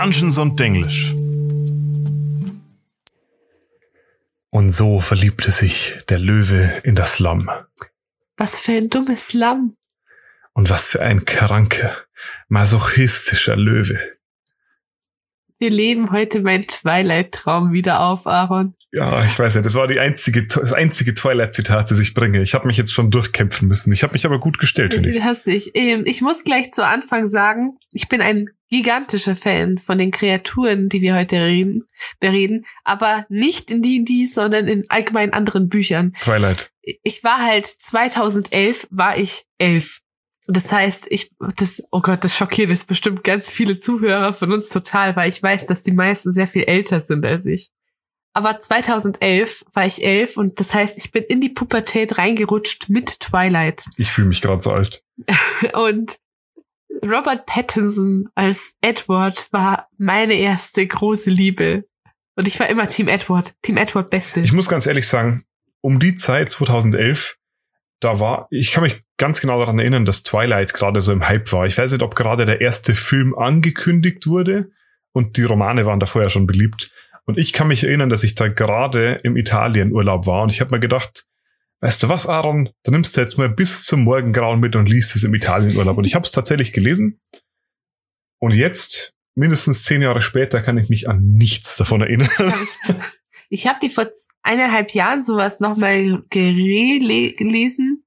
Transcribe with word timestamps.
Dungeons 0.00 0.38
und 0.38 0.60
Denglisch. 0.60 1.12
Und 4.50 4.70
so 4.70 5.00
verliebte 5.00 5.50
sich 5.50 5.98
der 6.08 6.20
Löwe 6.20 6.80
in 6.84 6.94
das 6.94 7.18
Lamm. 7.18 7.50
Was 8.36 8.60
für 8.60 8.74
ein 8.74 8.90
dummes 8.90 9.32
Lamm. 9.32 9.76
Und 10.52 10.70
was 10.70 10.90
für 10.90 11.02
ein 11.02 11.24
kranker, 11.24 11.96
masochistischer 12.46 13.56
Löwe. 13.56 13.98
Wir 15.58 15.70
leben 15.70 16.12
heute 16.12 16.42
meinen 16.42 16.68
Twilight-Traum 16.68 17.72
wieder 17.72 17.98
auf, 17.98 18.28
Aaron. 18.28 18.76
Ja, 18.90 19.22
ich 19.24 19.38
weiß 19.38 19.54
ja, 19.54 19.60
das 19.60 19.74
war 19.74 19.86
die 19.86 20.00
einzige, 20.00 20.46
das 20.46 20.72
einzige 20.72 21.14
Twilight-Zitat, 21.14 21.90
das 21.90 21.98
ich 21.98 22.14
bringe. 22.14 22.40
Ich 22.42 22.54
habe 22.54 22.66
mich 22.66 22.78
jetzt 22.78 22.92
schon 22.92 23.10
durchkämpfen 23.10 23.68
müssen. 23.68 23.92
Ich 23.92 24.02
habe 24.02 24.14
mich 24.14 24.24
aber 24.24 24.40
gut 24.40 24.58
gestellt, 24.58 24.94
finde 24.94 25.10
ich. 25.10 25.22
Hast 25.22 25.46
dich. 25.46 25.72
Ähm, 25.74 26.04
Ich 26.06 26.22
muss 26.22 26.42
gleich 26.42 26.70
zu 26.70 26.84
Anfang 26.86 27.26
sagen, 27.26 27.76
ich 27.92 28.08
bin 28.08 28.22
ein 28.22 28.48
gigantischer 28.70 29.34
Fan 29.34 29.78
von 29.78 29.98
den 29.98 30.10
Kreaturen, 30.10 30.88
die 30.88 31.02
wir 31.02 31.14
heute 31.14 31.36
reden, 31.44 31.84
bereden, 32.18 32.64
aber 32.84 33.26
nicht 33.28 33.70
in 33.70 33.82
D&D, 33.82 34.26
sondern 34.26 34.68
in 34.68 34.82
allgemein 34.88 35.32
anderen 35.32 35.68
Büchern. 35.68 36.14
Twilight. 36.20 36.70
Ich 37.02 37.22
war 37.24 37.44
halt 37.44 37.66
2011 37.66 38.86
war 38.90 39.18
ich 39.18 39.44
elf. 39.58 40.00
Das 40.46 40.72
heißt, 40.72 41.08
ich, 41.10 41.30
das, 41.56 41.82
oh 41.90 42.00
Gott, 42.00 42.24
das 42.24 42.34
schockiert 42.34 42.70
jetzt 42.70 42.86
bestimmt 42.88 43.22
ganz 43.22 43.50
viele 43.50 43.78
Zuhörer 43.78 44.32
von 44.32 44.50
uns 44.50 44.70
total, 44.70 45.14
weil 45.14 45.28
ich 45.28 45.42
weiß, 45.42 45.66
dass 45.66 45.82
die 45.82 45.92
meisten 45.92 46.32
sehr 46.32 46.46
viel 46.46 46.62
älter 46.62 47.00
sind 47.00 47.26
als 47.26 47.44
ich. 47.44 47.68
Aber 48.38 48.60
2011 48.60 49.64
war 49.72 49.84
ich 49.84 50.04
elf 50.04 50.36
und 50.36 50.60
das 50.60 50.72
heißt, 50.72 50.96
ich 50.96 51.10
bin 51.10 51.24
in 51.24 51.40
die 51.40 51.48
Pubertät 51.48 52.18
reingerutscht 52.18 52.88
mit 52.88 53.18
Twilight. 53.18 53.84
Ich 53.96 54.12
fühle 54.12 54.28
mich 54.28 54.40
gerade 54.40 54.62
so 54.62 54.70
alt. 54.70 55.02
Und 55.72 56.20
Robert 57.04 57.46
Pattinson 57.46 58.28
als 58.36 58.74
Edward 58.80 59.48
war 59.50 59.88
meine 59.98 60.34
erste 60.34 60.86
große 60.86 61.30
Liebe. 61.30 61.84
Und 62.36 62.46
ich 62.46 62.60
war 62.60 62.68
immer 62.68 62.86
Team 62.86 63.08
Edward. 63.08 63.54
Team 63.62 63.76
Edward 63.76 64.08
Beste. 64.08 64.38
Ich 64.38 64.52
muss 64.52 64.68
ganz 64.68 64.86
ehrlich 64.86 65.08
sagen, 65.08 65.42
um 65.80 65.98
die 65.98 66.14
Zeit 66.14 66.52
2011, 66.52 67.38
da 67.98 68.20
war, 68.20 68.46
ich 68.52 68.70
kann 68.70 68.84
mich 68.84 69.02
ganz 69.16 69.40
genau 69.40 69.58
daran 69.58 69.80
erinnern, 69.80 70.04
dass 70.04 70.22
Twilight 70.22 70.74
gerade 70.74 71.00
so 71.00 71.10
im 71.10 71.26
Hype 71.26 71.50
war. 71.50 71.66
Ich 71.66 71.76
weiß 71.76 71.90
nicht, 71.90 72.02
ob 72.02 72.14
gerade 72.14 72.46
der 72.46 72.60
erste 72.60 72.94
Film 72.94 73.36
angekündigt 73.36 74.28
wurde 74.28 74.70
und 75.10 75.36
die 75.36 75.44
Romane 75.44 75.86
waren 75.86 75.98
da 75.98 76.06
vorher 76.06 76.30
schon 76.30 76.46
beliebt. 76.46 76.92
Und 77.28 77.36
ich 77.36 77.52
kann 77.52 77.68
mich 77.68 77.84
erinnern, 77.84 78.08
dass 78.08 78.24
ich 78.24 78.36
da 78.36 78.48
gerade 78.48 79.18
im 79.22 79.36
Italienurlaub 79.36 80.26
war 80.26 80.44
und 80.44 80.50
ich 80.50 80.62
habe 80.62 80.70
mir 80.74 80.80
gedacht, 80.80 81.26
weißt 81.82 82.02
du 82.02 82.08
was, 82.08 82.26
Aaron, 82.26 82.70
da 82.84 82.90
nimmst 82.90 83.14
du 83.14 83.20
jetzt 83.20 83.36
mal 83.36 83.50
bis 83.50 83.84
zum 83.84 84.02
Morgengrauen 84.04 84.58
mit 84.60 84.74
und 84.76 84.88
liest 84.88 85.14
es 85.14 85.24
im 85.24 85.34
Italienurlaub. 85.34 85.98
Und 85.98 86.06
ich 86.06 86.14
habe 86.14 86.24
es 86.24 86.30
tatsächlich 86.30 86.72
gelesen. 86.72 87.20
Und 88.38 88.54
jetzt, 88.54 89.12
mindestens 89.34 89.84
zehn 89.84 90.00
Jahre 90.00 90.22
später, 90.22 90.62
kann 90.62 90.78
ich 90.78 90.88
mich 90.88 91.06
an 91.06 91.22
nichts 91.22 91.76
davon 91.76 92.00
erinnern. 92.00 92.30
Ich 93.50 93.66
habe 93.66 93.78
die 93.82 93.90
vor 93.90 94.06
eineinhalb 94.42 94.92
Jahren 94.92 95.22
sowas 95.22 95.60
nochmal 95.60 96.22
gelesen 96.30 98.04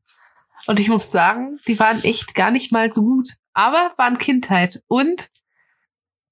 und 0.66 0.80
ich 0.80 0.88
muss 0.88 1.12
sagen, 1.12 1.60
die 1.68 1.80
waren 1.80 2.04
echt 2.04 2.34
gar 2.34 2.50
nicht 2.50 2.72
mal 2.72 2.92
so 2.92 3.02
gut, 3.02 3.30
aber 3.54 3.92
waren 3.98 4.18
Kindheit 4.18 4.82
und 4.88 5.30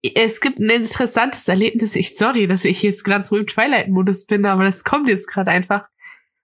es 0.02 0.40
gibt 0.40 0.60
ein 0.60 0.70
interessantes 0.70 1.48
Erlebnis. 1.48 1.96
Ich 1.96 2.16
sorry, 2.16 2.48
dass 2.48 2.66
ich 2.66 2.84
jetzt 2.84 3.04
gerade 3.04 3.24
so 3.24 3.38
im 3.38 3.48
Twilight-Modus 3.48 4.26
bin, 4.26 4.46
aber 4.46 4.64
das 4.64 4.84
kommt 4.84 5.10
jetzt 5.10 5.28
gerade 5.28 5.52
einfach. 5.52 5.88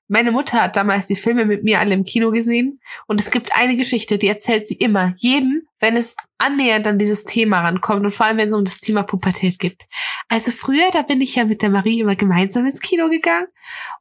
Meine 0.08 0.32
Mutter 0.32 0.62
hat 0.62 0.76
damals 0.76 1.08
die 1.08 1.16
Filme 1.16 1.46
mit 1.46 1.64
mir 1.64 1.80
alle 1.80 1.96
im 1.96 2.04
Kino 2.04 2.32
gesehen 2.32 2.80
und 3.08 3.20
es 3.20 3.32
gibt 3.32 3.56
eine 3.58 3.76
Geschichte, 3.76 4.20
die 4.20 4.28
erzählt 4.28 4.68
sie 4.68 4.76
immer, 4.76 5.14
jeden, 5.18 5.68
wenn 5.80 5.98
es 5.98 6.16
annähernd 6.38 6.86
an 6.88 7.00
dieses 7.00 7.24
Thema 7.24 7.62
rankommt 7.62 8.04
und 8.04 8.12
vor 8.12 8.26
allem, 8.26 8.38
wenn 8.38 8.50
es 8.50 8.54
um 8.54 8.66
das 8.66 8.80
Thema 8.80 9.04
Pubertät 9.04 9.58
geht. 9.60 9.84
Also 10.28 10.52
früher, 10.52 10.90
da 10.92 11.02
bin 11.02 11.22
ich 11.22 11.36
ja 11.36 11.46
mit 11.46 11.62
der 11.62 11.70
Marie 11.70 12.02
immer 12.02 12.16
gemeinsam 12.16 12.66
ins 12.66 12.82
Kino 12.82 13.10
gegangen 13.10 13.48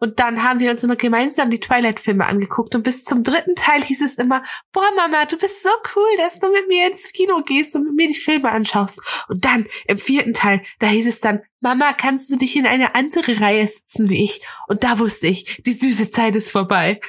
und 0.01 0.19
dann 0.19 0.43
haben 0.43 0.61
wir 0.61 0.71
uns 0.71 0.83
immer 0.83 0.97
gemeinsam 0.97 1.51
die 1.51 1.61
Twilight-Filme 1.61 2.27
angeguckt 2.27 2.75
und 2.75 2.83
bis 2.83 3.05
zum 3.05 3.23
dritten 3.23 3.55
Teil 3.55 3.83
hieß 3.83 4.03
es 4.03 4.17
immer, 4.17 4.43
boah 4.73 4.91
Mama, 4.97 5.25
du 5.27 5.37
bist 5.37 5.63
so 5.63 5.71
cool, 5.95 6.17
dass 6.19 6.39
du 6.39 6.51
mit 6.51 6.69
mir 6.69 6.89
ins 6.89 7.13
Kino 7.13 7.41
gehst 7.43 7.75
und 7.77 7.85
mit 7.85 7.95
mir 7.95 8.09
die 8.09 8.15
Filme 8.15 8.51
anschaust. 8.51 9.01
Und 9.29 9.45
dann 9.45 9.67
im 9.87 9.99
vierten 9.99 10.33
Teil, 10.33 10.63
da 10.79 10.89
hieß 10.89 11.07
es 11.07 11.21
dann, 11.21 11.41
Mama, 11.61 11.93
kannst 11.95 12.31
du 12.31 12.37
dich 12.37 12.57
in 12.57 12.67
eine 12.67 12.95
andere 12.95 13.41
Reihe 13.41 13.67
sitzen 13.67 14.11
wie 14.11 14.23
ich? 14.23 14.43
Und 14.69 14.85
da 14.85 14.99
wusste 14.99 15.29
ich, 15.29 15.63
die 15.65 15.73
süße 15.73 16.11
Zeit 16.11 16.37
ist 16.37 16.51
vorbei. 16.51 17.01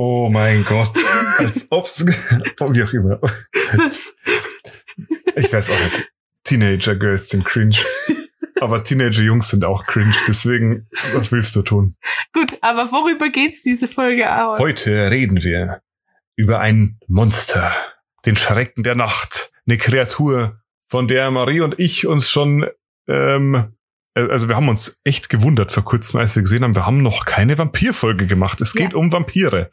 Oh 0.00 0.28
mein 0.30 0.64
Gott. 0.64 0.92
Als 1.38 1.66
ob's, 1.70 2.06
wie 2.06 2.82
auch 2.84 2.92
immer. 2.92 3.20
Was? 3.20 4.14
Ich 5.34 5.52
weiß 5.52 5.70
auch 5.70 5.80
nicht. 5.80 6.08
Teenager 6.44 6.94
Girls 6.94 7.28
sind 7.28 7.44
cringe. 7.44 7.76
Aber 8.60 8.84
Teenager 8.84 9.22
Jungs 9.22 9.50
sind 9.50 9.64
auch 9.64 9.84
cringe. 9.86 10.14
Deswegen, 10.26 10.86
was 11.14 11.32
willst 11.32 11.54
du 11.56 11.62
tun? 11.62 11.96
Gut, 12.32 12.56
aber 12.60 12.90
worüber 12.92 13.28
geht's 13.28 13.62
diese 13.62 13.88
Folge, 13.88 14.30
Aaron? 14.30 14.60
Heute 14.60 15.10
reden 15.10 15.42
wir 15.42 15.82
über 16.36 16.60
ein 16.60 16.98
Monster. 17.08 17.72
Den 18.24 18.36
Schrecken 18.36 18.84
der 18.84 18.94
Nacht. 18.94 19.52
Eine 19.66 19.78
Kreatur, 19.78 20.60
von 20.86 21.06
der 21.08 21.30
Marie 21.30 21.60
und 21.60 21.78
ich 21.78 22.06
uns 22.06 22.30
schon, 22.30 22.66
ähm, 23.08 23.74
also 24.26 24.48
wir 24.48 24.56
haben 24.56 24.68
uns 24.68 25.00
echt 25.04 25.28
gewundert 25.28 25.72
vor 25.72 25.84
kurzem, 25.84 26.20
als 26.20 26.34
wir 26.36 26.42
gesehen 26.42 26.62
haben, 26.64 26.74
wir 26.74 26.86
haben 26.86 27.02
noch 27.02 27.24
keine 27.24 27.56
Vampirfolge 27.58 28.26
gemacht. 28.26 28.60
Es 28.60 28.72
geht 28.72 28.92
Ja. 28.92 28.98
um 28.98 29.12
Vampire. 29.12 29.70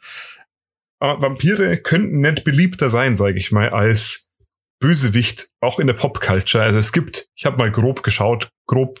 Aber 1.00 1.20
Vampire 1.22 1.76
könnten 1.78 2.20
nicht 2.20 2.44
beliebter 2.44 2.88
sein, 2.90 3.16
sage 3.16 3.38
ich 3.38 3.52
mal, 3.52 3.68
als 3.70 4.30
Bösewicht, 4.80 5.48
auch 5.60 5.78
in 5.78 5.86
der 5.86 5.94
Popculture. 5.94 6.64
Also 6.64 6.78
es 6.78 6.92
gibt, 6.92 7.28
ich 7.34 7.46
habe 7.46 7.58
mal 7.58 7.70
grob 7.70 8.02
geschaut, 8.02 8.50
grob 8.66 9.00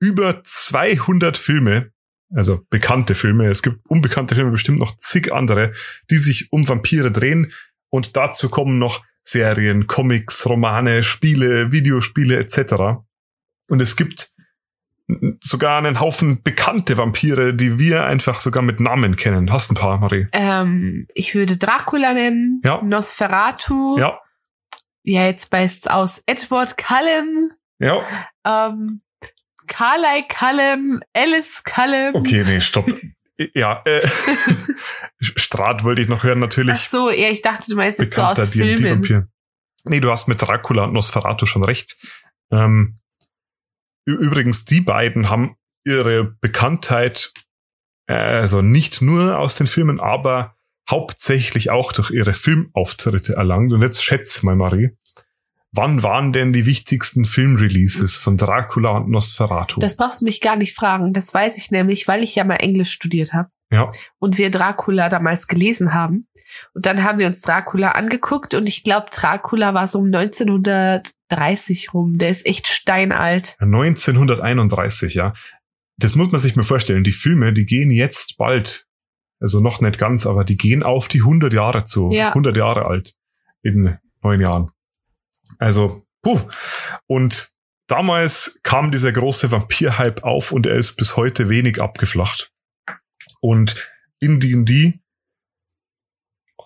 über 0.00 0.42
200 0.44 1.36
Filme, 1.36 1.90
also 2.34 2.62
bekannte 2.70 3.14
Filme. 3.14 3.48
Es 3.48 3.62
gibt 3.62 3.78
unbekannte 3.88 4.34
Filme, 4.34 4.50
bestimmt 4.50 4.78
noch 4.78 4.96
zig 4.98 5.32
andere, 5.32 5.72
die 6.10 6.18
sich 6.18 6.52
um 6.52 6.68
Vampire 6.68 7.10
drehen. 7.10 7.52
Und 7.90 8.16
dazu 8.16 8.48
kommen 8.48 8.78
noch 8.78 9.04
Serien, 9.24 9.86
Comics, 9.86 10.46
Romane, 10.46 11.02
Spiele, 11.02 11.72
Videospiele 11.72 12.36
etc. 12.36 13.00
Und 13.68 13.80
es 13.80 13.96
gibt 13.96 14.30
sogar 15.40 15.78
einen 15.78 16.00
Haufen 16.00 16.42
bekannte 16.42 16.96
Vampire, 16.98 17.54
die 17.54 17.78
wir 17.78 18.04
einfach 18.06 18.38
sogar 18.40 18.62
mit 18.62 18.80
Namen 18.80 19.16
kennen. 19.16 19.52
Hast 19.52 19.70
ein 19.70 19.76
paar, 19.76 19.98
Marie? 19.98 20.26
Ähm, 20.32 21.06
ich 21.14 21.34
würde 21.34 21.56
Dracula 21.56 22.12
nennen, 22.12 22.60
Ja. 22.64 22.82
Nosferatu. 22.82 23.98
Ja, 23.98 24.18
Ja, 25.04 25.24
jetzt 25.26 25.50
beißt 25.50 25.90
aus 25.90 26.22
Edward 26.26 26.76
Cullen, 26.76 27.52
ja. 27.78 28.02
ähm, 28.44 29.02
Carly 29.68 30.24
Cullen, 30.28 31.00
Alice 31.14 31.62
Cullen. 31.64 32.14
Okay, 32.16 32.42
nee, 32.44 32.60
stopp. 32.60 32.86
Ja, 33.54 33.82
äh, 33.84 34.00
Strat 35.20 35.84
wollte 35.84 36.00
ich 36.00 36.08
noch 36.08 36.24
hören, 36.24 36.38
natürlich. 36.38 36.74
Ach 36.74 36.86
so, 36.86 37.10
ja, 37.10 37.28
ich 37.28 37.42
dachte, 37.42 37.70
du 37.70 37.76
meinst 37.76 37.98
jetzt 37.98 38.14
so 38.14 38.22
aus 38.22 38.48
Filmen. 38.48 39.28
Nee, 39.84 40.00
du 40.00 40.10
hast 40.10 40.26
mit 40.26 40.40
Dracula 40.40 40.84
und 40.84 40.94
Nosferatu 40.94 41.44
schon 41.44 41.62
recht. 41.62 41.98
Ähm, 42.50 42.98
übrigens, 44.12 44.64
die 44.64 44.80
beiden 44.80 45.28
haben 45.28 45.56
ihre 45.84 46.24
Bekanntheit, 46.24 47.32
äh, 48.06 48.14
also 48.14 48.62
nicht 48.62 49.02
nur 49.02 49.38
aus 49.38 49.54
den 49.54 49.66
Filmen, 49.66 50.00
aber 50.00 50.56
hauptsächlich 50.88 51.70
auch 51.70 51.92
durch 51.92 52.10
ihre 52.10 52.34
Filmauftritte 52.34 53.34
erlangt. 53.34 53.72
Und 53.72 53.82
jetzt 53.82 54.04
schätz 54.04 54.42
mal, 54.42 54.56
Marie, 54.56 54.90
wann 55.72 56.02
waren 56.02 56.32
denn 56.32 56.52
die 56.52 56.66
wichtigsten 56.66 57.24
Filmreleases 57.24 58.16
von 58.16 58.36
Dracula 58.36 58.90
und 58.90 59.08
Nosferatu? 59.08 59.80
Das 59.80 59.96
brauchst 59.96 60.20
du 60.20 60.24
mich 60.24 60.40
gar 60.40 60.56
nicht 60.56 60.74
fragen. 60.74 61.12
Das 61.12 61.34
weiß 61.34 61.58
ich 61.58 61.70
nämlich, 61.70 62.06
weil 62.08 62.22
ich 62.22 62.34
ja 62.34 62.44
mal 62.44 62.56
Englisch 62.56 62.92
studiert 62.92 63.32
habe 63.32 63.50
ja, 63.70 63.90
und 64.18 64.38
wir 64.38 64.50
Dracula 64.50 65.08
damals 65.08 65.48
gelesen 65.48 65.92
haben. 65.92 66.28
Und 66.74 66.86
dann 66.86 67.04
haben 67.04 67.18
wir 67.18 67.26
uns 67.26 67.40
Dracula 67.40 67.92
angeguckt 67.92 68.54
und 68.54 68.68
ich 68.68 68.82
glaube, 68.82 69.06
Dracula 69.10 69.74
war 69.74 69.86
so 69.88 69.98
um 69.98 70.06
1930 70.06 71.94
rum. 71.94 72.18
Der 72.18 72.30
ist 72.30 72.46
echt 72.46 72.66
steinalt. 72.66 73.56
1931, 73.60 75.14
ja. 75.14 75.32
Das 75.98 76.14
muss 76.14 76.30
man 76.30 76.40
sich 76.40 76.56
mal 76.56 76.62
vorstellen. 76.62 77.04
Die 77.04 77.12
Filme, 77.12 77.52
die 77.52 77.64
gehen 77.64 77.90
jetzt 77.90 78.36
bald, 78.36 78.86
also 79.40 79.60
noch 79.60 79.80
nicht 79.80 79.98
ganz, 79.98 80.26
aber 80.26 80.44
die 80.44 80.56
gehen 80.56 80.82
auf 80.82 81.08
die 81.08 81.20
100 81.20 81.52
Jahre 81.52 81.84
zu. 81.84 82.10
Ja. 82.10 82.28
100 82.28 82.56
Jahre 82.56 82.84
alt 82.86 83.14
in 83.62 83.96
neun 84.22 84.40
Jahren. 84.40 84.70
Also, 85.58 86.06
puh. 86.22 86.40
Und 87.06 87.50
damals 87.86 88.60
kam 88.62 88.90
dieser 88.90 89.12
große 89.12 89.50
Vampir-Hype 89.50 90.22
auf 90.22 90.52
und 90.52 90.66
er 90.66 90.74
ist 90.74 90.96
bis 90.96 91.16
heute 91.16 91.48
wenig 91.48 91.80
abgeflacht. 91.80 92.52
Und 93.40 93.90
in 94.18 94.40
D&D 94.40 95.00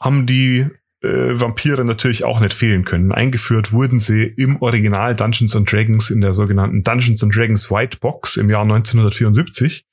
haben 0.00 0.26
die 0.26 0.66
äh, 1.02 1.40
Vampire 1.40 1.84
natürlich 1.84 2.24
auch 2.24 2.40
nicht 2.40 2.52
fehlen 2.52 2.84
können. 2.84 3.12
Eingeführt 3.12 3.72
wurden 3.72 4.00
sie 4.00 4.24
im 4.24 4.60
Original 4.60 5.14
Dungeons 5.14 5.54
and 5.56 5.70
Dragons 5.70 6.10
in 6.10 6.20
der 6.20 6.34
sogenannten 6.34 6.82
Dungeons 6.82 7.22
and 7.22 7.34
Dragons 7.34 7.70
White 7.70 7.98
Box 8.00 8.36
im 8.36 8.50
Jahr 8.50 8.62
1974. 8.62 9.86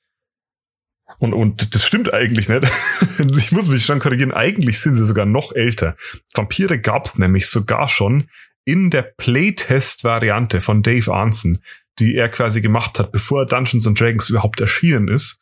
Und, 1.18 1.32
und 1.32 1.74
das 1.74 1.84
stimmt 1.84 2.12
eigentlich 2.12 2.48
nicht. 2.48 2.70
ich 3.36 3.52
muss 3.52 3.68
mich 3.68 3.84
schon 3.84 3.98
korrigieren. 3.98 4.32
Eigentlich 4.32 4.80
sind 4.80 4.94
sie 4.94 5.04
sogar 5.04 5.26
noch 5.26 5.52
älter. 5.52 5.96
Vampire 6.34 6.78
gab's 6.78 7.18
nämlich 7.18 7.48
sogar 7.48 7.88
schon 7.88 8.28
in 8.64 8.90
der 8.90 9.02
Playtest-Variante 9.02 10.60
von 10.60 10.82
Dave 10.82 11.12
Arnson, 11.12 11.58
die 11.98 12.14
er 12.14 12.28
quasi 12.28 12.60
gemacht 12.60 12.98
hat, 12.98 13.12
bevor 13.12 13.46
Dungeons 13.46 13.86
and 13.86 13.98
Dragons 13.98 14.28
überhaupt 14.28 14.60
erschienen 14.60 15.08
ist. 15.08 15.40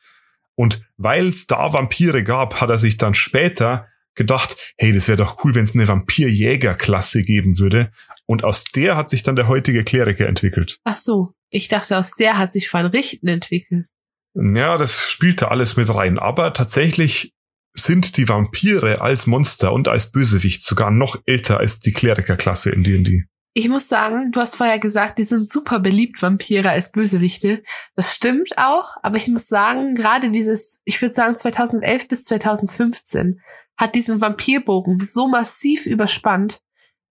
Und 0.54 0.82
weil 0.96 1.26
es 1.26 1.46
da 1.46 1.72
Vampire 1.72 2.22
gab, 2.22 2.60
hat 2.60 2.70
er 2.70 2.78
sich 2.78 2.96
dann 2.96 3.14
später 3.14 3.88
gedacht, 4.16 4.56
hey, 4.78 4.92
das 4.92 5.08
wäre 5.08 5.18
doch 5.18 5.44
cool, 5.44 5.54
wenn 5.54 5.64
es 5.64 5.74
eine 5.74 5.86
Vampirjäger-Klasse 5.86 7.22
geben 7.22 7.58
würde. 7.58 7.92
Und 8.26 8.42
aus 8.42 8.64
der 8.64 8.96
hat 8.96 9.08
sich 9.08 9.22
dann 9.22 9.36
der 9.36 9.48
heutige 9.48 9.84
Kleriker 9.84 10.26
entwickelt. 10.26 10.78
Ach 10.84 10.96
so, 10.96 11.34
ich 11.50 11.68
dachte, 11.68 11.96
aus 11.96 12.12
der 12.12 12.38
hat 12.38 12.52
sich 12.52 12.72
Van 12.72 12.86
Richten 12.86 13.28
entwickelt. 13.28 13.86
Ja, 14.34 14.76
das 14.76 15.08
spielte 15.08 15.50
alles 15.50 15.76
mit 15.76 15.94
rein. 15.94 16.18
Aber 16.18 16.52
tatsächlich 16.52 17.32
sind 17.74 18.16
die 18.16 18.28
Vampire 18.28 19.00
als 19.00 19.26
Monster 19.26 19.72
und 19.72 19.88
als 19.88 20.10
Bösewicht 20.10 20.62
sogar 20.62 20.90
noch 20.90 21.20
älter 21.26 21.58
als 21.58 21.80
die 21.80 21.92
Klerikerklasse 21.92 22.70
in 22.70 22.82
D&D. 22.82 23.24
Ich 23.58 23.70
muss 23.70 23.88
sagen, 23.88 24.32
du 24.32 24.40
hast 24.40 24.56
vorher 24.56 24.78
gesagt, 24.78 25.18
die 25.18 25.24
sind 25.24 25.48
super 25.48 25.80
beliebt, 25.80 26.20
Vampire 26.20 26.68
als 26.68 26.92
Bösewichte. 26.92 27.62
Das 27.94 28.14
stimmt 28.14 28.58
auch, 28.58 28.96
aber 29.02 29.16
ich 29.16 29.28
muss 29.28 29.48
sagen, 29.48 29.94
gerade 29.94 30.30
dieses, 30.30 30.82
ich 30.84 31.00
würde 31.00 31.14
sagen 31.14 31.36
2011 31.36 32.08
bis 32.08 32.24
2015 32.24 33.40
hat 33.76 33.94
diesen 33.94 34.20
Vampirbogen 34.20 34.98
so 35.00 35.28
massiv 35.28 35.86
überspannt, 35.86 36.60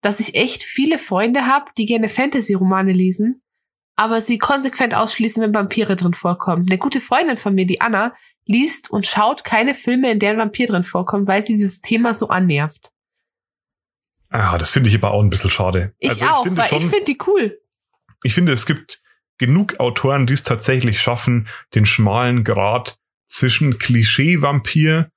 dass 0.02 0.20
ich 0.20 0.36
echt 0.36 0.64
viele 0.64 0.98
Freunde 0.98 1.48
habe, 1.48 1.72
die 1.78 1.86
gerne 1.86 2.10
Fantasy-Romane 2.10 2.92
lesen, 2.92 3.42
aber 3.96 4.22
sie 4.22 4.38
konsequent 4.38 4.94
ausschließen, 4.94 5.42
wenn 5.42 5.54
Vampire 5.54 5.96
drin 5.96 6.14
vorkommen. 6.14 6.66
Eine 6.70 6.78
gute 6.78 7.02
Freundin 7.02 7.38
von 7.38 7.56
mir, 7.56 7.66
die 7.66 7.82
Anna, 7.82 8.14
liest 8.46 8.92
und 8.92 9.08
schaut 9.08 9.44
keine 9.44 9.74
Filme, 9.74 10.12
in 10.12 10.20
denen 10.20 10.38
Vampir 10.38 10.68
drin 10.68 10.84
vorkommt, 10.84 11.28
weil 11.28 11.42
sie 11.42 11.54
dieses 11.54 11.82
Thema 11.82 12.14
so 12.14 12.28
annervt. 12.28 12.92
Ah, 14.30 14.58
das 14.58 14.72
finde 14.72 14.90
ich 14.90 14.96
aber 14.96 15.12
auch 15.12 15.22
ein 15.22 15.30
bisschen 15.30 15.50
schade. 15.50 15.94
Ich 16.00 16.10
also, 16.10 16.26
auch, 16.26 16.46
ich 16.46 16.58
weil 16.58 16.70
schon, 16.70 16.78
ich 16.80 16.86
finde 16.86 17.06
die 17.06 17.18
cool. 17.26 17.60
Ich 18.24 18.34
finde, 18.34 18.52
es 18.52 18.66
gibt 18.66 19.02
genug 19.38 19.80
Autoren, 19.80 20.28
die 20.28 20.34
es 20.34 20.44
tatsächlich 20.44 21.00
schaffen, 21.00 21.48
den 21.74 21.86
schmalen 21.86 22.44
Grad 22.44 23.00
zwischen 23.28 23.78
Klischee-Vampir 23.78 25.10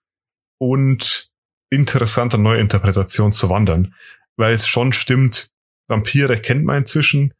und 0.58 1.27
interessanter 1.70 2.38
Neuinterpretation 2.38 3.32
zu 3.32 3.48
wandern. 3.50 3.94
Weil 4.36 4.54
es 4.54 4.66
schon 4.66 4.92
stimmt, 4.92 5.50
Vampire 5.88 6.38
kennt 6.38 6.64
man 6.64 6.78
inzwischen, 6.78 7.34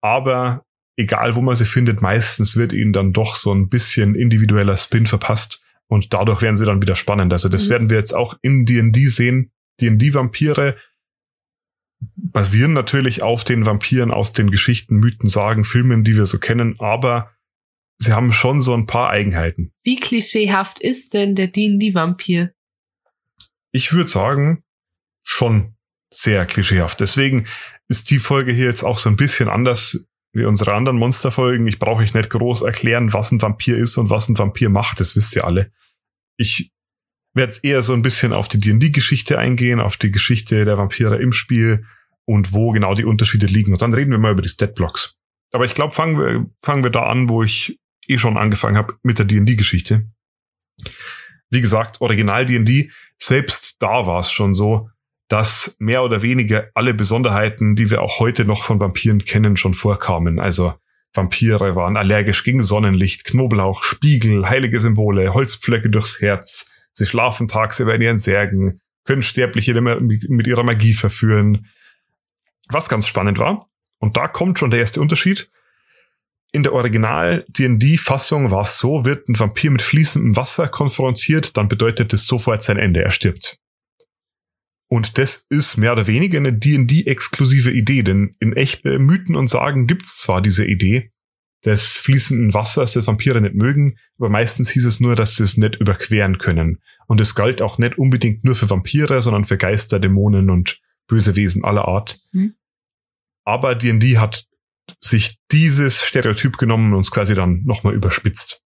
aber 0.00 0.64
egal 0.96 1.34
wo 1.34 1.42
man 1.42 1.54
sie 1.54 1.64
findet, 1.64 2.00
meistens 2.02 2.56
wird 2.56 2.72
ihnen 2.72 2.92
dann 2.92 3.12
doch 3.12 3.36
so 3.36 3.52
ein 3.52 3.68
bisschen 3.68 4.14
individueller 4.14 4.76
Spin 4.76 5.06
verpasst 5.06 5.62
und 5.88 6.12
dadurch 6.12 6.42
werden 6.42 6.56
sie 6.56 6.66
dann 6.66 6.82
wieder 6.82 6.96
spannend. 6.96 7.32
Also 7.32 7.48
das 7.48 7.66
mhm. 7.66 7.70
werden 7.70 7.90
wir 7.90 7.98
jetzt 7.98 8.14
auch 8.14 8.38
in 8.42 8.64
D&D 8.64 9.06
sehen. 9.08 9.52
D&D-Vampire 9.80 10.76
basieren 12.16 12.72
natürlich 12.72 13.22
auf 13.22 13.44
den 13.44 13.66
Vampiren 13.66 14.10
aus 14.10 14.32
den 14.32 14.50
Geschichten, 14.50 14.96
Mythen, 14.96 15.28
Sagen, 15.28 15.64
Filmen, 15.64 16.04
die 16.04 16.16
wir 16.16 16.26
so 16.26 16.38
kennen, 16.38 16.76
aber 16.80 17.32
sie 17.98 18.12
haben 18.12 18.32
schon 18.32 18.60
so 18.60 18.74
ein 18.74 18.86
paar 18.86 19.10
Eigenheiten. 19.10 19.72
Wie 19.84 19.96
klischeehaft 19.96 20.80
ist 20.80 21.14
denn 21.14 21.34
der 21.34 21.48
D&D-Vampir? 21.48 22.52
Ich 23.72 23.92
würde 23.92 24.10
sagen, 24.10 24.62
schon 25.22 25.74
sehr 26.12 26.46
klischeehaft. 26.46 27.00
Deswegen 27.00 27.46
ist 27.88 28.10
die 28.10 28.18
Folge 28.18 28.52
hier 28.52 28.66
jetzt 28.66 28.82
auch 28.82 28.98
so 28.98 29.08
ein 29.08 29.16
bisschen 29.16 29.48
anders 29.48 30.04
wie 30.32 30.44
unsere 30.44 30.74
anderen 30.74 30.98
Monsterfolgen. 30.98 31.66
Ich 31.66 31.78
brauche 31.78 32.02
euch 32.02 32.14
nicht 32.14 32.30
groß 32.30 32.62
erklären, 32.62 33.12
was 33.12 33.32
ein 33.32 33.42
Vampir 33.42 33.76
ist 33.76 33.96
und 33.96 34.10
was 34.10 34.28
ein 34.28 34.38
Vampir 34.38 34.68
macht. 34.70 35.00
Das 35.00 35.16
wisst 35.16 35.34
ihr 35.36 35.44
alle. 35.44 35.70
Ich 36.36 36.70
werde 37.34 37.56
eher 37.62 37.82
so 37.82 37.92
ein 37.92 38.02
bisschen 38.02 38.32
auf 38.32 38.48
die 38.48 38.58
D&D-Geschichte 38.58 39.38
eingehen, 39.38 39.80
auf 39.80 39.96
die 39.96 40.10
Geschichte 40.10 40.64
der 40.64 40.78
Vampire 40.78 41.16
im 41.16 41.32
Spiel 41.32 41.86
und 42.24 42.52
wo 42.52 42.72
genau 42.72 42.94
die 42.94 43.04
Unterschiede 43.04 43.46
liegen. 43.46 43.72
Und 43.72 43.82
dann 43.82 43.94
reden 43.94 44.10
wir 44.10 44.18
mal 44.18 44.32
über 44.32 44.42
die 44.42 44.48
Statblocks. 44.48 45.16
Aber 45.52 45.64
ich 45.64 45.74
glaube, 45.74 45.94
fangen 45.94 46.18
wir, 46.18 46.46
fangen 46.62 46.82
wir 46.82 46.90
da 46.90 47.06
an, 47.06 47.28
wo 47.28 47.42
ich 47.42 47.78
eh 48.06 48.18
schon 48.18 48.36
angefangen 48.36 48.76
habe 48.76 48.96
mit 49.02 49.18
der 49.18 49.26
D&D-Geschichte. 49.26 50.06
Wie 51.50 51.60
gesagt, 51.60 52.00
Original 52.00 52.46
D&D, 52.46 52.90
selbst 53.22 53.82
da 53.82 54.06
war 54.06 54.20
es 54.20 54.30
schon 54.30 54.54
so, 54.54 54.90
dass 55.28 55.76
mehr 55.78 56.02
oder 56.02 56.22
weniger 56.22 56.68
alle 56.74 56.92
Besonderheiten, 56.94 57.74
die 57.74 57.90
wir 57.90 58.02
auch 58.02 58.18
heute 58.18 58.44
noch 58.44 58.64
von 58.64 58.80
Vampiren 58.80 59.24
kennen, 59.24 59.56
schon 59.56 59.74
vorkamen. 59.74 60.38
Also 60.38 60.74
Vampire 61.14 61.76
waren 61.76 61.96
allergisch 61.96 62.44
gegen 62.44 62.62
Sonnenlicht, 62.62 63.24
Knoblauch, 63.24 63.82
Spiegel, 63.82 64.48
heilige 64.48 64.80
Symbole, 64.80 65.34
Holzpflöcke 65.34 65.90
durchs 65.90 66.20
Herz, 66.20 66.68
Sie 66.94 67.06
schlafen 67.06 67.48
tagsüber 67.48 67.94
in 67.94 68.02
ihren 68.02 68.18
Särgen, 68.18 68.80
können 69.04 69.22
Sterbliche 69.22 69.80
mit 69.80 70.46
ihrer 70.46 70.62
Magie 70.62 70.94
verführen. 70.94 71.66
Was 72.68 72.88
ganz 72.88 73.06
spannend 73.06 73.38
war, 73.38 73.68
und 73.98 74.16
da 74.16 74.28
kommt 74.28 74.58
schon 74.58 74.70
der 74.70 74.80
erste 74.80 75.00
Unterschied. 75.00 75.50
In 76.52 76.62
der 76.62 76.74
Original 76.74 77.46
D&D-Fassung 77.48 78.50
war 78.50 78.62
es 78.62 78.78
so, 78.78 79.06
wird 79.06 79.28
ein 79.28 79.38
Vampir 79.38 79.70
mit 79.70 79.80
fließendem 79.80 80.36
Wasser 80.36 80.68
konfrontiert, 80.68 81.56
dann 81.56 81.68
bedeutet 81.68 82.12
es 82.12 82.26
sofort 82.26 82.62
sein 82.62 82.76
Ende, 82.76 83.02
er 83.02 83.10
stirbt. 83.10 83.58
Und 84.88 85.16
das 85.16 85.46
ist 85.48 85.78
mehr 85.78 85.92
oder 85.92 86.06
weniger 86.06 86.36
eine 86.36 86.52
D&D-exklusive 86.52 87.70
Idee, 87.70 88.02
denn 88.02 88.32
in 88.40 88.52
echten 88.52 89.02
Mythen 89.02 89.36
und 89.36 89.48
Sagen 89.48 89.86
gibt's 89.86 90.18
zwar 90.18 90.42
diese 90.42 90.66
Idee, 90.66 91.10
des 91.64 91.96
fließenden 91.96 92.54
Wassers, 92.54 92.92
das 92.92 93.06
Vampire 93.06 93.40
nicht 93.40 93.54
mögen, 93.54 93.96
aber 94.18 94.28
meistens 94.28 94.70
hieß 94.70 94.84
es 94.84 95.00
nur, 95.00 95.14
dass 95.14 95.36
sie 95.36 95.44
es 95.44 95.56
nicht 95.56 95.76
überqueren 95.76 96.38
können. 96.38 96.82
Und 97.06 97.20
es 97.20 97.34
galt 97.34 97.62
auch 97.62 97.78
nicht 97.78 97.98
unbedingt 97.98 98.44
nur 98.44 98.54
für 98.54 98.68
Vampire, 98.68 99.22
sondern 99.22 99.44
für 99.44 99.56
Geister, 99.56 100.00
Dämonen 100.00 100.50
und 100.50 100.80
böse 101.06 101.36
Wesen 101.36 101.64
aller 101.64 101.86
Art. 101.86 102.20
Mhm. 102.32 102.54
Aber 103.44 103.74
D&D 103.74 104.18
hat 104.18 104.46
sich 105.00 105.38
dieses 105.50 106.02
Stereotyp 106.02 106.58
genommen 106.58 106.92
und 106.92 106.98
uns 106.98 107.10
quasi 107.10 107.34
dann 107.34 107.62
nochmal 107.64 107.94
überspitzt. 107.94 108.62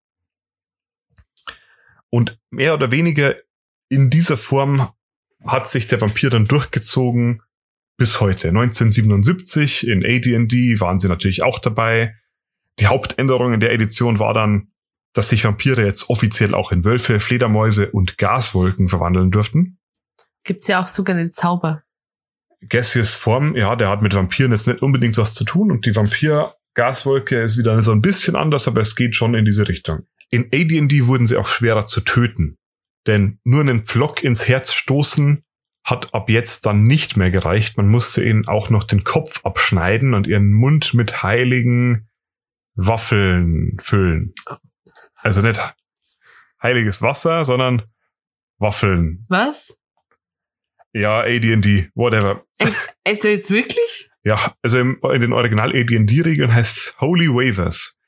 Und 2.11 2.39
mehr 2.51 2.75
oder 2.75 2.91
weniger 2.91 3.37
in 3.89 4.11
dieser 4.11 4.37
Form 4.37 4.91
hat 5.45 5.69
sich 5.69 5.87
der 5.87 6.01
Vampir 6.01 6.31
dann 6.31 6.47
durchgezogen 6.47 7.43
bis 7.97 8.21
heute. 8.21 8.49
1977 8.49 9.87
in 9.87 10.05
AD&D 10.05 10.81
waren 10.81 11.01
sie 11.01 11.09
natürlich 11.09 11.43
auch 11.43 11.59
dabei. 11.59 12.15
Die 12.79 12.87
Hauptänderung 12.87 13.55
in 13.55 13.61
der 13.61 13.73
Edition 13.73 14.19
war 14.19 14.35
dann, 14.35 14.69
dass 15.13 15.31
sich 15.31 15.45
Vampire 15.45 15.85
jetzt 15.85 16.11
offiziell 16.11 16.55
auch 16.55 16.73
in 16.73 16.85
Wölfe, 16.85 17.21
Fledermäuse 17.21 17.91
und 17.91 18.19
Gaswolken 18.19 18.89
verwandeln 18.89 19.31
dürften. 19.31 19.79
Gibt's 20.45 20.67
ja 20.67 20.83
auch 20.83 20.89
sogar 20.89 21.17
einen 21.17 21.31
Zauber. 21.31 21.83
Gaseous 22.69 23.15
Form, 23.15 23.57
ja, 23.57 23.77
der 23.77 23.89
hat 23.89 24.03
mit 24.03 24.15
Vampiren 24.15 24.53
jetzt 24.53 24.67
nicht 24.67 24.83
unbedingt 24.83 25.17
was 25.19 25.35
zu 25.35 25.45
tun 25.45 25.71
und 25.71 25.87
die 25.87 25.95
Vampir-Gaswolke 25.95 27.43
ist 27.43 27.59
wieder 27.59 27.81
so 27.83 27.93
ein 27.93 28.03
bisschen 28.03 28.37
anders, 28.37 28.67
aber 28.67 28.81
es 28.81 28.97
geht 28.97 29.15
schon 29.15 29.35
in 29.35 29.45
diese 29.45 29.69
Richtung. 29.69 30.07
In 30.31 30.47
AD&D 30.53 31.07
wurden 31.07 31.27
sie 31.27 31.37
auch 31.37 31.47
schwerer 31.47 31.87
zu 31.87 32.01
töten. 32.01 32.59
Denn 33.07 33.39
nur 33.45 33.61
einen 33.61 33.85
Pflock 33.85 34.25
ins 34.25 34.49
Herz 34.49 34.73
stoßen 34.73 35.45
hat 35.85 36.13
ab 36.15 36.29
jetzt 36.29 36.67
dann 36.67 36.83
nicht 36.83 37.17
mehr 37.17 37.31
gereicht. 37.31 37.77
Man 37.77 37.89
musste 37.89 38.25
ihnen 38.25 38.49
auch 38.49 38.71
noch 38.71 38.83
den 38.83 39.05
Kopf 39.05 39.45
abschneiden 39.45 40.15
und 40.15 40.27
ihren 40.27 40.51
Mund 40.53 40.95
mit 40.95 41.23
heiligen 41.23 42.09
Waffeln 42.75 43.77
füllen. 43.81 44.35
Also 45.15 45.43
nicht 45.43 45.63
heiliges 46.61 47.03
Wasser, 47.03 47.45
sondern 47.45 47.83
Waffeln. 48.59 49.27
Was? 49.29 49.79
Ja, 50.97 51.21
AD&D, 51.21 51.91
whatever. 51.95 52.47
Also 53.05 53.29
jetzt 53.29 53.51
wirklich? 53.51 54.09
Ja, 54.25 54.55
also 54.63 54.79
im, 54.79 54.99
in 55.13 55.21
den 55.21 55.33
Original 55.35 55.71
AD&D-Regeln 55.71 56.55
heißt 56.55 56.77
es 56.77 56.95
Holy 57.01 57.29
Wavers. 57.29 57.99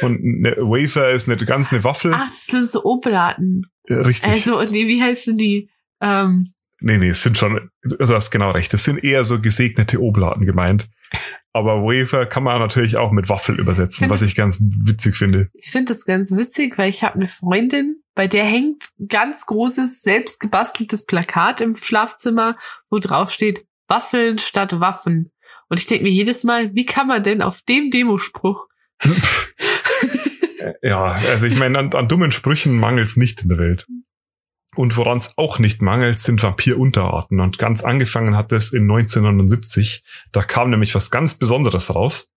Und 0.00 0.18
eine 0.18 0.56
Wafer 0.56 1.10
ist 1.10 1.28
nicht 1.28 1.46
ganz 1.46 1.72
eine 1.72 1.84
Waffel. 1.84 2.12
Ach, 2.14 2.26
das 2.26 2.46
sind 2.46 2.70
so 2.70 2.84
Oblaten. 2.84 3.66
Richtig. 3.88 4.28
Also, 4.30 4.58
und 4.58 4.72
wie 4.72 5.00
heißen 5.00 5.36
die? 5.36 5.70
Ähm, 6.00 6.54
Nee, 6.80 6.98
nee, 6.98 7.08
es 7.08 7.22
sind 7.22 7.36
schon, 7.36 7.70
du 7.82 8.14
hast 8.14 8.30
genau 8.30 8.52
recht, 8.52 8.72
es 8.72 8.84
sind 8.84 9.02
eher 9.02 9.24
so 9.24 9.40
gesegnete 9.40 10.00
Oblaten 10.00 10.46
gemeint. 10.46 10.88
Aber 11.52 11.82
Wafer 11.82 12.26
kann 12.26 12.44
man 12.44 12.60
natürlich 12.60 12.96
auch 12.96 13.10
mit 13.10 13.28
Waffel 13.28 13.58
übersetzen, 13.58 14.04
ich 14.04 14.10
was 14.10 14.22
ich 14.22 14.36
ganz 14.36 14.60
witzig 14.60 15.16
finde. 15.16 15.48
Ich 15.54 15.70
finde 15.70 15.92
das 15.92 16.04
ganz 16.04 16.30
witzig, 16.32 16.78
weil 16.78 16.88
ich 16.88 17.02
habe 17.02 17.16
eine 17.16 17.26
Freundin, 17.26 18.02
bei 18.14 18.28
der 18.28 18.44
hängt 18.44 18.90
ganz 19.08 19.46
großes, 19.46 20.02
selbst 20.02 20.38
gebasteltes 20.38 21.04
Plakat 21.04 21.60
im 21.60 21.74
Schlafzimmer, 21.76 22.56
wo 22.90 22.98
drauf 22.98 23.30
steht, 23.30 23.64
Waffeln 23.88 24.38
statt 24.38 24.78
Waffen. 24.78 25.32
Und 25.68 25.80
ich 25.80 25.86
denke 25.86 26.04
mir 26.04 26.10
jedes 26.10 26.44
Mal, 26.44 26.74
wie 26.74 26.86
kann 26.86 27.08
man 27.08 27.22
denn 27.22 27.42
auf 27.42 27.62
dem 27.62 27.90
Demospruch? 27.90 28.66
ja, 30.82 31.12
also 31.12 31.46
ich 31.46 31.56
meine, 31.56 31.78
an, 31.78 31.92
an 31.92 32.08
dummen 32.08 32.30
Sprüchen 32.30 32.78
mangelt 32.78 33.08
es 33.08 33.16
nicht 33.16 33.42
in 33.42 33.48
der 33.48 33.58
Welt. 33.58 33.86
Und 34.78 34.96
woran 34.96 35.18
es 35.18 35.36
auch 35.36 35.58
nicht 35.58 35.82
mangelt, 35.82 36.20
sind 36.20 36.40
Vampirunterarten. 36.40 37.40
Und 37.40 37.58
ganz 37.58 37.82
angefangen 37.82 38.36
hat 38.36 38.52
es 38.52 38.72
in 38.72 38.82
1979. 38.82 40.04
Da 40.30 40.40
kam 40.44 40.70
nämlich 40.70 40.94
was 40.94 41.10
ganz 41.10 41.34
Besonderes 41.36 41.92
raus. 41.92 42.30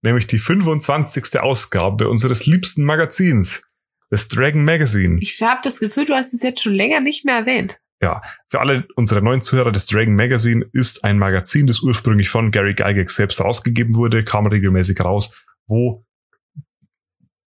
Nämlich 0.00 0.26
die 0.26 0.38
25. 0.38 1.38
Ausgabe 1.40 2.08
unseres 2.08 2.46
liebsten 2.46 2.82
Magazins, 2.84 3.68
das 4.08 4.28
Dragon 4.28 4.64
Magazine. 4.64 5.18
Ich 5.20 5.42
habe 5.42 5.60
das 5.62 5.80
Gefühl, 5.80 6.06
du 6.06 6.14
hast 6.14 6.32
es 6.32 6.42
jetzt 6.42 6.62
schon 6.62 6.72
länger 6.72 7.00
nicht 7.00 7.26
mehr 7.26 7.36
erwähnt. 7.36 7.78
Ja, 8.00 8.22
für 8.48 8.60
alle 8.60 8.88
unsere 8.96 9.20
neuen 9.20 9.42
Zuhörer, 9.42 9.70
das 9.70 9.84
Dragon 9.84 10.14
Magazine 10.14 10.64
ist 10.72 11.04
ein 11.04 11.18
Magazin, 11.18 11.66
das 11.66 11.80
ursprünglich 11.80 12.30
von 12.30 12.52
Gary 12.52 12.72
Gygax 12.72 13.16
selbst 13.16 13.38
rausgegeben 13.42 13.96
wurde, 13.96 14.24
kam 14.24 14.46
regelmäßig 14.46 14.98
raus, 15.04 15.44
wo 15.66 16.06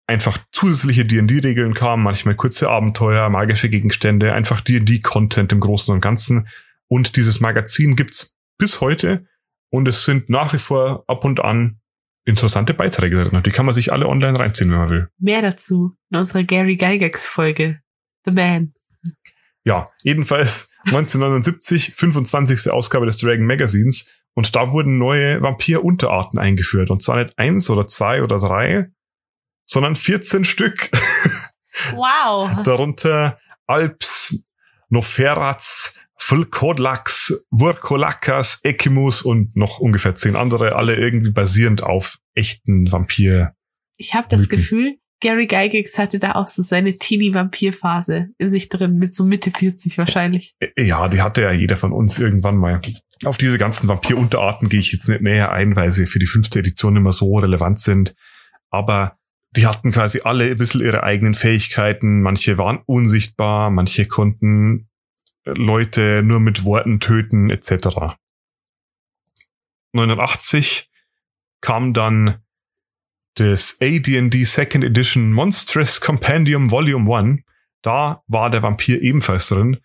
einfach 0.07 0.39
zusätzliche 0.51 1.05
D&D-Regeln 1.05 1.73
kamen, 1.73 2.03
manchmal 2.03 2.35
kurze 2.35 2.69
Abenteuer, 2.69 3.29
magische 3.29 3.69
Gegenstände, 3.69 4.33
einfach 4.33 4.61
D&D-Content 4.61 5.51
im 5.51 5.59
Großen 5.59 5.93
und 5.93 5.99
Ganzen. 5.99 6.47
Und 6.87 7.17
dieses 7.17 7.41
Magazin 7.41 7.95
gibt's 7.95 8.35
bis 8.57 8.81
heute 8.81 9.27
und 9.69 9.87
es 9.87 10.05
sind 10.05 10.29
nach 10.29 10.53
wie 10.53 10.57
vor 10.57 11.03
ab 11.07 11.25
und 11.25 11.41
an 11.41 11.79
interessante 12.25 12.73
Beiträge 12.73 13.23
drin. 13.23 13.43
Die 13.43 13.51
kann 13.51 13.65
man 13.65 13.73
sich 13.73 13.91
alle 13.91 14.07
online 14.07 14.39
reinziehen, 14.39 14.71
wenn 14.71 14.77
man 14.77 14.89
will. 14.89 15.09
Mehr 15.19 15.41
dazu 15.41 15.95
in 16.09 16.17
unserer 16.17 16.43
Gary 16.43 16.75
Gygax-Folge. 16.75 17.79
The 18.25 18.31
Man. 18.31 18.73
Ja, 19.63 19.91
jedenfalls 20.03 20.71
1979, 20.85 21.93
25. 21.95 22.71
Ausgabe 22.71 23.05
des 23.05 23.17
Dragon 23.17 23.45
Magazins. 23.45 24.11
Und 24.33 24.55
da 24.55 24.71
wurden 24.71 24.97
neue 24.97 25.41
Vampir-Unterarten 25.41 26.37
eingeführt. 26.37 26.91
Und 26.91 27.01
zwar 27.01 27.23
nicht 27.23 27.37
eins 27.39 27.69
oder 27.69 27.87
zwei 27.87 28.21
oder 28.21 28.37
drei, 28.37 28.91
sondern 29.67 29.95
14 29.95 30.43
Stück. 30.43 30.89
Wow. 31.93 32.63
Darunter 32.63 33.37
Alps, 33.67 34.47
Noferats, 34.89 35.99
Fulkodlax, 36.17 37.45
Wurkolakas, 37.51 38.61
Ekimus 38.63 39.21
und 39.21 39.55
noch 39.55 39.79
ungefähr 39.79 40.15
zehn 40.15 40.35
andere, 40.35 40.75
alle 40.75 40.95
irgendwie 40.95 41.31
basierend 41.31 41.83
auf 41.83 42.17
echten 42.33 42.91
Vampir. 42.91 43.53
Ich 43.97 44.15
habe 44.15 44.27
das. 44.27 44.49
Gefühl, 44.49 44.97
Gary 45.21 45.47
Gygax 45.47 45.97
hatte 45.97 46.19
da 46.19 46.33
auch 46.33 46.47
so 46.47 46.61
seine 46.61 46.97
Teenie-Vampir-Phase 46.97 48.29
in 48.37 48.51
sich 48.51 48.69
drin, 48.69 48.97
mit 48.97 49.15
so 49.15 49.25
Mitte 49.25 49.51
40 49.51 49.97
wahrscheinlich. 49.97 50.53
Ja, 50.77 51.07
die 51.07 51.21
hatte 51.21 51.41
ja 51.41 51.51
jeder 51.51 51.77
von 51.77 51.91
uns 51.91 52.19
irgendwann 52.19 52.55
mal. 52.55 52.81
Auf 53.25 53.37
diese 53.37 53.57
ganzen 53.57 53.87
Vampir-Unterarten 53.87 54.69
gehe 54.69 54.79
ich 54.79 54.91
jetzt 54.91 55.09
nicht 55.09 55.21
näher 55.21 55.51
ein, 55.51 55.75
weil 55.75 55.91
sie 55.91 56.05
für 56.05 56.19
die 56.19 56.27
fünfte 56.27 56.59
Edition 56.59 56.95
immer 56.95 57.11
so 57.11 57.35
relevant 57.37 57.79
sind. 57.79 58.15
Aber 58.69 59.16
die 59.57 59.65
hatten 59.65 59.91
quasi 59.91 60.21
alle 60.23 60.45
ein 60.45 60.57
bisschen 60.57 60.81
ihre 60.81 61.03
eigenen 61.03 61.33
Fähigkeiten. 61.33 62.21
Manche 62.21 62.57
waren 62.59 62.79
unsichtbar, 62.85 63.71
manche 63.71 64.05
konnten 64.05 64.87
Leute 65.45 66.21
nur 66.23 66.39
mit 66.39 66.63
Worten 66.63 66.99
töten, 66.99 67.49
etc. 67.49 68.15
89 69.93 70.89
kam 71.59 71.93
dann 71.93 72.37
das 73.33 73.77
AD&D 73.81 74.43
Second 74.43 74.83
Edition 74.83 75.33
Monstrous 75.33 76.01
Compendium 76.01 76.69
Volume 76.69 77.17
1. 77.17 77.41
Da 77.81 78.23
war 78.27 78.51
der 78.51 78.61
Vampir 78.61 79.01
ebenfalls 79.01 79.49
drin. 79.49 79.77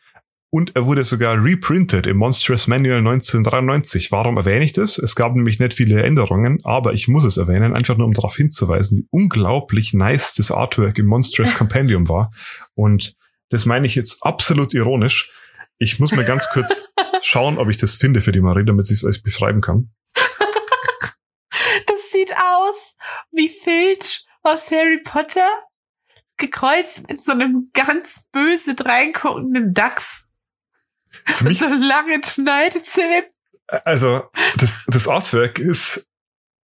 Und 0.55 0.77
er 0.77 0.85
wurde 0.85 1.03
sogar 1.03 1.43
reprintet 1.43 2.07
im 2.07 2.19
Monstrous 2.19 2.67
Manual 2.67 2.99
1993. 2.99 4.13
Warum 4.13 4.37
erwähne 4.37 4.67
ich 4.67 4.75
das? 4.75 4.99
Es 4.99 5.15
gab 5.15 5.35
nämlich 5.35 5.59
nicht 5.59 5.73
viele 5.73 6.03
Änderungen, 6.03 6.61
aber 6.65 6.93
ich 6.93 7.09
muss 7.09 7.25
es 7.25 7.39
erwähnen, 7.39 7.73
einfach 7.75 7.97
nur 7.97 8.07
um 8.07 8.13
darauf 8.13 8.37
hinzuweisen, 8.37 8.99
wie 8.99 9.07
unglaublich 9.11 9.95
nice 9.95 10.35
das 10.35 10.51
Artwork 10.51 10.99
im 10.99 11.07
Monstrous 11.07 11.55
Compendium 11.59 12.07
war. 12.11 12.31
Und 12.75 13.15
das 13.49 13.65
meine 13.65 13.87
ich 13.87 13.95
jetzt 13.95 14.27
absolut 14.27 14.75
ironisch. 14.75 15.33
Ich 15.79 15.99
muss 15.99 16.13
mal 16.13 16.27
ganz 16.27 16.47
kurz 16.51 16.87
schauen, 17.23 17.57
ob 17.57 17.71
ich 17.71 17.79
das 17.79 17.95
finde 17.95 18.21
für 18.21 18.33
die 18.33 18.43
Marie, 18.43 18.67
damit 18.67 18.91
ich 18.91 18.99
es 18.99 19.05
euch 19.05 19.23
beschreiben 19.23 19.63
kann. 19.63 19.91
Das 21.87 22.11
sieht 22.11 22.33
aus 22.33 22.97
wie 23.31 23.49
Filch 23.49 24.27
aus 24.43 24.71
Harry 24.71 25.01
Potter, 25.03 25.49
gekreuzt 26.37 27.09
mit 27.09 27.23
so 27.23 27.33
einem 27.33 27.71
ganz 27.73 28.29
böse 28.33 28.75
dreinguckenden 28.75 29.73
Dachs. 29.73 30.27
Für 31.27 31.45
mich 31.45 31.59
so 31.59 31.67
langen 31.67 32.23
Schneidezähnen. 32.23 33.25
Also, 33.85 34.25
das, 34.57 34.85
das 34.87 35.09
Artwork 35.09 35.59
ist, 35.59 36.11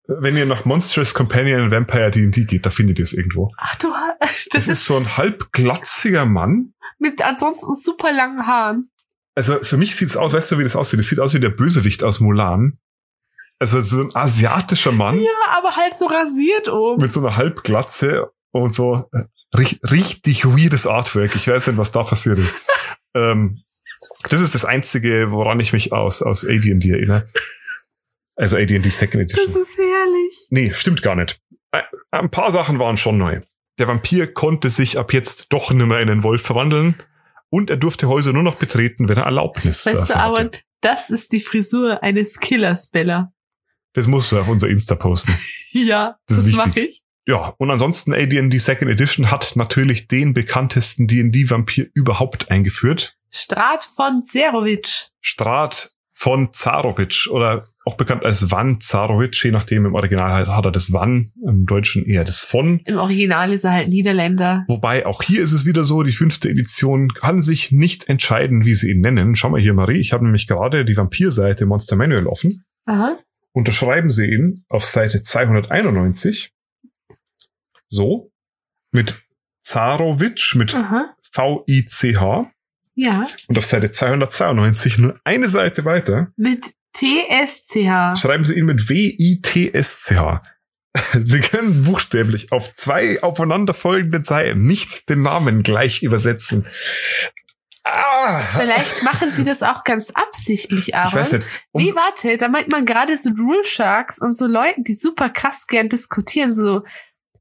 wenn 0.06 0.36
ihr 0.36 0.46
nach 0.46 0.64
Monstrous 0.64 1.14
Companion 1.14 1.70
Vampire 1.70 2.10
D&D 2.10 2.44
geht, 2.44 2.66
da 2.66 2.70
findet 2.70 2.98
ihr 2.98 3.04
es 3.04 3.12
irgendwo. 3.12 3.50
Ach 3.58 3.74
du, 3.76 3.88
Das, 4.20 4.46
das 4.50 4.62
ist 4.64 4.68
ist 4.80 4.84
so 4.86 4.96
ein 4.96 5.16
halbglatziger 5.16 6.24
Mann. 6.26 6.74
mit 6.98 7.22
ansonsten 7.22 7.74
super 7.74 8.12
langen 8.12 8.46
Haaren. 8.46 8.90
Also, 9.34 9.62
für 9.62 9.76
mich 9.76 9.94
sieht 9.96 10.08
es 10.08 10.16
aus, 10.16 10.32
weißt 10.32 10.52
du, 10.52 10.58
wie 10.58 10.64
das 10.64 10.76
aussieht? 10.76 10.98
Das 10.98 11.08
sieht 11.08 11.20
aus 11.20 11.32
wie 11.34 11.40
der 11.40 11.50
Bösewicht 11.50 12.02
aus 12.04 12.20
Mulan. 12.20 12.78
Also, 13.60 13.80
so 13.80 14.00
ein 14.02 14.14
asiatischer 14.14 14.92
Mann 14.92 15.18
Ja, 15.18 15.30
aber 15.56 15.76
halt 15.76 15.96
so 15.96 16.06
rasiert 16.06 16.68
oben. 16.68 17.00
mit 17.02 17.12
so 17.12 17.20
einer 17.20 17.36
Halbglatze 17.36 18.30
und 18.52 18.74
so 18.74 19.08
äh, 19.12 19.24
ri- 19.56 19.78
richtig 19.90 20.44
weirdes 20.44 20.86
Artwork. 20.86 21.34
Ich 21.36 21.48
weiß 21.48 21.66
nicht, 21.68 21.76
was 21.76 21.92
da 21.92 22.02
passiert 22.04 22.38
ist. 22.38 22.54
ähm, 23.14 23.62
das 24.28 24.40
ist 24.40 24.54
das 24.54 24.64
Einzige, 24.64 25.30
woran 25.30 25.60
ich 25.60 25.72
mich 25.72 25.92
aus, 25.92 26.22
aus 26.22 26.44
AD&D 26.44 26.90
erinnere. 26.90 27.28
Also 28.36 28.56
AD&D 28.56 28.88
Second 28.88 29.22
Edition. 29.24 29.46
Das 29.46 29.56
ist 29.56 29.76
herrlich. 29.78 30.46
Nee, 30.50 30.72
stimmt 30.72 31.02
gar 31.02 31.16
nicht. 31.16 31.40
Ä- 31.74 31.82
Ein 32.10 32.30
paar 32.30 32.50
Sachen 32.52 32.78
waren 32.78 32.96
schon 32.96 33.18
neu. 33.18 33.40
Der 33.78 33.88
Vampir 33.88 34.32
konnte 34.32 34.70
sich 34.70 34.98
ab 34.98 35.12
jetzt 35.12 35.52
doch 35.52 35.72
nimmer 35.72 36.00
in 36.00 36.08
einen 36.10 36.22
Wolf 36.22 36.42
verwandeln 36.42 36.96
und 37.50 37.70
er 37.70 37.76
durfte 37.76 38.08
Häuser 38.08 38.32
nur 38.32 38.42
noch 38.42 38.56
betreten, 38.56 39.08
wenn 39.08 39.16
er 39.16 39.24
Erlaubnis 39.24 39.86
Weißt 39.86 39.94
du, 39.94 39.98
dafür 40.00 40.16
aber 40.16 40.38
hatte. 40.40 40.58
das 40.80 41.10
ist 41.10 41.32
die 41.32 41.40
Frisur 41.40 42.02
eines 42.02 42.40
Killers, 42.40 42.90
Bella. 42.90 43.32
Das 43.94 44.06
musst 44.06 44.30
du 44.32 44.38
auf 44.38 44.48
unser 44.48 44.68
Insta 44.68 44.94
posten. 44.94 45.34
Ja, 45.72 46.16
Das 46.26 46.42
das, 46.44 46.52
mache 46.54 46.80
ich. 46.80 47.02
Ja, 47.26 47.54
und 47.58 47.70
ansonsten 47.70 48.14
AD&D 48.14 48.56
Second 48.58 48.90
Edition 48.90 49.30
hat 49.30 49.54
natürlich 49.54 50.08
den 50.08 50.32
bekanntesten 50.32 51.06
D&D-Vampir 51.06 51.88
überhaupt 51.92 52.50
eingeführt. 52.50 53.17
Strat 53.30 53.84
von 53.84 54.22
Zerovic. 54.22 55.10
Strat 55.20 55.92
von 56.12 56.52
Zarovic 56.52 57.28
oder 57.30 57.68
auch 57.84 57.96
bekannt 57.96 58.26
als 58.26 58.50
Van 58.50 58.80
Zarovic, 58.80 59.42
je 59.42 59.50
nachdem 59.50 59.86
im 59.86 59.94
Original 59.94 60.32
halt 60.32 60.48
hat 60.48 60.66
er 60.66 60.72
das 60.72 60.92
Van, 60.92 61.30
im 61.46 61.64
Deutschen 61.64 62.04
eher 62.04 62.24
das 62.24 62.40
von. 62.40 62.80
Im 62.84 62.98
Original 62.98 63.52
ist 63.52 63.64
er 63.64 63.72
halt 63.72 63.88
Niederländer. 63.88 64.64
Wobei 64.68 65.06
auch 65.06 65.22
hier 65.22 65.40
ist 65.42 65.52
es 65.52 65.64
wieder 65.64 65.84
so, 65.84 66.02
die 66.02 66.12
fünfte 66.12 66.50
Edition 66.50 67.08
kann 67.08 67.40
sich 67.40 67.70
nicht 67.72 68.08
entscheiden, 68.08 68.64
wie 68.66 68.74
sie 68.74 68.90
ihn 68.90 69.00
nennen. 69.00 69.36
Schau 69.36 69.48
mal 69.48 69.60
hier, 69.60 69.74
Marie, 69.74 70.00
ich 70.00 70.12
habe 70.12 70.24
nämlich 70.24 70.46
gerade 70.46 70.84
die 70.84 70.96
Vampirseite 70.96 71.66
Monster 71.66 71.96
Manual 71.96 72.26
offen. 72.26 72.62
Aha. 72.84 73.18
Unterschreiben 73.52 74.10
sie 74.10 74.26
ihn 74.26 74.64
auf 74.68 74.84
Seite 74.84 75.22
291 75.22 76.52
so 77.86 78.30
mit 78.92 79.14
Zarovic 79.62 80.54
mit. 80.54 80.76
V-I-C-H 81.32 82.50
Ja. 83.00 83.28
und 83.46 83.56
auf 83.56 83.64
Seite 83.64 83.92
292 83.92 84.98
nur 84.98 85.20
eine 85.22 85.46
Seite 85.46 85.84
weiter 85.84 86.32
Mit 86.36 86.64
TSCH. 86.96 88.18
schreiben 88.20 88.44
sie 88.44 88.58
ihn 88.58 88.64
mit 88.66 88.88
W-I-T-S-C-H. 88.88 90.42
Sie 91.24 91.40
können 91.40 91.84
buchstäblich 91.84 92.50
auf 92.50 92.74
zwei 92.74 93.22
aufeinanderfolgenden 93.22 94.24
Seiten 94.24 94.66
nicht 94.66 95.08
den 95.08 95.22
Namen 95.22 95.62
gleich 95.62 96.02
übersetzen. 96.02 96.66
Ah! 97.84 98.40
Vielleicht 98.56 99.04
machen 99.04 99.30
sie 99.30 99.44
das 99.44 99.62
auch 99.62 99.84
ganz 99.84 100.10
absichtlich, 100.10 100.96
Aaron. 100.96 101.08
Ich 101.08 101.14
weiß 101.14 101.32
nicht. 101.32 101.46
Um, 101.70 101.82
Nee, 101.82 101.94
warte, 101.94 102.36
da 102.36 102.48
meint 102.48 102.68
man 102.68 102.84
gerade 102.84 103.16
so 103.16 103.30
Rule 103.30 103.64
Sharks 103.64 104.18
und 104.18 104.36
so 104.36 104.46
Leuten, 104.46 104.82
die 104.82 104.94
super 104.94 105.30
krass 105.30 105.66
gern 105.68 105.88
diskutieren, 105.88 106.52
so 106.54 106.82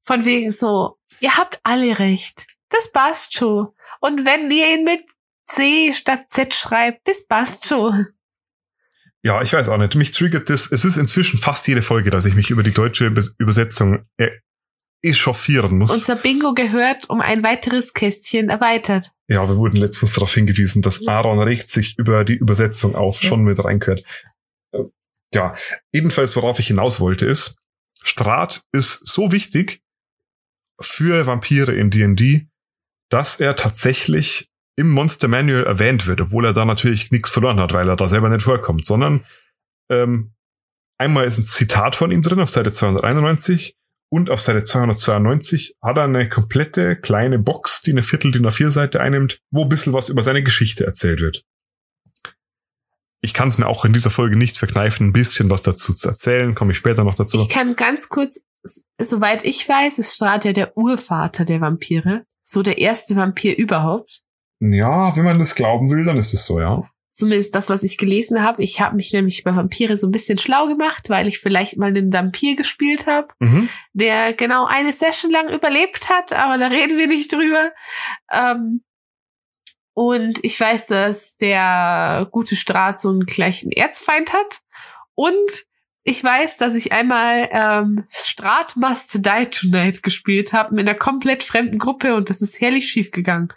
von 0.04 0.24
wegen 0.24 0.52
so, 0.52 0.98
ihr 1.20 1.36
habt 1.36 1.60
alle 1.64 1.98
recht. 1.98 2.46
Das 2.70 2.92
passt 2.92 3.34
schon. 3.34 3.70
Und 4.02 4.24
wenn 4.26 4.52
ihr 4.52 4.76
ihn 4.76 4.84
mit 4.84 5.02
C 5.48 5.94
statt 5.94 6.26
Z 6.30 6.54
schreibt, 6.54 7.08
das 7.08 7.26
passt 7.28 7.68
schon. 7.68 8.08
ja, 9.24 9.42
ich 9.42 9.54
weiß 9.54 9.70
auch 9.70 9.78
nicht. 9.78 9.96
Mich 9.96 10.12
triggert 10.12 10.50
das. 10.50 10.72
Es 10.72 10.86
ist 10.86 10.98
inzwischen 10.98 11.40
fast 11.40 11.68
jede 11.68 11.82
Folge, 11.82 12.10
dass 12.10 12.26
ich 12.26 12.36
mich 12.36 12.50
über 12.50 12.64
die 12.64 12.74
deutsche 12.74 13.06
Übersetzung 13.38 14.06
äh, 14.18 14.30
echauffieren 15.02 15.78
muss. 15.78 15.92
Unser 15.92 16.16
Bingo 16.16 16.54
gehört 16.54 17.10
um 17.10 17.22
ein 17.22 17.44
weiteres 17.44 17.94
Kästchen 17.94 18.50
erweitert. 18.50 19.12
Ja, 19.28 19.48
wir 19.48 19.58
wurden 19.58 19.76
letztens 19.78 20.14
darauf 20.14 20.34
hingewiesen, 20.34 20.82
dass. 20.82 21.08
Aaron 21.08 21.40
regt 21.40 21.70
sich 21.70 21.98
über 21.98 22.24
die 22.26 22.36
Übersetzung 22.36 22.96
auf, 22.96 23.22
Ja. 23.22 23.30
schon 23.30 23.44
mit 23.44 23.64
reingehört. 23.64 24.04
Äh, 24.74 24.84
Ja, 25.34 25.56
jedenfalls, 25.92 26.36
worauf 26.36 26.60
ich 26.60 26.68
hinaus 26.68 27.00
wollte, 27.00 27.26
ist, 27.26 27.58
Strat 28.02 28.64
ist 28.72 29.06
so 29.08 29.32
wichtig 29.32 29.82
für 30.80 31.26
Vampire 31.28 31.74
in 31.76 31.90
D&D, 31.90 32.48
dass 33.10 33.40
er 33.40 33.56
tatsächlich 33.56 34.50
im 34.78 34.92
Monster 34.92 35.28
Manual 35.28 35.66
erwähnt 35.66 36.08
wird, 36.08 36.22
obwohl 36.22 36.46
er 36.46 36.54
da 36.54 36.64
natürlich 36.64 37.12
nichts 37.12 37.30
verloren 37.30 37.60
hat, 37.60 37.74
weil 37.74 37.90
er 37.90 37.96
da 37.96 38.08
selber 38.08 38.30
nicht 38.30 38.44
vorkommt, 38.44 38.86
sondern 38.86 39.26
ähm, 39.90 40.34
einmal 40.98 41.26
ist 41.26 41.40
ein 41.40 41.46
Zitat 41.46 41.96
von 41.96 42.12
ihm 42.12 42.22
drin 42.22 42.40
auf 42.40 42.50
Seite 42.50 42.72
291 42.72 43.76
und 44.10 44.30
auf 44.30 44.40
Seite 44.40 44.64
292 44.64 45.76
hat 45.82 45.98
er 45.98 46.04
eine 46.04 46.30
komplette 46.30 46.96
kleine 46.96 47.40
Box, 47.40 47.82
die 47.82 47.92
eine 47.92 48.04
Viertel 48.04 48.32
DIN 48.32 48.46
A4 48.46 48.70
Seite 48.70 49.02
einnimmt, 49.02 49.42
wo 49.52 49.64
ein 49.64 49.70
bisschen 49.70 49.94
was 49.94 50.10
über 50.10 50.22
seine 50.22 50.44
Geschichte 50.44 50.86
erzählt 50.86 51.22
wird. 51.22 51.44
Ich 53.22 53.34
kann 53.34 53.48
es 53.48 53.58
mir 53.58 53.68
auch 53.68 53.84
in 53.84 53.94
dieser 53.94 54.12
Folge 54.12 54.38
nicht 54.38 54.60
verkneifen, 54.60 55.08
ein 55.08 55.14
bisschen 55.14 55.50
was 55.50 55.64
dazu 55.64 55.92
zu 55.92 56.08
erzählen, 56.08 56.54
komme 56.54 56.72
ich 56.72 56.78
später 56.78 57.04
noch 57.04 57.16
dazu. 57.16 57.42
Ich 57.42 57.50
kann 57.50 57.76
ganz 57.76 58.10
kurz, 58.10 58.40
soweit 59.02 59.44
ich 59.44 59.68
weiß, 59.68 59.98
ist 59.98 60.14
Strat 60.14 60.46
ja 60.46 60.54
der 60.54 60.78
Urvater 60.78 61.44
der 61.44 61.62
Vampire. 61.62 62.26
So 62.44 62.62
der 62.62 62.78
erste 62.78 63.16
Vampir 63.16 63.58
überhaupt. 63.58 64.22
Ja, 64.60 65.16
wenn 65.16 65.24
man 65.26 65.40
das 65.40 65.56
glauben 65.56 65.90
will, 65.92 66.04
dann 66.06 66.18
ist 66.18 66.34
es 66.34 66.46
so, 66.46 66.60
ja. 66.60 66.90
Zumindest 67.10 67.56
das, 67.56 67.70
was 67.70 67.82
ich 67.82 67.98
gelesen 67.98 68.44
habe. 68.44 68.62
Ich 68.62 68.80
habe 68.80 68.96
mich 68.96 69.12
nämlich 69.12 69.44
bei 69.44 69.56
Vampire 69.56 69.98
so 69.98 70.08
ein 70.08 70.12
bisschen 70.12 70.38
schlau 70.38 70.68
gemacht, 70.68 71.10
weil 71.10 71.28
ich 71.28 71.40
vielleicht 71.40 71.78
mal 71.78 71.88
einen 71.88 72.14
Vampir 72.14 72.56
gespielt 72.56 73.08
habe, 73.08 73.30
Mhm. 73.40 73.70
der 73.94 74.34
genau 74.34 74.66
eine 74.66 74.94
Session 74.94 75.32
lang 75.32 75.50
überlebt 75.50 76.10
hat, 76.10 76.34
aber 76.34 76.58
da 76.60 76.68
reden 76.68 76.98
wir 76.98 77.08
nicht 77.08 77.32
drüber. 77.34 77.72
Ähm, 78.32 78.84
und 79.94 80.44
ich 80.44 80.60
weiß, 80.60 80.86
dass 80.88 81.38
der 81.38 82.28
gute 82.32 82.56
Straß 82.56 83.02
so 83.02 83.10
einen 83.10 83.26
gleichen 83.26 83.72
Erzfeind 83.72 84.32
hat. 84.34 84.60
Und 85.16 85.66
ich 86.04 86.24
weiß, 86.24 86.58
dass 86.58 86.76
ich 86.76 86.92
einmal 86.92 87.50
ähm, 87.52 88.06
Strat 88.10 88.76
Must 88.76 89.26
Die 89.26 89.46
Tonight 89.48 90.04
gespielt 90.04 90.54
habe 90.54 90.76
mit 90.76 90.88
einer 90.88 90.98
komplett 90.98 91.42
fremden 91.42 91.80
Gruppe 91.80 92.16
und 92.16 92.30
das 92.30 92.44
ist 92.44 92.62
herrlich 92.62 92.90
schief 92.92 93.10
gegangen. 93.10 93.50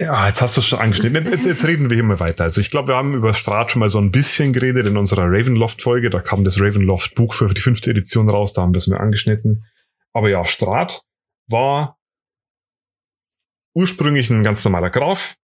Ja, 0.00 0.26
jetzt 0.28 0.40
hast 0.40 0.56
du 0.56 0.62
es 0.62 0.66
schon 0.66 0.78
angeschnitten. 0.78 1.30
Jetzt, 1.30 1.44
jetzt, 1.44 1.66
reden 1.66 1.90
wir 1.90 1.94
hier 1.94 2.04
mal 2.04 2.20
weiter. 2.20 2.44
Also 2.44 2.62
ich 2.62 2.70
glaube, 2.70 2.88
wir 2.88 2.96
haben 2.96 3.12
über 3.12 3.34
Strat 3.34 3.70
schon 3.70 3.80
mal 3.80 3.90
so 3.90 3.98
ein 3.98 4.10
bisschen 4.10 4.54
geredet 4.54 4.86
in 4.86 4.96
unserer 4.96 5.24
Ravenloft-Folge. 5.24 6.08
Da 6.08 6.20
kam 6.20 6.42
das 6.42 6.58
Ravenloft-Buch 6.58 7.34
für 7.34 7.52
die 7.52 7.60
fünfte 7.60 7.90
Edition 7.90 8.30
raus, 8.30 8.54
da 8.54 8.62
haben 8.62 8.72
wir 8.72 8.78
es 8.78 8.86
mal 8.86 8.96
angeschnitten. 8.96 9.66
Aber 10.14 10.30
ja, 10.30 10.46
Strat 10.46 11.02
war 11.48 11.98
ursprünglich 13.74 14.30
ein 14.30 14.42
ganz 14.42 14.64
normaler 14.64 14.88
Graf, 14.88 15.36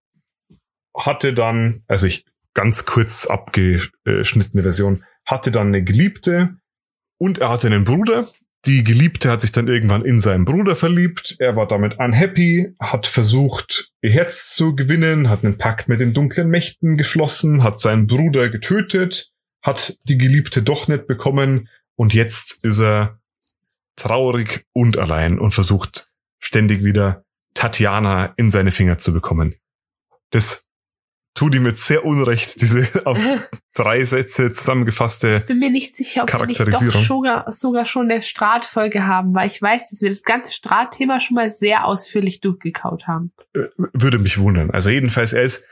hatte 0.97 1.35
dann, 1.35 1.85
also 1.87 2.07
ich 2.07 2.25
ganz 2.55 2.87
kurz 2.87 3.27
abgeschnittene 3.27 4.63
Version, 4.63 5.05
hatte 5.27 5.51
dann 5.51 5.67
eine 5.67 5.85
Geliebte 5.85 6.57
und 7.19 7.37
er 7.39 7.51
hatte 7.51 7.67
einen 7.67 7.85
Bruder. 7.85 8.27
Die 8.65 8.83
Geliebte 8.83 9.31
hat 9.31 9.43
sich 9.43 9.53
dann 9.53 9.69
irgendwann 9.69 10.05
in 10.05 10.19
seinen 10.19 10.45
Bruder 10.45 10.75
verliebt. 10.75 11.37
Er 11.39 11.55
war 11.55 11.69
damit 11.69 11.99
unhappy, 11.99 12.75
hat 12.81 13.07
versucht, 13.07 13.93
ihr 14.03 14.11
Herz 14.11 14.55
zu 14.57 14.75
gewinnen, 14.75 15.29
hat 15.29 15.45
einen 15.45 15.59
Pakt 15.59 15.89
mit 15.89 16.01
den 16.01 16.15
dunklen 16.15 16.49
Mächten 16.49 16.97
geschlossen, 16.97 17.63
hat 17.63 17.79
seinen 17.79 18.07
Bruder 18.09 18.49
getötet, 18.49 19.31
hat 19.63 19.97
die 20.05 20.19
Geliebte 20.19 20.63
doch 20.63 20.89
nicht 20.89 21.07
bekommen 21.07 21.69
und 21.95 22.13
jetzt 22.13 22.65
ist 22.65 22.81
er 22.81 23.21
traurig 23.95 24.67
und 24.73 24.99
allein 24.99 25.39
und 25.39 25.53
versucht 25.53 26.11
ständig 26.39 26.85
wieder 26.85 27.25
Tatjana 27.55 28.35
in 28.37 28.51
seine 28.51 28.71
Finger 28.71 28.99
zu 28.99 29.13
bekommen. 29.13 29.55
Das 30.31 30.66
tut 31.37 31.55
ihm 31.55 31.67
jetzt 31.67 31.85
sehr 31.85 32.05
unrecht, 32.05 32.61
diese 32.61 32.89
auf 33.05 33.19
drei 33.75 34.05
Sätze 34.05 34.51
zusammengefasste. 34.51 35.37
Ich 35.41 35.47
bin 35.47 35.59
mir 35.59 35.71
nicht 35.71 35.95
sicher, 35.95 36.25
ob 36.25 36.33
wir 36.33 36.47
nicht 36.47 36.61
doch 36.61 36.93
sogar, 36.93 37.53
sogar 37.53 37.85
schon 37.85 38.11
eine 38.11 38.23
Strat-Folge 38.23 39.07
haben, 39.07 39.35
weil 39.35 39.47
ich 39.47 39.63
weiß, 39.63 39.91
dass 39.91 40.03
wir 40.03 40.09
das 40.09 40.23
ganze 40.23 40.55
Strat-Thema 40.55 41.21
schon 41.21 41.37
mal 41.37 41.53
sehr 41.53 41.87
ausführlich 41.87 42.41
durchgekaut 42.41 43.07
haben. 43.07 43.33
äh, 43.55 43.67
würde 43.93 44.19
mich 44.19 44.39
wundern. 44.39 44.71
Also 44.71 44.91
jedenfalls, 44.91 45.33
er 45.33 45.43
ist 45.43 45.67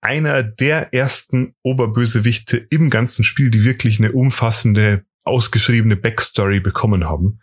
einer 0.00 0.42
der 0.42 0.94
ersten 0.94 1.54
Oberbösewichte 1.62 2.56
im 2.56 2.88
ganzen 2.88 3.22
Spiel, 3.22 3.50
die 3.50 3.64
wirklich 3.64 3.98
eine 3.98 4.12
umfassende, 4.12 5.04
ausgeschriebene 5.24 5.96
Backstory 5.96 6.60
bekommen 6.60 7.04
haben. 7.04 7.40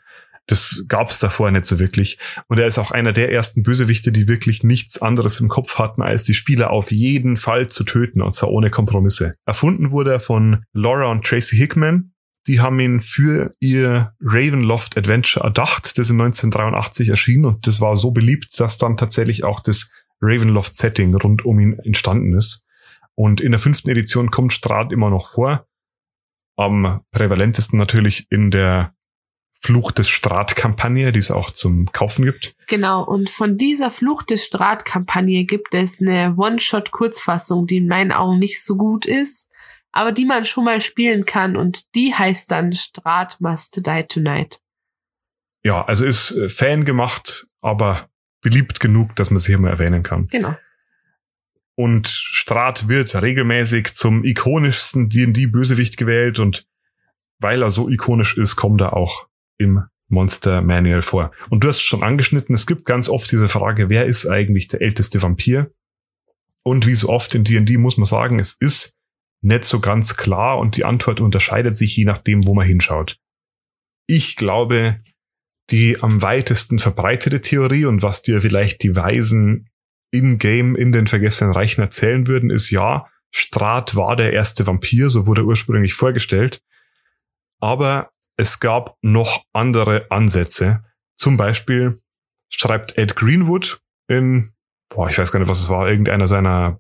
Das 0.48 0.86
gab's 0.88 1.20
davor 1.20 1.51
nicht 1.51 1.66
so 1.66 1.77
wirklich. 1.77 2.18
Und 2.48 2.58
er 2.58 2.68
ist 2.68 2.77
auch 2.77 2.92
einer 2.92 3.12
der 3.12 3.32
ersten 3.32 3.63
Bösewichte, 3.63 4.12
die 4.13 4.27
wirklich 4.27 4.63
nichts 4.63 5.01
anderes 5.01 5.39
im 5.42 5.50
Kopf 5.50 5.77
hatten, 5.77 6.01
als 6.01 6.24
die 6.24 6.34
Spieler 6.34 6.72
auf 6.72 6.92
jeden 6.92 7.36
Fall 7.36 7.68
zu 7.68 7.84
töten, 7.84 8.22
und 8.22 8.34
zwar 8.34 8.50
ohne 8.50 8.70
Kompromisse. 8.70 9.34
Erfunden 9.46 9.92
wurde 9.92 10.13
er 10.13 10.20
von 10.22 10.63
Laura 10.74 11.12
und 11.12 11.25
Tracy 11.25 11.58
Hickman. 11.58 12.13
Die 12.48 12.62
haben 12.62 12.80
ihn 12.80 13.01
für 13.01 13.51
ihr 13.60 14.13
Ravenloft 14.22 14.98
Adventure 14.98 15.44
erdacht, 15.44 15.98
das 15.98 16.10
in 16.10 16.20
1983 16.22 17.10
erschien 17.10 17.44
und 17.44 17.68
das 17.68 17.82
war 17.82 17.98
so 17.98 18.12
beliebt, 18.12 18.58
dass 18.58 18.77
dann 18.77 18.96
tatsächlich 18.96 19.44
auch 19.44 19.60
das 19.60 19.92
Ravenloft-Setting 20.22 21.13
rund 21.16 21.44
um 21.46 21.60
ihn 21.60 21.77
entstanden 21.80 22.36
ist. 22.38 22.63
Und 23.16 23.41
in 23.41 23.52
der 23.52 23.60
fünften 23.60 23.89
Edition 23.89 24.32
kommt 24.32 24.54
Strahd 24.54 24.93
immer 24.93 25.10
noch 25.10 25.28
vor. 25.30 25.67
Am 26.56 27.02
prävalentesten 27.12 27.78
natürlich 27.78 28.28
in 28.32 28.50
der 28.50 28.93
Fluch 29.62 29.91
des 29.91 30.10
Strahd-Kampagne, 30.10 31.12
die 31.12 31.20
es 31.20 31.32
auch 31.32 31.52
zum 31.52 31.91
Kaufen 31.91 32.26
gibt. 32.26 32.56
Genau, 32.67 33.04
und 33.04 33.30
von 33.30 33.58
dieser 33.58 33.91
Fluch 33.91 34.24
des 34.24 34.46
Strat-Kampagne 34.46 35.46
gibt 35.46 35.74
es 35.74 36.00
eine 36.02 36.36
One-Shot-Kurzfassung, 36.38 37.67
die 37.67 37.78
in 37.78 37.88
meinen 37.88 38.12
Augen 38.12 38.39
nicht 38.39 38.63
so 38.63 38.78
gut 38.78 39.06
ist, 39.06 39.50
aber 39.91 40.12
die 40.12 40.26
man 40.26 40.46
schon 40.46 40.65
mal 40.65 40.82
spielen 40.82 41.26
kann 41.26 41.58
und 41.58 41.96
die 41.96 42.13
heißt 42.13 42.52
dann 42.52 42.74
Strat 42.74 43.41
Must 43.41 43.86
Die 43.86 44.04
Tonight. 44.04 44.60
Ja, 45.63 45.84
also 45.84 46.06
ist 46.06 46.32
äh, 46.32 46.50
Fan 46.50 46.86
gemacht, 46.86 47.48
aber 47.62 48.10
beliebt 48.41 48.80
genug, 48.80 49.15
dass 49.15 49.32
man 49.32 49.39
sie 49.39 49.48
hier 49.48 49.60
mal 49.60 49.72
erwähnen 49.72 50.04
kann. 50.04 50.28
Genau. 50.28 50.56
Und 51.76 52.08
Strahd 52.08 52.88
wird 52.88 53.22
regelmäßig 53.22 53.93
zum 53.93 54.24
ikonischsten 54.24 55.10
D&D-Bösewicht 55.10 55.98
gewählt 55.98 56.39
und 56.39 56.67
weil 57.39 57.62
er 57.62 57.70
so 57.70 57.88
ikonisch 57.89 58.38
ist, 58.38 58.56
kommt 58.56 58.82
er 58.82 58.93
auch 58.93 59.28
im 59.58 59.84
Monster 60.10 60.62
Manual 60.62 61.02
vor. 61.02 61.32
Und 61.50 61.63
du 61.63 61.67
hast 61.67 61.82
schon 61.82 62.04
angeschnitten, 62.04 62.56
es 62.56 62.65
gibt 62.65 62.86
ganz 62.86 63.10
oft 63.10 63.32
diese 63.32 63.50
Frage, 63.50 63.89
wer 63.89 64.06
ist 64.06 64.26
eigentlich 64.26 64.67
der 64.67 64.82
älteste 64.82 65.22
Vampir? 65.22 65.72
Und 66.63 66.88
wie 66.88 66.96
so 66.96 67.10
oft 67.10 67.36
in 67.36 67.43
D&D 67.43 67.78
muss 67.78 67.98
man 67.98 68.06
sagen, 68.06 68.39
es 68.39 68.54
ist 68.60 68.98
nicht 69.41 69.65
so 69.65 69.80
ganz 69.80 70.15
klar 70.17 70.58
und 70.58 70.76
die 70.76 70.86
Antwort 70.86 71.20
unterscheidet 71.20 71.76
sich 71.76 71.96
je 71.96 72.06
nachdem, 72.06 72.46
wo 72.48 72.54
man 72.54 72.65
hinschaut. 72.65 73.20
Ich 74.08 74.36
glaube, 74.36 75.02
die 75.70 76.02
am 76.02 76.22
weitesten 76.22 76.80
verbreitete 76.80 77.41
Theorie 77.41 77.86
und 77.86 78.02
was 78.02 78.22
dir 78.22 78.41
vielleicht 78.41 78.84
die 78.84 78.96
Weisen 78.96 79.70
in-game 80.12 80.76
in 80.76 80.91
den 80.91 81.08
Vergessenen 81.08 81.54
Reichen 81.54 81.82
erzählen 81.82 82.28
würden, 82.28 82.50
ist 82.50 82.70
ja, 82.70 83.08
Strat 83.32 83.96
war 83.96 84.15
der 84.15 84.32
erste 84.32 84.65
Vampir, 84.65 85.10
so 85.10 85.28
wurde 85.28 85.41
er 85.41 85.46
ursprünglich 85.46 85.93
vorgestellt. 85.93 86.62
Aber 87.60 88.12
es 88.38 88.60
gab 88.60 88.97
noch 89.02 89.43
andere 89.52 90.10
Ansätze. 90.10 90.84
Zum 91.15 91.38
Beispiel 91.38 92.02
schreibt 92.50 92.97
Ed 92.97 93.15
Greenwood 93.15 93.82
in, 94.08 94.54
boah, 94.89 95.10
ich 95.10 95.17
weiß 95.17 95.32
gar 95.32 95.39
nicht, 95.39 95.50
was 95.50 95.62
es 95.62 95.69
war, 95.69 95.89
irgendeiner 95.89 96.28
seiner 96.28 96.80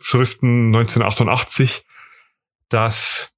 Schriften 0.00 0.74
1988, 0.74 1.84
dass 2.68 3.34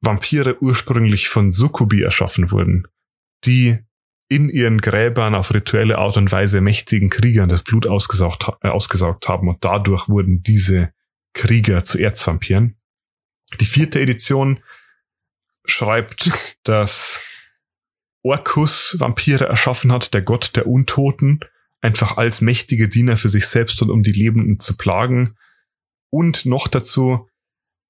Vampire 0.00 0.62
ursprünglich 0.62 1.28
von 1.28 1.50
Sukkubi 1.50 2.02
erschaffen 2.02 2.50
wurden, 2.52 2.86
die 3.44 3.78
in 4.28 4.48
ihren 4.48 4.80
Gräbern 4.80 5.34
auf 5.34 5.52
rituelle 5.52 5.98
Art 5.98 6.16
und 6.16 6.30
Weise 6.30 6.60
mächtigen 6.60 7.10
Kriegern 7.10 7.48
das 7.48 7.64
Blut 7.64 7.86
ausgesaugt, 7.86 8.46
äh, 8.62 8.68
ausgesaugt 8.68 9.28
haben 9.28 9.48
und 9.48 9.64
dadurch 9.64 10.08
wurden 10.08 10.42
diese 10.42 10.92
Krieger 11.32 11.82
zu 11.82 11.98
Erzvampiren. 11.98 12.76
Die 13.58 13.64
vierte 13.64 14.00
Edition 14.00 14.60
schreibt, 15.68 16.30
dass 16.64 17.22
Orcus 18.22 18.96
Vampire 18.98 19.46
erschaffen 19.46 19.92
hat, 19.92 20.12
der 20.14 20.22
Gott 20.22 20.56
der 20.56 20.66
Untoten, 20.66 21.40
einfach 21.80 22.16
als 22.16 22.40
mächtige 22.40 22.88
Diener 22.88 23.16
für 23.16 23.28
sich 23.28 23.46
selbst 23.46 23.80
und 23.82 23.90
um 23.90 24.02
die 24.02 24.12
Lebenden 24.12 24.58
zu 24.58 24.76
plagen. 24.76 25.36
Und 26.10 26.44
noch 26.46 26.68
dazu 26.68 27.28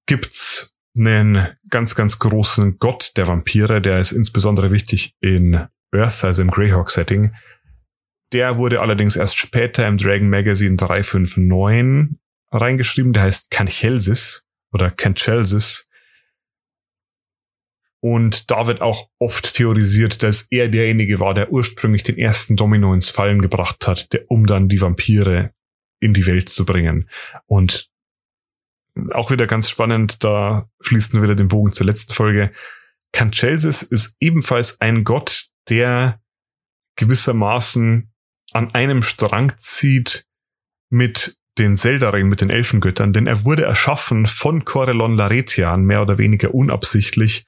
gibt's 0.06 0.74
einen 0.96 1.48
ganz, 1.70 1.94
ganz 1.94 2.18
großen 2.18 2.78
Gott 2.78 3.12
der 3.16 3.28
Vampire, 3.28 3.80
der 3.80 3.98
ist 3.98 4.12
insbesondere 4.12 4.72
wichtig 4.72 5.14
in 5.20 5.66
Earth, 5.92 6.24
also 6.24 6.42
im 6.42 6.50
Greyhawk-Setting. 6.50 7.34
Der 8.32 8.58
wurde 8.58 8.80
allerdings 8.80 9.16
erst 9.16 9.38
später 9.38 9.86
im 9.86 9.96
Dragon 9.96 10.28
Magazine 10.28 10.76
359 10.76 12.18
reingeschrieben, 12.50 13.12
der 13.12 13.22
heißt 13.22 13.50
Canchelsis 13.50 14.46
oder 14.72 14.90
Canchelsis. 14.90 15.87
Und 18.00 18.50
da 18.50 18.66
wird 18.66 18.80
auch 18.80 19.08
oft 19.18 19.54
theorisiert, 19.54 20.22
dass 20.22 20.46
er 20.50 20.68
derjenige 20.68 21.18
war, 21.18 21.34
der 21.34 21.52
ursprünglich 21.52 22.04
den 22.04 22.16
ersten 22.16 22.56
Domino 22.56 22.94
ins 22.94 23.10
Fallen 23.10 23.42
gebracht 23.42 23.86
hat, 23.88 24.12
der, 24.12 24.22
um 24.28 24.46
dann 24.46 24.68
die 24.68 24.80
Vampire 24.80 25.52
in 26.00 26.14
die 26.14 26.26
Welt 26.26 26.48
zu 26.48 26.64
bringen. 26.64 27.10
Und 27.46 27.90
auch 29.12 29.30
wieder 29.30 29.46
ganz 29.46 29.68
spannend, 29.68 30.22
da 30.22 30.68
schließen 30.80 31.14
wir 31.14 31.22
wieder 31.22 31.34
den 31.34 31.48
Bogen 31.48 31.72
zur 31.72 31.86
letzten 31.86 32.12
Folge. 32.12 32.52
Canchelsis 33.12 33.82
ist 33.82 34.16
ebenfalls 34.20 34.80
ein 34.80 35.04
Gott, 35.04 35.46
der 35.68 36.20
gewissermaßen 36.96 38.12
an 38.52 38.74
einem 38.74 39.02
Strang 39.02 39.52
zieht 39.56 40.26
mit 40.90 41.36
den 41.58 41.76
Seldarin, 41.76 42.28
mit 42.28 42.40
den 42.40 42.50
Elfengöttern, 42.50 43.12
denn 43.12 43.26
er 43.26 43.44
wurde 43.44 43.64
erschaffen 43.64 44.26
von 44.26 44.64
Corellon 44.64 45.16
Laretian, 45.16 45.84
mehr 45.84 46.02
oder 46.02 46.18
weniger 46.18 46.54
unabsichtlich, 46.54 47.46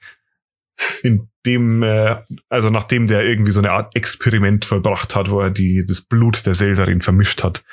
in 1.03 1.29
dem, 1.45 1.83
äh, 1.83 2.17
also 2.49 2.69
nachdem 2.69 3.07
der 3.07 3.25
irgendwie 3.25 3.51
so 3.51 3.59
eine 3.59 3.71
Art 3.71 3.95
Experiment 3.95 4.65
vollbracht 4.65 5.15
hat, 5.15 5.29
wo 5.31 5.41
er 5.41 5.49
die, 5.49 5.85
das 5.85 6.01
Blut 6.01 6.45
der 6.45 6.53
Seldarin 6.53 7.01
vermischt 7.01 7.43
hat. 7.43 7.63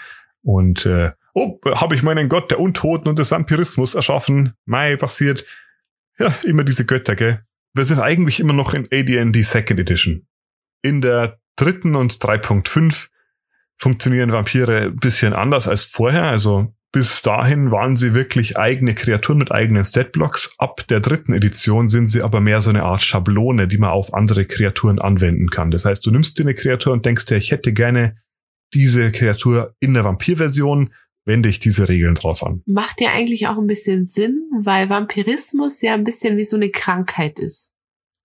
Und 0.43 0.87
äh, 0.87 1.13
oh, 1.35 1.59
habe 1.75 1.95
ich 1.95 2.03
meinen 2.03 2.29
Gott 2.29 2.51
der 2.51 2.61
Untoten 2.61 3.09
und 3.09 3.19
des 3.19 3.31
Vampirismus 3.31 3.95
erschaffen. 3.95 4.55
Mai 4.65 4.97
passiert. 4.97 5.45
Ja, 6.19 6.35
immer 6.43 6.65
diese 6.65 6.85
Götter, 6.85 7.15
gell? 7.15 7.43
Wir 7.75 7.85
sind 7.85 8.01
eigentlich 8.01 8.41
immer 8.41 8.55
noch 8.55 8.75
in 8.75 8.89
AD&D 8.91 9.43
Second 9.43 9.79
Edition. 9.79 10.27
In 10.83 11.01
der 11.01 11.39
dritten 11.57 11.95
und 11.95 12.15
3.5 12.15 13.09
funktionieren 13.77 14.33
Vampire 14.33 14.87
ein 14.87 14.97
bisschen 14.97 15.33
anders 15.33 15.69
als 15.69 15.85
vorher. 15.85 16.25
Also 16.25 16.75
bis 16.91 17.21
dahin 17.21 17.71
waren 17.71 17.97
sie 17.97 18.15
wirklich 18.15 18.57
eigene 18.57 18.95
Kreaturen 18.95 19.39
mit 19.39 19.53
eigenen 19.53 19.85
Statblocks. 19.85 20.55
Ab 20.59 20.87
der 20.89 21.01
dritten 21.01 21.35
Edition 21.35 21.89
sind 21.89 22.07
sie 22.07 22.23
aber 22.23 22.41
mehr 22.41 22.63
so 22.63 22.71
eine 22.71 22.85
Art 22.85 23.03
Schablone, 23.03 23.69
die 23.69 23.79
man 23.79 23.91
auf 23.91 24.15
andere 24.15 24.47
Kreaturen 24.47 24.99
anwenden 24.99 25.51
kann. 25.51 25.71
Das 25.71 25.85
heißt, 25.85 26.05
du 26.07 26.11
nimmst 26.11 26.39
dir 26.39 26.45
eine 26.45 26.55
Kreatur 26.55 26.95
und 26.95 27.05
denkst 27.05 27.27
dir, 27.27 27.37
ich 27.37 27.51
hätte 27.51 27.73
gerne 27.73 28.17
diese 28.73 29.13
Kreatur 29.13 29.75
in 29.81 29.95
der 29.95 30.05
Vampirversion, 30.05 30.93
wende 31.27 31.51
ich 31.51 31.59
diese 31.59 31.89
Regeln 31.89 32.15
drauf 32.15 32.43
an. 32.43 32.63
Macht 32.67 33.01
ja 33.01 33.13
eigentlich 33.13 33.49
auch 33.49 33.59
ein 33.59 33.67
bisschen 33.67 34.07
Sinn, 34.07 34.49
weil 34.63 34.89
Vampirismus 34.89 35.83
ja 35.83 35.95
ein 35.95 36.05
bisschen 36.05 36.39
wie 36.39 36.45
so 36.45 36.57
eine 36.57 36.71
Krankheit 36.71 37.39
ist. 37.39 37.73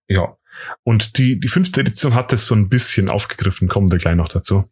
Ja. 0.08 0.38
Und 0.84 1.18
die, 1.18 1.38
die 1.38 1.48
fünfte 1.48 1.80
Edition 1.80 2.14
hat 2.14 2.32
es 2.32 2.46
so 2.46 2.54
ein 2.54 2.68
bisschen 2.68 3.10
aufgegriffen, 3.10 3.68
kommen 3.68 3.90
wir 3.90 3.98
gleich 3.98 4.14
noch 4.16 4.28
dazu. 4.28 4.70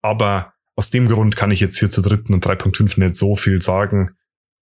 Aber 0.00 0.54
aus 0.76 0.90
dem 0.90 1.08
Grund 1.08 1.36
kann 1.36 1.50
ich 1.50 1.60
jetzt 1.60 1.78
hier 1.78 1.90
zur 1.90 2.02
dritten 2.02 2.34
und 2.34 2.46
3.5 2.46 2.98
nicht 3.00 3.16
so 3.16 3.36
viel 3.36 3.60
sagen, 3.60 4.16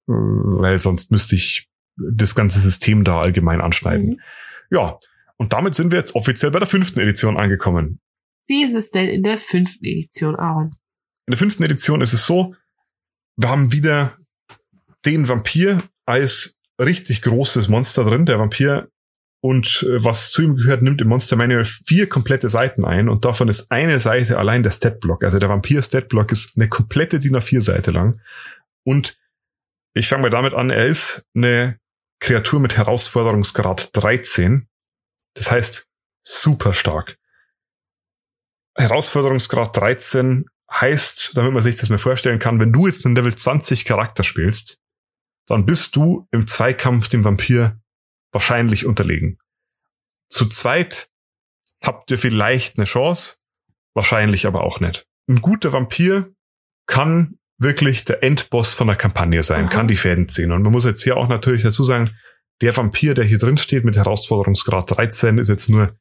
weil 0.06 0.78
sonst 0.78 1.10
müsste 1.10 1.36
ich 1.36 1.68
das 1.96 2.34
ganze 2.34 2.60
System 2.60 3.04
da 3.04 3.20
allgemein 3.20 3.60
anschneiden. 3.60 4.10
Mhm. 4.10 4.20
Ja, 4.70 4.98
und 5.36 5.52
damit 5.52 5.74
sind 5.74 5.90
wir 5.92 5.98
jetzt 5.98 6.14
offiziell 6.14 6.50
bei 6.50 6.58
der 6.58 6.68
fünften 6.68 7.00
Edition 7.00 7.38
angekommen. 7.38 8.00
Wie 8.46 8.64
ist 8.64 8.74
es 8.74 8.90
denn 8.90 9.08
in 9.08 9.22
der 9.22 9.38
fünften 9.38 9.84
Edition, 9.84 10.36
Aaron? 10.36 10.74
In 11.26 11.32
der 11.32 11.38
fünften 11.38 11.62
Edition 11.62 12.00
ist 12.00 12.12
es 12.12 12.26
so, 12.26 12.54
wir 13.36 13.48
haben 13.48 13.72
wieder 13.72 14.16
den 15.04 15.28
Vampir 15.28 15.82
als 16.04 16.58
richtig 16.80 17.22
großes 17.22 17.68
Monster 17.68 18.04
drin. 18.04 18.26
Der 18.26 18.38
Vampir 18.38 18.90
und 19.40 19.86
äh, 19.88 20.04
was 20.04 20.30
zu 20.30 20.42
ihm 20.42 20.56
gehört, 20.56 20.82
nimmt 20.82 21.00
im 21.00 21.08
Monster 21.08 21.36
Manual 21.36 21.64
vier 21.64 22.08
komplette 22.08 22.48
Seiten 22.48 22.84
ein 22.84 23.08
und 23.08 23.24
davon 23.24 23.48
ist 23.48 23.70
eine 23.70 24.00
Seite 24.00 24.38
allein 24.38 24.62
der 24.62 24.70
Statblock. 24.70 25.24
Also 25.24 25.38
der 25.38 25.48
Vampir-Statblock 25.48 26.32
ist 26.32 26.56
eine 26.56 26.68
komplette 26.68 27.18
DIN 27.18 27.36
A4-Seite 27.36 27.90
lang 27.90 28.20
und 28.84 29.18
ich 29.94 30.08
fange 30.08 30.22
mal 30.22 30.30
damit 30.30 30.54
an, 30.54 30.70
er 30.70 30.86
ist 30.86 31.26
eine 31.34 31.78
Kreatur 32.20 32.60
mit 32.60 32.76
Herausforderungsgrad 32.76 33.96
13. 33.96 34.68
Das 35.34 35.50
heißt, 35.50 35.88
super 36.22 36.74
stark. 36.74 37.16
Herausforderungsgrad 38.76 39.76
13 39.76 40.46
heißt, 40.70 41.36
damit 41.36 41.52
man 41.52 41.62
sich 41.62 41.76
das 41.76 41.88
mal 41.88 41.98
vorstellen 41.98 42.38
kann, 42.38 42.60
wenn 42.60 42.72
du 42.72 42.86
jetzt 42.86 43.04
einen 43.04 43.16
Level 43.16 43.34
20 43.34 43.84
Charakter 43.84 44.22
spielst, 44.22 44.78
dann 45.46 45.66
bist 45.66 45.96
du 45.96 46.28
im 46.30 46.46
Zweikampf 46.46 47.08
dem 47.08 47.24
Vampir 47.24 47.80
wahrscheinlich 48.32 48.86
unterlegen. 48.86 49.38
Zu 50.28 50.48
zweit 50.48 51.10
habt 51.82 52.10
ihr 52.10 52.18
vielleicht 52.18 52.78
eine 52.78 52.84
Chance, 52.86 53.36
wahrscheinlich 53.94 54.46
aber 54.46 54.62
auch 54.62 54.80
nicht. 54.80 55.06
Ein 55.28 55.40
guter 55.40 55.72
Vampir 55.72 56.32
kann 56.86 57.38
wirklich 57.58 58.04
der 58.04 58.22
Endboss 58.22 58.74
von 58.74 58.86
der 58.86 58.96
Kampagne 58.96 59.42
sein, 59.42 59.64
Aha. 59.64 59.70
kann 59.70 59.88
die 59.88 59.96
Fäden 59.96 60.28
ziehen. 60.28 60.52
Und 60.52 60.62
man 60.62 60.72
muss 60.72 60.84
jetzt 60.84 61.02
hier 61.02 61.16
auch 61.16 61.28
natürlich 61.28 61.62
dazu 61.62 61.84
sagen, 61.84 62.16
der 62.62 62.76
Vampir, 62.76 63.14
der 63.14 63.24
hier 63.24 63.38
drin 63.38 63.58
steht 63.58 63.84
mit 63.84 63.96
Herausforderungsgrad 63.96 64.96
13, 64.96 65.38
ist 65.38 65.48
jetzt 65.48 65.68
nur 65.68 65.96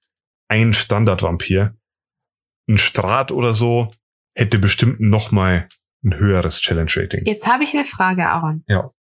ein 0.47 0.73
Standard-Vampir. 0.73 1.75
Ein 2.67 2.77
Strat 2.77 3.31
oder 3.31 3.53
so 3.53 3.91
hätte 4.35 4.59
bestimmt 4.59 4.99
noch 4.99 5.31
mal 5.31 5.67
ein 6.03 6.15
höheres 6.15 6.59
Challenge-Rating. 6.61 7.25
Jetzt 7.25 7.47
habe 7.47 7.63
ich 7.63 7.73
eine 7.73 7.85
Frage, 7.85 8.27
Aaron. 8.27 8.63
Ja 8.67 8.91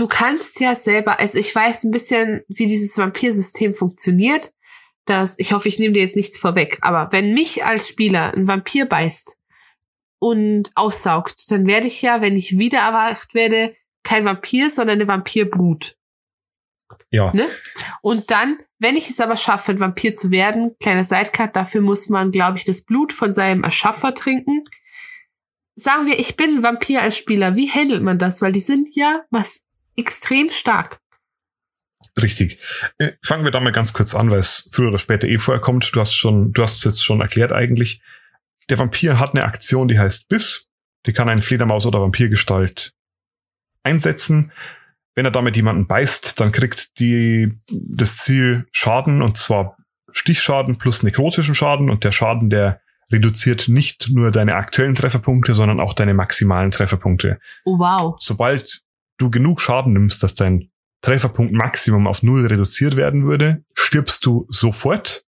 du 0.00 0.08
kannst 0.08 0.60
ja 0.60 0.74
selber, 0.74 1.20
also 1.20 1.38
ich 1.38 1.54
weiß 1.54 1.84
ein 1.84 1.90
bisschen, 1.90 2.42
wie 2.48 2.66
dieses 2.66 2.96
Vampirsystem 2.96 3.74
funktioniert. 3.74 4.52
Das, 5.04 5.38
ich 5.38 5.52
hoffe, 5.52 5.68
ich 5.68 5.78
nehme 5.78 5.92
dir 5.92 6.02
jetzt 6.02 6.16
nichts 6.16 6.38
vorweg, 6.38 6.78
aber 6.80 7.12
wenn 7.12 7.34
mich 7.34 7.64
als 7.64 7.88
Spieler 7.88 8.32
ein 8.34 8.48
Vampir 8.48 8.86
beißt 8.86 9.36
und 10.18 10.70
aussaugt, 10.74 11.50
dann 11.50 11.66
werde 11.66 11.86
ich 11.86 12.00
ja, 12.00 12.22
wenn 12.22 12.36
ich 12.36 12.58
wieder 12.58 12.78
erwacht 12.78 13.34
werde, 13.34 13.76
kein 14.02 14.24
Vampir, 14.24 14.70
sondern 14.70 14.98
eine 14.98 15.08
Vampirbrut. 15.08 15.96
Ja. 17.10 17.32
Ne? 17.34 17.48
Und 18.00 18.30
dann, 18.30 18.58
wenn 18.78 18.96
ich 18.96 19.10
es 19.10 19.20
aber 19.20 19.36
schaffe, 19.36 19.72
ein 19.72 19.80
Vampir 19.80 20.14
zu 20.14 20.30
werden, 20.30 20.76
kleiner 20.82 21.04
Sidecut, 21.04 21.54
dafür 21.54 21.82
muss 21.82 22.08
man, 22.08 22.30
glaube 22.30 22.56
ich, 22.56 22.64
das 22.64 22.82
Blut 22.82 23.12
von 23.12 23.34
seinem 23.34 23.64
Erschaffer 23.64 24.14
trinken. 24.14 24.64
Sagen 25.74 26.06
wir, 26.06 26.18
ich 26.18 26.36
bin 26.36 26.58
ein 26.58 26.62
Vampir 26.62 27.02
als 27.02 27.18
Spieler. 27.18 27.56
Wie 27.56 27.70
handelt 27.70 28.02
man 28.02 28.18
das? 28.18 28.40
Weil 28.40 28.52
die 28.52 28.60
sind 28.60 28.88
ja 28.94 29.22
was 29.30 29.62
extrem 30.00 30.50
stark. 30.50 31.00
Richtig. 32.20 32.58
Äh, 32.98 33.12
fangen 33.24 33.44
wir 33.44 33.50
da 33.50 33.60
mal 33.60 33.72
ganz 33.72 33.92
kurz 33.92 34.14
an, 34.14 34.30
weil 34.30 34.40
es 34.40 34.68
früher 34.72 34.88
oder 34.88 34.98
später 34.98 35.28
eh 35.28 35.38
vorkommt. 35.38 35.90
Du 35.94 36.00
hast 36.00 36.14
schon, 36.14 36.52
du 36.52 36.62
hast 36.62 36.78
es 36.78 36.84
jetzt 36.84 37.04
schon 37.04 37.20
erklärt 37.20 37.52
eigentlich. 37.52 38.02
Der 38.68 38.78
Vampir 38.78 39.18
hat 39.18 39.34
eine 39.34 39.44
Aktion, 39.44 39.88
die 39.88 39.98
heißt 39.98 40.28
Biss. 40.28 40.68
Die 41.06 41.12
kann 41.12 41.28
eine 41.28 41.42
Fledermaus 41.42 41.86
oder 41.86 42.00
Vampirgestalt 42.00 42.92
einsetzen. 43.82 44.52
Wenn 45.14 45.24
er 45.24 45.30
damit 45.30 45.56
jemanden 45.56 45.86
beißt, 45.86 46.40
dann 46.40 46.52
kriegt 46.52 46.98
die, 46.98 47.58
das 47.68 48.18
Ziel 48.18 48.66
Schaden 48.72 49.22
und 49.22 49.36
zwar 49.36 49.76
Stichschaden 50.12 50.78
plus 50.78 51.02
nekrotischen 51.02 51.54
Schaden 51.54 51.90
und 51.90 52.04
der 52.04 52.12
Schaden, 52.12 52.50
der 52.50 52.80
reduziert 53.12 53.68
nicht 53.68 54.08
nur 54.10 54.30
deine 54.30 54.54
aktuellen 54.54 54.94
Trefferpunkte, 54.94 55.54
sondern 55.54 55.80
auch 55.80 55.94
deine 55.94 56.14
maximalen 56.14 56.70
Trefferpunkte. 56.70 57.40
Oh, 57.64 57.78
wow. 57.78 58.16
Sobald 58.18 58.82
du 59.20 59.30
genug 59.30 59.60
Schaden 59.60 59.92
nimmst, 59.92 60.22
dass 60.22 60.34
dein 60.34 60.70
Trefferpunkt 61.02 61.52
Maximum 61.52 62.06
auf 62.06 62.22
null 62.22 62.46
reduziert 62.46 62.96
werden 62.96 63.26
würde, 63.26 63.64
stirbst 63.74 64.24
du 64.26 64.46
sofort, 64.50 65.24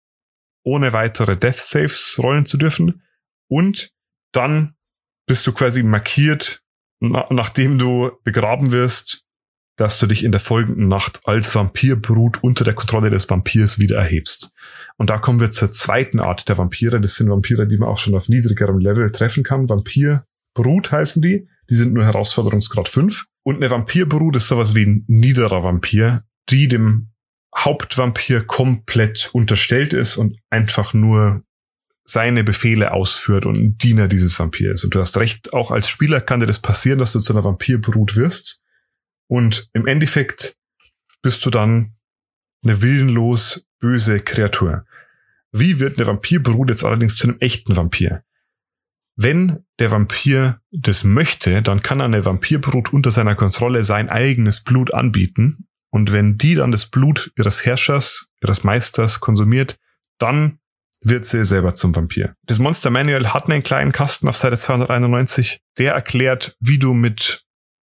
ohne 0.63 0.93
weitere 0.93 1.35
Death 1.35 1.55
Saves 1.55 2.19
rollen 2.21 2.45
zu 2.45 2.57
dürfen. 2.57 3.03
Und 3.47 3.91
dann 4.31 4.75
bist 5.27 5.45
du 5.45 5.53
quasi 5.53 5.83
markiert, 5.83 6.63
na 6.99 7.25
nachdem 7.29 7.77
du 7.77 8.11
begraben 8.23 8.71
wirst, 8.71 9.25
dass 9.79 9.97
du 9.97 10.07
dich 10.07 10.25
in 10.25 10.31
der 10.31 10.41
folgenden 10.41 10.89
Nacht 10.89 11.21
als 11.23 11.55
Vampirbrut 11.55 12.43
unter 12.43 12.65
der 12.65 12.73
Kontrolle 12.73 13.09
des 13.09 13.29
Vampirs 13.29 13.79
wieder 13.79 13.97
erhebst. 13.97 14.51
Und 14.97 15.09
da 15.09 15.17
kommen 15.17 15.39
wir 15.39 15.51
zur 15.51 15.71
zweiten 15.71 16.19
Art 16.19 16.49
der 16.49 16.57
Vampire. 16.57 16.99
Das 16.99 17.15
sind 17.15 17.29
Vampire, 17.29 17.65
die 17.65 17.77
man 17.77 17.87
auch 17.87 17.97
schon 17.97 18.13
auf 18.13 18.27
niedrigerem 18.27 18.79
Level 18.79 19.09
treffen 19.11 19.43
kann. 19.43 19.69
Vampirbrut 19.69 20.91
heißen 20.91 21.21
die. 21.21 21.47
Die 21.69 21.75
sind 21.75 21.93
nur 21.93 22.05
Herausforderungsgrad 22.05 22.89
5. 22.89 23.25
Und 23.43 23.57
eine 23.57 23.69
Vampirbrut 23.69 24.35
ist 24.35 24.47
sowas 24.47 24.75
wie 24.75 24.85
ein 24.85 25.05
niederer 25.07 25.63
Vampir, 25.63 26.23
die 26.49 26.67
dem 26.67 27.11
Hauptvampir 27.55 28.45
komplett 28.45 29.29
unterstellt 29.33 29.93
ist 29.93 30.17
und 30.17 30.37
einfach 30.49 30.93
nur 30.93 31.43
seine 32.05 32.43
Befehle 32.43 32.91
ausführt 32.91 33.45
und 33.45 33.55
ein 33.55 33.77
Diener 33.77 34.07
dieses 34.07 34.37
Vampirs. 34.39 34.83
Und 34.83 34.95
du 34.95 34.99
hast 34.99 35.17
recht, 35.17 35.53
auch 35.53 35.69
als 35.69 35.87
Spieler 35.87 36.21
kann 36.21 36.39
dir 36.39 36.47
das 36.47 36.59
passieren, 36.59 36.99
dass 36.99 37.13
du 37.13 37.19
zu 37.19 37.33
einer 37.33 37.43
Vampirbrut 37.43 38.15
wirst. 38.15 38.63
Und 39.27 39.69
im 39.73 39.85
Endeffekt 39.85 40.55
bist 41.21 41.45
du 41.45 41.51
dann 41.51 41.95
eine 42.63 42.81
willenlos 42.81 43.65
böse 43.79 44.19
Kreatur. 44.21 44.85
Wie 45.51 45.79
wird 45.79 45.97
eine 45.97 46.07
Vampirbrut 46.07 46.69
jetzt 46.69 46.83
allerdings 46.83 47.15
zu 47.15 47.27
einem 47.27 47.37
echten 47.39 47.75
Vampir? 47.75 48.23
Wenn 49.21 49.65
der 49.79 49.91
Vampir 49.91 50.61
das 50.71 51.03
möchte, 51.03 51.61
dann 51.61 51.81
kann 51.83 51.99
eine 51.99 52.23
Vampirbrut 52.23 52.93
unter 52.93 53.11
seiner 53.11 53.35
Kontrolle 53.35 53.83
sein 53.83 54.07
eigenes 54.07 54.63
Blut 54.63 54.93
anbieten. 54.93 55.67
Und 55.91 56.13
wenn 56.13 56.37
die 56.37 56.55
dann 56.55 56.71
das 56.71 56.85
Blut 56.85 57.29
ihres 57.37 57.65
Herrschers, 57.65 58.29
ihres 58.41 58.63
Meisters 58.63 59.19
konsumiert, 59.19 59.77
dann 60.19 60.59
wird 61.01 61.25
sie 61.25 61.43
selber 61.43 61.73
zum 61.73 61.93
Vampir. 61.93 62.33
Das 62.45 62.59
Monster 62.59 62.91
Manual 62.91 63.33
hat 63.33 63.49
einen 63.49 63.61
kleinen 63.61 63.91
Kasten 63.91 64.29
auf 64.29 64.37
Seite 64.37 64.57
291, 64.57 65.59
der 65.77 65.95
erklärt, 65.95 66.55
wie 66.61 66.79
du 66.79 66.93
mit 66.93 67.43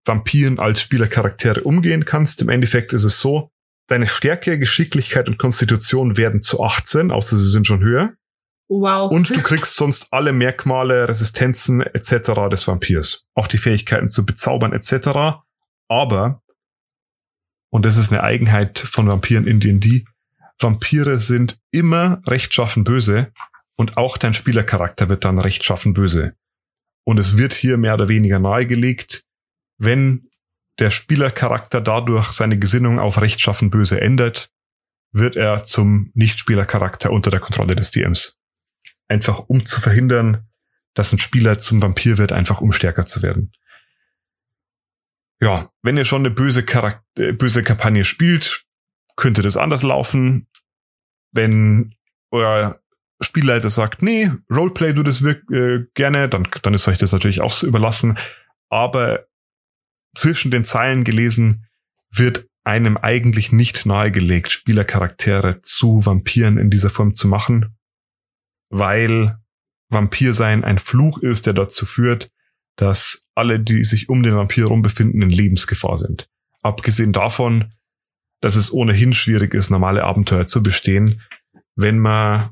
Vampiren 0.05 0.57
als 0.57 0.81
Spielercharaktere 0.81 1.61
umgehen 1.61 2.05
kannst. 2.05 2.41
Im 2.41 2.49
Endeffekt 2.49 2.91
ist 2.91 3.03
es 3.03 3.19
so, 3.21 3.51
deine 3.85 4.07
Stärke, 4.07 4.57
Geschicklichkeit 4.57 5.27
und 5.27 5.37
Konstitution 5.37 6.17
werden 6.17 6.41
zu 6.41 6.63
18, 6.63 7.11
außer 7.11 7.37
sie 7.37 7.49
sind 7.49 7.67
schon 7.67 7.81
höher. 7.81 8.15
Wow. 8.69 9.11
Und 9.11 9.29
du 9.31 9.41
kriegst 9.41 9.75
sonst 9.75 10.07
alle 10.11 10.31
Merkmale, 10.31 11.09
Resistenzen 11.09 11.81
etc. 11.81 12.49
des 12.51 12.67
Vampirs. 12.67 13.27
Auch 13.33 13.47
die 13.47 13.57
Fähigkeiten 13.57 14.09
zu 14.09 14.25
bezaubern 14.25 14.73
etc. 14.73 15.41
Aber, 15.87 16.43
und 17.71 17.85
das 17.85 17.97
ist 17.97 18.11
eine 18.11 18.23
Eigenheit 18.23 18.77
von 18.77 19.07
Vampiren 19.07 19.47
in 19.47 19.59
D&D, 19.59 20.05
Vampire 20.59 21.17
sind 21.17 21.59
immer 21.71 22.21
rechtschaffen 22.27 22.83
böse 22.83 23.31
und 23.75 23.97
auch 23.97 24.17
dein 24.17 24.33
Spielercharakter 24.33 25.09
wird 25.09 25.25
dann 25.25 25.39
rechtschaffen 25.39 25.93
böse. 25.93 26.35
Und 27.05 27.17
es 27.17 27.37
wird 27.37 27.53
hier 27.53 27.77
mehr 27.77 27.95
oder 27.95 28.07
weniger 28.07 28.37
nahegelegt, 28.37 29.23
wenn 29.79 30.29
der 30.77 30.91
Spielercharakter 30.91 31.81
dadurch 31.81 32.33
seine 32.33 32.59
Gesinnung 32.59 32.99
auf 32.99 33.19
rechtschaffen 33.19 33.69
böse 33.69 33.99
ändert, 33.99 34.51
wird 35.11 35.37
er 35.37 35.63
zum 35.63 36.11
Nichtspielercharakter 36.13 37.11
unter 37.11 37.31
der 37.31 37.39
Kontrolle 37.39 37.75
des 37.75 37.89
DMs 37.89 38.38
einfach 39.09 39.39
um 39.39 39.65
zu 39.65 39.81
verhindern, 39.81 40.47
dass 40.93 41.11
ein 41.11 41.19
Spieler 41.19 41.59
zum 41.59 41.81
Vampir 41.81 42.17
wird, 42.17 42.31
einfach 42.31 42.61
um 42.61 42.71
stärker 42.71 43.05
zu 43.05 43.21
werden. 43.21 43.51
Ja, 45.41 45.71
wenn 45.81 45.97
ihr 45.97 46.05
schon 46.05 46.21
eine 46.21 46.31
böse, 46.31 46.63
Charakter 46.63 47.29
äh, 47.29 47.31
böse 47.31 47.63
Kampagne 47.63 48.03
spielt, 48.03 48.65
könnte 49.15 49.41
das 49.41 49.57
anders 49.57 49.83
laufen. 49.83 50.47
Wenn 51.31 51.95
euer 52.31 52.79
Spielleiter 53.21 53.69
sagt, 53.69 54.01
nee, 54.01 54.31
Roleplay 54.49 54.93
du 54.93 55.03
das 55.03 55.23
wirk 55.23 55.49
äh, 55.51 55.85
gerne, 55.93 56.29
dann, 56.29 56.47
dann 56.61 56.73
ist 56.73 56.87
euch 56.87 56.97
das 56.97 57.11
natürlich 57.11 57.41
auch 57.41 57.51
so 57.51 57.67
überlassen. 57.67 58.17
Aber 58.69 59.27
zwischen 60.15 60.51
den 60.51 60.65
Zeilen 60.65 61.03
gelesen 61.03 61.65
wird 62.11 62.47
einem 62.63 62.97
eigentlich 62.97 63.51
nicht 63.51 63.85
nahegelegt, 63.85 64.51
Spielercharaktere 64.51 65.61
zu 65.61 66.05
Vampiren 66.05 66.57
in 66.57 66.69
dieser 66.69 66.89
Form 66.89 67.13
zu 67.13 67.27
machen, 67.27 67.77
weil 68.69 69.37
Vampirsein 69.89 70.63
ein 70.63 70.77
Fluch 70.77 71.19
ist, 71.19 71.45
der 71.45 71.53
dazu 71.53 71.85
führt, 71.85 72.31
dass 72.75 73.27
alle, 73.35 73.59
die 73.59 73.83
sich 73.83 74.09
um 74.09 74.23
den 74.23 74.35
Vampir 74.35 74.65
herum 74.65 74.81
befinden, 74.81 75.21
in 75.21 75.29
Lebensgefahr 75.29 75.97
sind. 75.97 76.29
Abgesehen 76.61 77.11
davon, 77.11 77.73
dass 78.41 78.55
es 78.55 78.71
ohnehin 78.71 79.13
schwierig 79.13 79.53
ist, 79.53 79.69
normale 79.69 80.03
Abenteuer 80.03 80.45
zu 80.45 80.63
bestehen, 80.63 81.21
wenn 81.75 81.99
man 81.99 82.51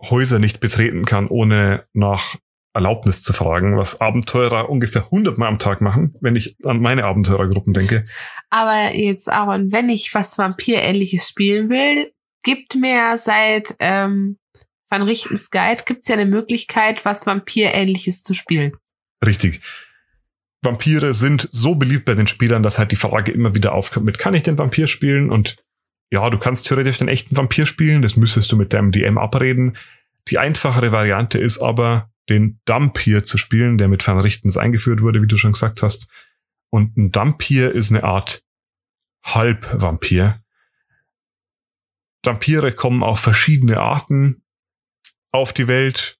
Häuser 0.00 0.38
nicht 0.38 0.60
betreten 0.60 1.04
kann, 1.04 1.28
ohne 1.28 1.84
nach 1.92 2.36
Erlaubnis 2.72 3.22
zu 3.22 3.32
fragen, 3.32 3.76
was 3.76 4.00
Abenteurer 4.00 4.70
ungefähr 4.70 5.04
100 5.04 5.36
Mal 5.36 5.48
am 5.48 5.58
Tag 5.58 5.80
machen, 5.80 6.14
wenn 6.20 6.36
ich 6.36 6.56
an 6.64 6.80
meine 6.80 7.04
Abenteurergruppen 7.04 7.74
denke. 7.74 8.04
Aber 8.48 8.94
jetzt, 8.94 9.28
Aaron, 9.28 9.72
wenn 9.72 9.88
ich 9.88 10.14
was 10.14 10.38
Vampir-ähnliches 10.38 11.28
spielen 11.28 11.68
will, 11.68 12.12
gibt 12.42 12.76
mir 12.76 13.18
seit 13.18 13.74
ähm, 13.80 14.38
Van 14.90 15.02
Richtens 15.02 15.50
Guide 15.50 15.84
gibt's 15.86 16.08
ja 16.08 16.14
eine 16.14 16.26
Möglichkeit, 16.26 17.04
was 17.04 17.24
Vampir-ähnliches 17.24 18.22
zu 18.22 18.34
spielen. 18.34 18.72
Richtig. 19.24 19.60
Vampire 20.62 21.14
sind 21.14 21.48
so 21.52 21.76
beliebt 21.76 22.04
bei 22.04 22.14
den 22.14 22.26
Spielern, 22.26 22.62
dass 22.62 22.78
halt 22.78 22.92
die 22.92 22.96
Frage 22.96 23.32
immer 23.32 23.54
wieder 23.54 23.72
aufkommt 23.72 24.04
mit, 24.04 24.18
kann 24.18 24.34
ich 24.34 24.42
den 24.42 24.58
Vampir 24.58 24.88
spielen? 24.88 25.30
Und 25.30 25.56
ja, 26.10 26.28
du 26.28 26.38
kannst 26.38 26.66
theoretisch 26.66 26.98
den 26.98 27.08
echten 27.08 27.36
Vampir 27.36 27.66
spielen, 27.66 28.02
das 28.02 28.16
müsstest 28.16 28.50
du 28.52 28.56
mit 28.56 28.72
deinem 28.72 28.92
DM 28.92 29.16
abreden. 29.16 29.76
Die 30.28 30.38
einfachere 30.38 30.92
Variante 30.92 31.38
ist 31.38 31.58
aber, 31.58 32.10
den 32.28 32.60
Dampir 32.64 33.24
zu 33.24 33.38
spielen, 33.38 33.78
der 33.78 33.88
mit 33.88 34.06
Van 34.06 34.20
Richtens 34.20 34.56
eingeführt 34.56 35.00
wurde, 35.02 35.22
wie 35.22 35.26
du 35.26 35.36
schon 35.36 35.52
gesagt 35.52 35.82
hast. 35.82 36.08
Und 36.70 36.96
ein 36.96 37.10
Dampir 37.10 37.72
ist 37.72 37.90
eine 37.90 38.04
Art 38.04 38.42
Halbvampir. 39.24 40.42
Dampire 42.22 42.72
kommen 42.72 43.02
auf 43.02 43.20
verschiedene 43.20 43.80
Arten 43.80 44.42
auf 45.32 45.52
die 45.52 45.68
Welt. 45.68 46.18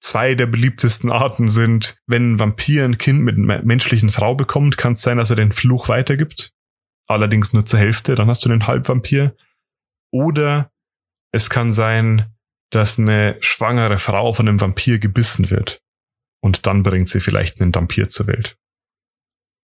Zwei 0.00 0.34
der 0.34 0.46
beliebtesten 0.46 1.12
Arten 1.12 1.48
sind, 1.48 1.96
wenn 2.06 2.32
ein 2.32 2.38
Vampir 2.38 2.84
ein 2.84 2.98
Kind 2.98 3.20
mit 3.20 3.38
einer 3.38 3.62
menschlichen 3.62 4.10
Frau 4.10 4.34
bekommt, 4.34 4.76
kann 4.76 4.92
es 4.92 5.02
sein, 5.02 5.18
dass 5.18 5.30
er 5.30 5.36
den 5.36 5.52
Fluch 5.52 5.88
weitergibt. 5.88 6.52
Allerdings 7.08 7.52
nur 7.52 7.64
zur 7.64 7.78
Hälfte, 7.78 8.14
dann 8.14 8.28
hast 8.28 8.44
du 8.44 8.48
den 8.48 8.66
Halbvampir. 8.66 9.36
Oder 10.12 10.72
es 11.32 11.50
kann 11.50 11.72
sein, 11.72 12.34
dass 12.70 12.98
eine 12.98 13.36
schwangere 13.40 13.98
Frau 13.98 14.32
von 14.32 14.48
einem 14.48 14.60
Vampir 14.60 14.98
gebissen 14.98 15.50
wird. 15.50 15.82
Und 16.40 16.66
dann 16.66 16.82
bringt 16.82 17.08
sie 17.08 17.20
vielleicht 17.20 17.60
einen 17.60 17.74
Vampir 17.74 18.08
zur 18.08 18.26
Welt. 18.26 18.56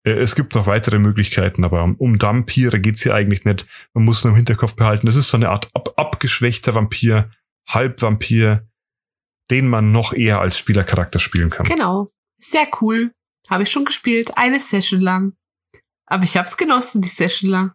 Äh, 0.04 0.12
es 0.12 0.34
gibt 0.34 0.54
noch 0.54 0.66
weitere 0.66 0.98
Möglichkeiten, 0.98 1.64
aber 1.64 1.82
um 1.82 2.20
Vampire 2.20 2.80
geht's 2.80 3.02
hier 3.02 3.14
eigentlich 3.14 3.44
nicht. 3.44 3.66
Man 3.92 4.04
muss 4.04 4.24
nur 4.24 4.32
im 4.32 4.36
Hinterkopf 4.36 4.76
behalten, 4.76 5.06
das 5.06 5.16
ist 5.16 5.28
so 5.28 5.36
eine 5.36 5.50
Art 5.50 5.68
ab 5.74 5.92
abgeschwächter 5.96 6.74
Vampir, 6.74 7.30
Halbvampir, 7.68 8.68
den 9.50 9.68
man 9.68 9.92
noch 9.92 10.12
eher 10.12 10.40
als 10.40 10.58
Spielercharakter 10.58 11.18
spielen 11.18 11.50
kann. 11.50 11.66
Genau. 11.66 12.12
Sehr 12.38 12.66
cool. 12.80 13.12
Habe 13.48 13.64
ich 13.64 13.70
schon 13.70 13.84
gespielt, 13.84 14.36
eine 14.36 14.60
Session 14.60 15.00
lang. 15.00 15.34
Aber 16.06 16.24
ich 16.24 16.36
hab's 16.36 16.56
genossen, 16.56 17.02
die 17.02 17.08
Session 17.08 17.50
lang 17.50 17.74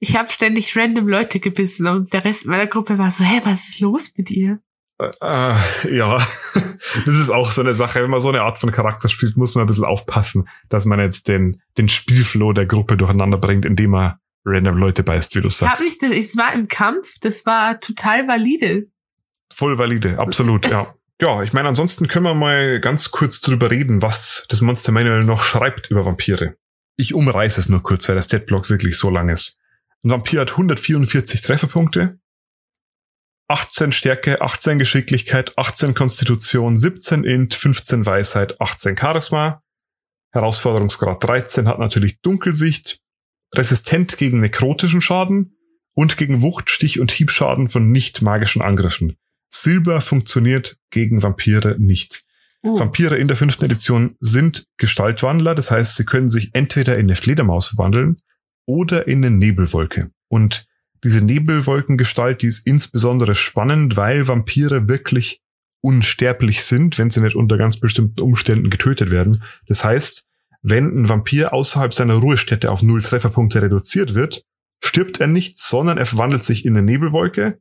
ich 0.00 0.16
habe 0.16 0.30
ständig 0.30 0.76
random 0.76 1.08
Leute 1.08 1.40
gebissen 1.40 1.86
und 1.86 2.12
der 2.12 2.24
Rest 2.24 2.46
meiner 2.46 2.66
Gruppe 2.66 2.98
war 2.98 3.10
so, 3.10 3.24
hä, 3.24 3.40
was 3.44 3.68
ist 3.68 3.80
los 3.80 4.12
mit 4.16 4.30
ihr? 4.30 4.60
Äh, 5.00 5.10
äh, 5.20 5.96
ja, 5.96 6.16
das 7.06 7.14
ist 7.16 7.30
auch 7.30 7.50
so 7.50 7.60
eine 7.60 7.74
Sache. 7.74 8.02
Wenn 8.02 8.10
man 8.10 8.20
so 8.20 8.28
eine 8.28 8.42
Art 8.42 8.58
von 8.58 8.72
Charakter 8.72 9.08
spielt, 9.08 9.36
muss 9.36 9.54
man 9.54 9.64
ein 9.64 9.66
bisschen 9.66 9.84
aufpassen, 9.84 10.48
dass 10.68 10.84
man 10.84 11.00
jetzt 11.00 11.28
den, 11.28 11.60
den 11.76 11.88
Spielflow 11.88 12.52
der 12.52 12.66
Gruppe 12.66 12.96
durcheinander 12.96 13.38
bringt, 13.38 13.64
indem 13.64 13.90
man 13.90 14.18
random 14.48 14.76
Leute 14.76 15.02
beißt, 15.02 15.34
wie 15.34 15.40
du 15.40 15.50
sagst. 15.50 15.80
Hab 15.80 15.86
ich 15.86 15.98
das, 15.98 16.10
es 16.10 16.36
war 16.36 16.52
im 16.54 16.68
Kampf, 16.68 17.18
das 17.20 17.46
war 17.46 17.80
total 17.80 18.26
valide. 18.26 18.86
Voll 19.52 19.78
valide, 19.78 20.18
absolut, 20.18 20.66
ja. 20.68 20.94
Ja, 21.20 21.42
ich 21.42 21.52
meine, 21.52 21.68
ansonsten 21.68 22.06
können 22.06 22.26
wir 22.26 22.34
mal 22.34 22.80
ganz 22.80 23.10
kurz 23.10 23.40
drüber 23.40 23.70
reden, 23.72 24.02
was 24.02 24.46
das 24.48 24.60
Monster 24.60 24.92
Manual 24.92 25.20
noch 25.20 25.42
schreibt 25.42 25.90
über 25.90 26.06
Vampire. 26.06 26.56
Ich 26.96 27.12
umreiße 27.12 27.60
es 27.60 27.68
nur 27.68 27.82
kurz, 27.82 28.08
weil 28.08 28.14
das 28.14 28.28
Deadblock 28.28 28.70
wirklich 28.70 28.96
so 28.98 29.10
lang 29.10 29.28
ist. 29.28 29.58
Ein 30.04 30.10
Vampir 30.10 30.40
hat 30.40 30.52
144 30.52 31.40
Trefferpunkte, 31.40 32.20
18 33.48 33.92
Stärke, 33.92 34.40
18 34.42 34.78
Geschicklichkeit, 34.78 35.56
18 35.56 35.94
Konstitution, 35.94 36.76
17 36.76 37.24
Int, 37.24 37.54
15 37.54 38.04
Weisheit, 38.04 38.60
18 38.60 38.96
Charisma. 38.96 39.62
Herausforderungsgrad 40.32 41.24
13 41.24 41.66
hat 41.66 41.78
natürlich 41.78 42.20
Dunkelsicht, 42.20 43.00
resistent 43.54 44.18
gegen 44.18 44.40
nekrotischen 44.40 45.00
Schaden 45.00 45.56
und 45.94 46.16
gegen 46.16 46.42
Wucht, 46.42 46.70
Stich 46.70 47.00
und 47.00 47.10
Hiebschaden 47.10 47.68
von 47.68 47.90
nicht 47.90 48.22
magischen 48.22 48.62
Angriffen. 48.62 49.16
Silber 49.50 50.00
funktioniert 50.00 50.76
gegen 50.90 51.22
Vampire 51.22 51.76
nicht. 51.78 52.24
Uh. 52.64 52.78
Vampire 52.78 53.16
in 53.16 53.28
der 53.28 53.36
fünften 53.36 53.64
Edition 53.64 54.16
sind 54.20 54.66
Gestaltwandler, 54.76 55.54
das 55.54 55.70
heißt, 55.70 55.96
sie 55.96 56.04
können 56.04 56.28
sich 56.28 56.50
entweder 56.54 56.96
in 56.96 57.06
eine 57.06 57.16
Fledermaus 57.16 57.68
verwandeln 57.68 58.18
oder 58.66 59.06
in 59.06 59.24
eine 59.24 59.34
Nebelwolke. 59.34 60.10
Und 60.28 60.66
diese 61.04 61.24
Nebelwolkengestalt, 61.24 62.42
die 62.42 62.48
ist 62.48 62.66
insbesondere 62.66 63.34
spannend, 63.34 63.96
weil 63.96 64.26
Vampire 64.28 64.88
wirklich 64.88 65.40
unsterblich 65.80 66.64
sind, 66.64 66.98
wenn 66.98 67.10
sie 67.10 67.20
nicht 67.20 67.36
unter 67.36 67.56
ganz 67.56 67.78
bestimmten 67.78 68.20
Umständen 68.20 68.68
getötet 68.68 69.10
werden. 69.10 69.42
Das 69.66 69.84
heißt, 69.84 70.27
wenn 70.62 71.02
ein 71.02 71.08
Vampir 71.08 71.52
außerhalb 71.52 71.94
seiner 71.94 72.14
Ruhestätte 72.14 72.70
auf 72.70 72.82
null 72.82 73.02
Trefferpunkte 73.02 73.62
reduziert 73.62 74.14
wird, 74.14 74.44
stirbt 74.82 75.20
er 75.20 75.26
nicht, 75.26 75.58
sondern 75.58 75.98
er 75.98 76.06
verwandelt 76.06 76.44
sich 76.44 76.64
in 76.64 76.76
eine 76.76 76.84
Nebelwolke 76.84 77.60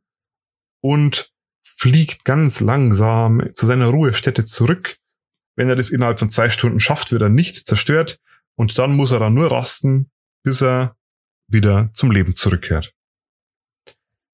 und 0.82 1.32
fliegt 1.64 2.26
ganz 2.26 2.60
langsam 2.60 3.50
zu 3.54 3.66
seiner 3.66 3.88
Ruhestätte 3.88 4.44
zurück. 4.44 4.98
Wenn 5.56 5.70
er 5.70 5.76
das 5.76 5.90
innerhalb 5.90 6.20
von 6.20 6.30
zwei 6.30 6.50
Stunden 6.50 6.80
schafft, 6.80 7.12
wird 7.12 7.22
er 7.22 7.30
nicht 7.30 7.68
zerstört 7.68 8.20
und 8.56 8.78
dann 8.78 8.96
muss 8.96 9.12
er 9.12 9.20
dann 9.20 9.34
nur 9.34 9.52
rasten, 9.52 10.12
bis 10.44 10.62
er 10.62 10.96
wieder 11.48 11.90
zum 11.94 12.12
Leben 12.12 12.36
zurückkehrt. 12.36 12.94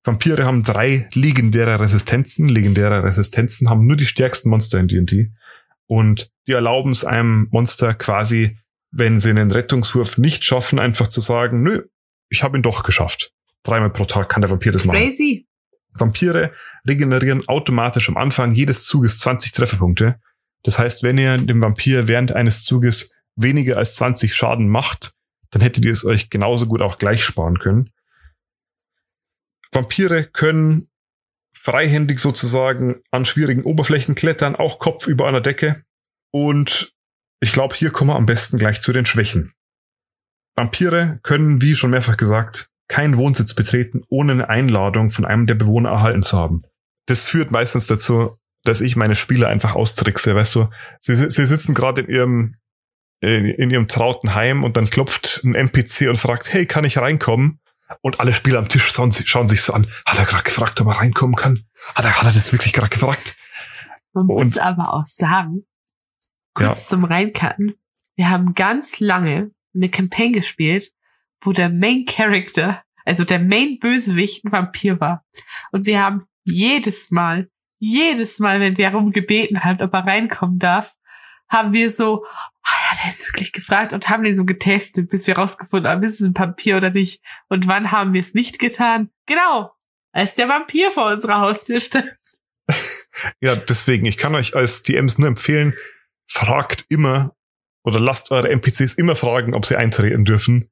Vampire 0.04 0.46
haben 0.46 0.64
drei 0.64 1.10
legendäre 1.14 1.80
Resistenzen. 1.80 2.50
Legendäre 2.50 3.04
Resistenzen 3.04 3.70
haben 3.70 3.88
nur 3.88 3.96
die 3.96 4.06
stärksten 4.06 4.50
Monster 4.50 4.80
in 4.80 4.88
D&D. 4.88 5.32
Und 5.88 6.33
die 6.48 6.54
erlauben 6.54 6.92
es 6.92 7.06
einem 7.06 7.48
Monster 7.52 7.94
quasi, 7.94 8.58
wenn 8.92 9.20
sie 9.20 9.30
einen 9.30 9.52
Rettungswurf 9.52 10.18
nicht 10.18 10.44
schaffen, 10.44 10.80
einfach 10.80 11.08
zu 11.08 11.22
sagen, 11.22 11.64
nö, 11.64 11.84
ich 12.30 12.44
habe 12.44 12.58
ihn 12.58 12.64
doch 12.64 12.84
geschafft. 12.84 13.32
Dreimal 13.64 13.92
pro 13.92 14.06
Tag 14.06 14.30
kann 14.30 14.42
der 14.42 14.52
Vampir 14.52 14.72
das 14.72 14.86
machen. 14.86 14.98
Crazy. 14.98 15.48
Vampire 15.96 16.52
regenerieren 16.88 17.48
automatisch 17.48 18.10
am 18.10 18.18
Anfang 18.18 18.54
jedes 18.56 18.86
Zuges 18.86 19.20
20 19.20 19.52
Trefferpunkte. 19.52 20.20
Das 20.64 20.80
heißt, 20.80 21.04
wenn 21.04 21.18
ihr 21.18 21.38
dem 21.38 21.62
Vampir 21.62 22.08
während 22.08 22.32
eines 22.32 22.64
Zuges 22.64 23.14
weniger 23.36 23.78
als 23.78 23.96
20 23.96 24.34
Schaden 24.34 24.68
macht, 24.68 25.14
dann 25.52 25.62
hättet 25.62 25.86
ihr 25.86 25.92
es 25.92 26.04
euch 26.04 26.30
genauso 26.30 26.66
gut 26.68 26.82
auch 26.82 26.98
gleich 26.98 27.24
sparen 27.24 27.60
können. 27.60 27.92
Vampire 29.72 30.24
können 30.26 30.90
freihändig 31.54 32.20
sozusagen 32.20 33.02
an 33.12 33.26
schwierigen 33.26 33.64
Oberflächen 33.64 34.16
klettern, 34.16 34.56
auch 34.56 34.80
Kopf 34.80 35.08
über 35.08 35.28
einer 35.28 35.42
Decke. 35.42 35.84
Und 36.34 36.94
ich 37.40 37.54
glaube, 37.54 37.76
hier 37.76 37.92
kommen 37.92 38.10
wir 38.10 38.16
am 38.16 38.26
besten 38.26 38.58
gleich 38.58 38.82
zu 38.82 38.92
den 38.92 39.06
Schwächen. 39.06 39.54
Vampire 40.56 41.20
können, 41.24 41.62
wie 41.62 41.76
schon 41.76 41.92
mehrfach 41.92 42.18
gesagt, 42.18 42.70
keinen 42.88 43.18
Wohnsitz 43.18 43.54
betreten, 43.54 44.04
ohne 44.10 44.34
eine 44.34 44.50
Einladung 44.50 45.10
von 45.10 45.26
einem 45.26 45.48
der 45.48 45.56
Bewohner 45.56 45.90
erhalten 45.90 46.24
zu 46.24 46.38
haben. 46.38 46.64
Das 47.06 47.24
führt 47.24 47.52
meistens 47.52 47.88
dazu, 47.88 48.38
dass 48.64 48.82
ich 48.82 48.96
meine 48.96 49.16
Spieler 49.16 49.50
einfach 49.50 49.76
austrickse, 49.76 50.36
weißt 50.36 50.56
du. 50.56 50.70
Sie, 51.00 51.16
sie 51.16 51.46
sitzen 51.46 51.74
gerade 51.74 52.02
in 52.02 52.10
ihrem 52.10 52.56
in 53.22 53.70
ihrem 53.70 53.88
trauten 53.88 54.36
Heim 54.36 54.66
und 54.66 54.76
dann 54.76 54.90
klopft 54.90 55.42
ein 55.46 55.56
NPC 55.56 56.10
und 56.10 56.18
fragt, 56.18 56.52
hey, 56.52 56.66
kann 56.66 56.84
ich 56.84 56.98
reinkommen? 56.98 57.62
Und 58.02 58.20
alle 58.20 58.34
Spieler 58.34 58.60
am 58.60 58.68
Tisch 58.68 58.86
schauen, 58.92 59.14
schauen 59.14 59.48
sich 59.48 59.62
so 59.62 59.72
an. 59.72 59.88
Hat 60.06 60.20
er 60.20 60.26
gerade 60.26 60.44
gefragt, 60.44 60.82
ob 60.82 60.88
er 60.88 61.00
reinkommen 61.00 61.38
kann? 61.38 61.64
Hat 61.96 62.04
er, 62.04 62.18
hat 62.18 62.26
er 62.26 62.34
das 62.34 62.52
wirklich 62.52 62.74
gerade 62.74 62.90
gefragt? 62.90 63.38
Man 64.12 64.28
und, 64.28 64.48
muss 64.48 64.58
aber 64.58 64.94
auch 64.94 65.06
sagen, 65.06 65.64
kurz 66.54 66.84
ja. 66.84 66.90
zum 66.90 67.06
Reinkarten, 67.06 67.76
wir 68.16 68.30
haben 68.30 68.54
ganz 68.54 69.00
lange 69.00 69.52
eine 69.76 69.90
Campaign 69.90 70.34
gespielt, 70.34 70.92
wo 71.42 71.52
der 71.52 71.70
Main 71.70 72.06
Character, 72.06 72.84
also 73.06 73.24
der 73.24 73.40
Main 73.40 73.80
Bösewicht 73.80 74.46
ein 74.46 74.52
Vampir 74.52 75.00
war. 75.00 75.26
Und 75.72 75.86
wir 75.86 76.02
haben 76.02 76.26
jedes 76.44 77.12
Mal, 77.12 77.50
jedes 77.80 78.40
Mal, 78.40 78.60
wenn 78.60 78.78
wir 78.78 78.92
darum 78.92 79.12
gebeten 79.12 79.64
haben, 79.64 79.82
ob 79.82 79.94
er 79.94 80.06
reinkommen 80.06 80.60
darf, 80.60 80.94
haben 81.50 81.74
wir 81.74 81.90
so, 81.90 82.26
ah 82.64 82.92
ja, 82.92 82.98
der 83.04 83.12
ist 83.12 83.28
wirklich 83.28 83.52
gefragt 83.52 83.94
und 83.94 84.10
haben 84.10 84.24
den 84.24 84.36
so 84.36 84.46
getestet, 84.46 85.10
bis 85.10 85.28
wir 85.28 85.38
rausgefunden 85.38 85.92
haben, 85.92 86.04
ist 86.04 86.20
es 86.20 86.28
ein 86.28 86.34
Papier 86.34 86.78
oder 86.78 86.90
nicht. 86.90 87.22
Und 87.50 87.68
wann 87.68 87.92
haben 87.92 88.14
wir 88.14 88.22
es 88.22 88.34
nicht 88.34 88.60
getan? 88.60 89.10
Genau. 89.26 89.72
als 90.12 90.36
der 90.36 90.48
Vampir 90.48 90.92
vor 90.92 91.12
unserer 91.12 91.40
Haustür 91.40 91.80
stand. 91.80 92.12
Ja, 93.40 93.56
deswegen, 93.56 94.06
ich 94.06 94.18
kann 94.18 94.34
euch 94.34 94.56
als 94.56 94.84
DMs 94.84 95.18
nur 95.18 95.28
empfehlen, 95.28 95.76
fragt 96.34 96.86
immer 96.90 97.36
oder 97.84 98.00
lasst 98.00 98.32
eure 98.32 98.50
NPCs 98.50 98.94
immer 98.94 99.16
fragen, 99.16 99.54
ob 99.54 99.66
sie 99.66 99.76
eintreten 99.76 100.26
dürfen, 100.26 100.70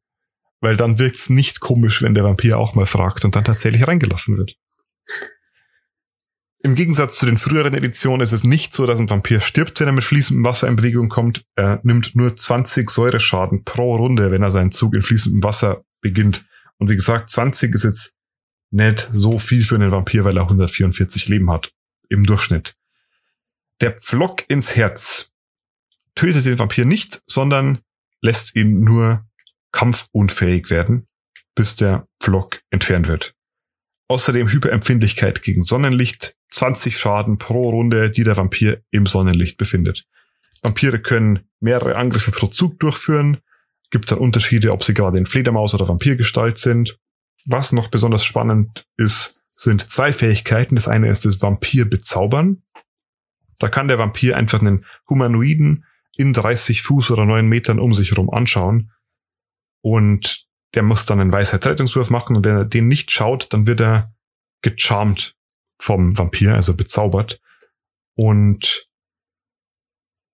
weil 0.59 0.75
dann 0.75 0.97
wirkt's 0.97 1.29
nicht 1.29 1.59
komisch, 1.59 2.01
wenn 2.01 2.15
der 2.15 2.23
Vampir 2.23 2.57
auch 2.57 2.73
mal 2.73 2.87
fragt 2.87 3.25
und 3.25 3.35
dann 3.35 3.43
tatsächlich 3.43 3.87
reingelassen 3.87 4.37
wird. 4.37 4.55
Im 6.63 6.75
Gegensatz 6.75 7.17
zu 7.17 7.25
den 7.25 7.37
früheren 7.37 7.73
Editionen 7.73 8.21
ist 8.21 8.33
es 8.33 8.43
nicht 8.43 8.73
so, 8.73 8.85
dass 8.85 8.99
ein 8.99 9.09
Vampir 9.09 9.39
stirbt, 9.39 9.79
wenn 9.79 9.87
er 9.87 9.93
mit 9.93 10.03
fließendem 10.03 10.45
Wasser 10.45 10.67
in 10.67 10.75
Bewegung 10.75 11.09
kommt. 11.09 11.43
Er 11.55 11.79
nimmt 11.83 12.15
nur 12.15 12.35
20 12.35 12.89
Säureschaden 12.89 13.63
pro 13.63 13.95
Runde, 13.95 14.31
wenn 14.31 14.43
er 14.43 14.51
seinen 14.51 14.71
Zug 14.71 14.95
in 14.95 15.01
fließendem 15.01 15.43
Wasser 15.43 15.83
beginnt. 16.01 16.45
Und 16.77 16.89
wie 16.89 16.95
gesagt, 16.95 17.29
20 17.29 17.73
ist 17.73 17.83
jetzt 17.83 18.15
nicht 18.71 19.09
so 19.11 19.37
viel 19.37 19.63
für 19.63 19.75
einen 19.75 19.91
Vampir, 19.91 20.23
weil 20.23 20.37
er 20.37 20.43
144 20.43 21.29
Leben 21.29 21.51
hat. 21.51 21.71
Im 22.09 22.25
Durchschnitt. 22.25 22.75
Der 23.79 23.91
Pflock 23.91 24.47
ins 24.47 24.75
Herz 24.75 25.30
tötet 26.15 26.45
den 26.45 26.59
Vampir 26.59 26.85
nicht, 26.85 27.21
sondern 27.27 27.79
lässt 28.21 28.55
ihn 28.55 28.81
nur 28.81 29.25
kampfunfähig 29.71 30.69
werden, 30.69 31.07
bis 31.55 31.75
der 31.75 32.07
Pflock 32.19 32.61
entfernt 32.69 33.07
wird. 33.07 33.33
Außerdem 34.07 34.49
Hyperempfindlichkeit 34.49 35.41
gegen 35.41 35.63
Sonnenlicht, 35.63 36.35
20 36.51 36.97
Schaden 36.97 37.37
pro 37.37 37.69
Runde, 37.69 38.11
die 38.11 38.23
der 38.23 38.35
Vampir 38.35 38.81
im 38.91 39.05
Sonnenlicht 39.05 39.57
befindet. 39.57 40.05
Vampire 40.61 40.99
können 40.99 41.47
mehrere 41.59 41.95
Angriffe 41.95 42.31
pro 42.31 42.47
Zug 42.47 42.79
durchführen. 42.79 43.37
Gibt 43.89 44.11
dann 44.11 44.19
Unterschiede, 44.19 44.71
ob 44.71 44.83
sie 44.83 44.93
gerade 44.93 45.17
in 45.17 45.25
Fledermaus 45.25 45.73
oder 45.73 45.87
Vampirgestalt 45.87 46.57
sind. 46.57 46.99
Was 47.45 47.71
noch 47.71 47.87
besonders 47.87 48.23
spannend 48.25 48.85
ist, 48.97 49.41
sind 49.55 49.89
zwei 49.89 50.13
Fähigkeiten. 50.13 50.75
Das 50.75 50.87
eine 50.87 51.09
ist 51.09 51.25
das 51.25 51.41
Vampir 51.41 51.89
bezaubern. 51.89 52.63
Da 53.59 53.69
kann 53.69 53.87
der 53.87 53.99
Vampir 53.99 54.37
einfach 54.37 54.59
einen 54.59 54.85
Humanoiden 55.09 55.85
in 56.21 56.33
30 56.33 56.81
Fuß 56.81 57.11
oder 57.11 57.25
9 57.25 57.45
Metern 57.45 57.79
um 57.79 57.93
sich 57.93 58.11
herum 58.11 58.29
anschauen. 58.29 58.91
Und 59.81 60.45
der 60.75 60.83
muss 60.83 61.05
dann 61.05 61.19
einen 61.19 61.33
Weisheit-Rettungswurf 61.33 62.09
machen. 62.09 62.35
Und 62.35 62.45
wenn 62.45 62.55
er 62.55 62.65
den 62.65 62.87
nicht 62.87 63.11
schaut, 63.11 63.51
dann 63.51 63.67
wird 63.67 63.81
er 63.81 64.13
gecharmt 64.61 65.35
vom 65.79 66.17
Vampir, 66.17 66.55
also 66.55 66.75
bezaubert. 66.75 67.41
Und 68.15 68.87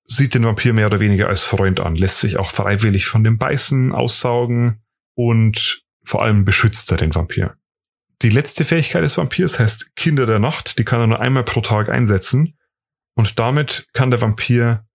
sieht 0.08 0.34
den 0.34 0.46
Vampir 0.46 0.74
mehr 0.74 0.88
oder 0.88 1.00
weniger 1.00 1.28
als 1.28 1.44
Freund 1.44 1.80
an, 1.80 1.96
lässt 1.96 2.22
sich 2.22 2.38
auch 2.38 2.50
freiwillig 2.50 3.06
von 3.06 3.24
dem 3.24 3.38
Beißen 3.38 3.94
aussaugen 3.94 4.82
und 5.16 5.84
vor 6.04 6.24
allem 6.24 6.46
beschützt 6.46 6.90
er 6.92 6.98
den 6.98 7.14
Vampir. 7.14 7.58
Die 8.22 8.30
letzte 8.30 8.64
Fähigkeit 8.64 9.04
des 9.04 9.18
Vampirs 9.18 9.60
heißt 9.60 9.96
Kinder 9.96 10.26
der 10.26 10.40
Nacht, 10.40 10.80
die 10.80 10.86
kann 10.86 11.02
er 11.02 11.08
nur 11.08 11.20
einmal 11.20 11.44
pro 11.44 11.62
Tag 11.62 11.90
einsetzen 11.90 12.58
und 13.16 13.38
damit 13.38 13.88
kann 13.94 14.10
der 14.10 14.22
Vampir 14.22 14.87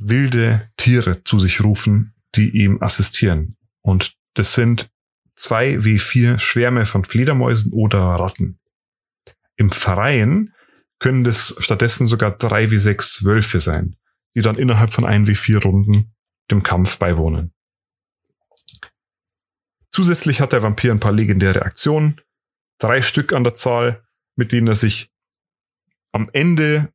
wilde 0.00 0.68
Tiere 0.76 1.22
zu 1.24 1.38
sich 1.38 1.62
rufen, 1.62 2.14
die 2.34 2.50
ihm 2.50 2.82
assistieren. 2.82 3.56
Und 3.82 4.16
das 4.34 4.54
sind 4.54 4.90
zwei 5.34 5.84
wie 5.84 5.98
vier 5.98 6.38
Schwärme 6.38 6.86
von 6.86 7.04
Fledermäusen 7.04 7.72
oder 7.72 7.98
Ratten. 7.98 8.58
Im 9.56 9.70
Freien 9.70 10.54
können 10.98 11.24
das 11.24 11.54
stattdessen 11.58 12.06
sogar 12.06 12.30
drei 12.36 12.70
wie 12.70 12.78
sechs 12.78 13.24
Wölfe 13.24 13.60
sein, 13.60 13.96
die 14.34 14.42
dann 14.42 14.56
innerhalb 14.56 14.92
von 14.92 15.04
ein 15.04 15.26
wie 15.26 15.34
vier 15.34 15.62
Runden 15.62 16.14
dem 16.50 16.62
Kampf 16.62 16.98
beiwohnen. 16.98 17.52
Zusätzlich 19.92 20.40
hat 20.40 20.52
der 20.52 20.62
Vampir 20.62 20.92
ein 20.92 21.00
paar 21.00 21.12
legendäre 21.12 21.62
Aktionen, 21.62 22.20
drei 22.78 23.02
Stück 23.02 23.32
an 23.32 23.44
der 23.44 23.54
Zahl, 23.54 24.04
mit 24.36 24.52
denen 24.52 24.68
er 24.68 24.76
sich 24.76 25.10
am 26.12 26.30
Ende 26.32 26.92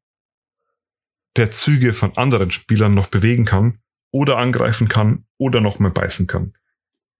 der 1.36 1.52
Züge 1.52 1.94
von 1.94 2.16
anderen 2.18 2.52
Spielern 2.52 2.94
noch 2.94 3.08
bewegen 3.08 3.46
kann 3.46 3.80
oder 4.12 4.38
angreifen 4.38 4.88
kann 4.88 5.26
oder 5.38 5.62
noch 5.62 5.80
mal 5.80 5.92
beißen 5.92 6.28
kann. 6.28 6.54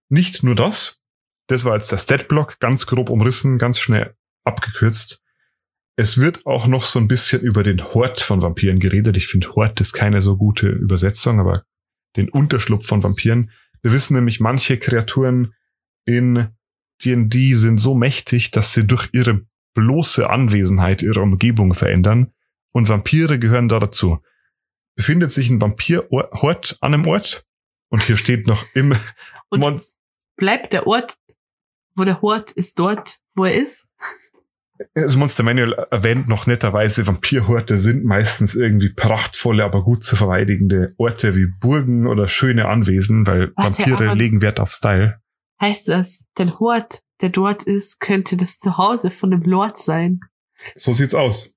Nicht 0.08 0.42
nur 0.42 0.54
das, 0.54 1.00
das 1.48 1.64
war 1.64 1.76
jetzt 1.76 1.92
der 1.92 1.98
Statblock, 1.98 2.58
ganz 2.58 2.86
grob 2.86 3.10
umrissen, 3.10 3.58
ganz 3.58 3.78
schnell 3.78 4.14
abgekürzt. 4.44 5.22
Es 5.96 6.18
wird 6.18 6.44
auch 6.44 6.66
noch 6.66 6.84
so 6.84 6.98
ein 6.98 7.08
bisschen 7.08 7.40
über 7.40 7.62
den 7.62 7.82
Hort 7.94 8.20
von 8.20 8.42
Vampiren 8.42 8.80
geredet. 8.80 9.16
Ich 9.16 9.28
finde, 9.28 9.48
Hort 9.54 9.80
ist 9.80 9.92
keine 9.92 10.20
so 10.20 10.36
gute 10.36 10.68
Übersetzung, 10.68 11.40
aber 11.40 11.64
den 12.16 12.28
Unterschlupf 12.28 12.86
von 12.86 13.02
Vampiren. 13.02 13.50
Wir 13.82 13.92
wissen 13.92 14.14
nämlich, 14.14 14.40
manche 14.40 14.78
Kreaturen 14.78 15.54
in 16.04 16.48
D&D 17.04 17.54
sind 17.54 17.78
so 17.78 17.94
mächtig, 17.94 18.50
dass 18.50 18.72
sie 18.72 18.86
durch 18.86 19.08
ihre 19.12 19.42
bloße 19.74 20.28
Anwesenheit 20.28 21.02
ihre 21.02 21.20
Umgebung 21.20 21.74
verändern. 21.74 22.32
Und 22.76 22.90
Vampire 22.90 23.38
gehören 23.38 23.70
da 23.70 23.78
dazu. 23.78 24.18
Befindet 24.96 25.32
sich 25.32 25.48
ein 25.48 25.62
Vampir-Hort 25.62 26.76
an 26.82 26.92
einem 26.92 27.06
Ort? 27.06 27.46
Und 27.88 28.02
hier 28.02 28.18
steht 28.18 28.46
noch 28.46 28.66
im 28.74 28.94
und 29.48 29.60
Mon 29.60 29.80
bleibt 30.36 30.74
der 30.74 30.86
Ort, 30.86 31.16
wo 31.94 32.04
der 32.04 32.20
Hort 32.20 32.50
ist, 32.50 32.78
dort, 32.78 33.16
wo 33.34 33.46
er 33.46 33.54
ist. 33.54 33.88
Das 34.92 35.16
Monster 35.16 35.42
Manual 35.42 35.72
erwähnt 35.90 36.28
noch 36.28 36.46
netterweise, 36.46 37.06
Vampirhorte 37.06 37.78
sind 37.78 38.04
meistens 38.04 38.54
irgendwie 38.54 38.92
prachtvolle, 38.92 39.64
aber 39.64 39.82
gut 39.82 40.04
zu 40.04 40.14
verteidigende 40.14 40.94
Orte 40.98 41.34
wie 41.34 41.46
Burgen 41.46 42.06
oder 42.06 42.28
schöne 42.28 42.68
Anwesen, 42.68 43.26
weil 43.26 43.54
Was 43.56 43.78
Vampire 43.78 44.12
legen 44.12 44.42
Wert 44.42 44.60
auf 44.60 44.70
Style. 44.70 45.22
Heißt 45.62 45.88
das, 45.88 46.26
der 46.36 46.60
Hort, 46.60 47.00
der 47.22 47.30
dort 47.30 47.62
ist, 47.62 48.00
könnte 48.00 48.36
das 48.36 48.58
Zuhause 48.58 49.10
von 49.10 49.30
dem 49.30 49.44
Lord 49.44 49.78
sein? 49.78 50.20
So 50.74 50.92
sieht's 50.92 51.14
aus. 51.14 51.55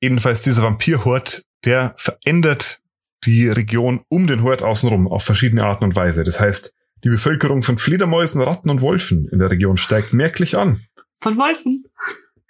Jedenfalls 0.00 0.40
dieser 0.40 0.62
Vampirhort, 0.62 1.44
der 1.64 1.94
verändert 1.96 2.80
die 3.24 3.48
Region 3.48 4.02
um 4.08 4.26
den 4.26 4.42
Hort 4.42 4.62
außenrum 4.62 5.08
auf 5.08 5.24
verschiedene 5.24 5.64
Arten 5.64 5.84
und 5.84 5.96
Weise. 5.96 6.24
Das 6.24 6.38
heißt, 6.38 6.72
die 7.04 7.08
Bevölkerung 7.08 7.62
von 7.62 7.78
Fledermäusen, 7.78 8.40
Ratten 8.40 8.70
und 8.70 8.80
Wolfen 8.80 9.28
in 9.28 9.38
der 9.38 9.50
Region 9.50 9.76
steigt 9.76 10.12
merklich 10.12 10.56
an. 10.56 10.80
Von 11.18 11.36
Wolfen? 11.36 11.84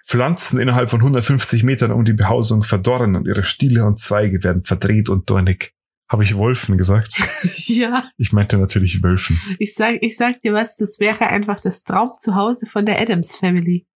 Pflanzen 0.04 0.60
innerhalb 0.60 0.90
von 0.90 1.00
150 1.00 1.64
Metern 1.64 1.90
um 1.90 2.04
die 2.04 2.12
Behausung 2.12 2.62
verdorren 2.62 3.16
und 3.16 3.26
ihre 3.26 3.42
Stiele 3.42 3.84
und 3.84 3.98
Zweige 3.98 4.44
werden 4.44 4.62
verdreht 4.62 5.08
und 5.08 5.28
dornig. 5.28 5.72
Habe 6.08 6.22
ich 6.22 6.36
Wolfen 6.36 6.78
gesagt? 6.78 7.12
ja. 7.66 8.04
Ich 8.16 8.32
meinte 8.32 8.58
natürlich 8.58 9.02
Wölfen. 9.02 9.40
Ich 9.58 9.74
sag, 9.74 9.96
ich 10.02 10.16
sag 10.16 10.40
dir 10.42 10.52
was, 10.52 10.76
das 10.76 11.00
wäre 11.00 11.26
einfach 11.26 11.60
das 11.60 11.82
Traumzuhause 11.82 12.66
von 12.66 12.86
der 12.86 13.00
Adams 13.00 13.34
Family. 13.34 13.86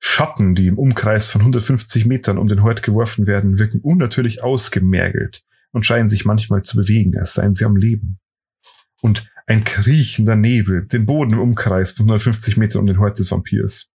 Schatten, 0.00 0.54
die 0.54 0.68
im 0.68 0.78
Umkreis 0.78 1.28
von 1.28 1.40
150 1.40 2.06
Metern 2.06 2.38
um 2.38 2.46
den 2.46 2.62
Hort 2.62 2.82
geworfen 2.82 3.26
werden, 3.26 3.58
wirken 3.58 3.80
unnatürlich 3.80 4.42
ausgemergelt 4.42 5.42
und 5.72 5.84
scheinen 5.84 6.08
sich 6.08 6.24
manchmal 6.24 6.62
zu 6.62 6.76
bewegen, 6.76 7.16
als 7.18 7.34
seien 7.34 7.54
sie 7.54 7.64
am 7.64 7.76
Leben. 7.76 8.18
Und 9.00 9.30
ein 9.46 9.64
kriechender 9.64 10.36
Nebel 10.36 10.86
den 10.86 11.06
Boden 11.06 11.32
im 11.32 11.40
Umkreis 11.40 11.92
von 11.92 12.04
150 12.04 12.56
Metern 12.56 12.80
um 12.80 12.86
den 12.86 12.98
Hort 12.98 13.18
des 13.18 13.30
Vampirs. 13.30 13.88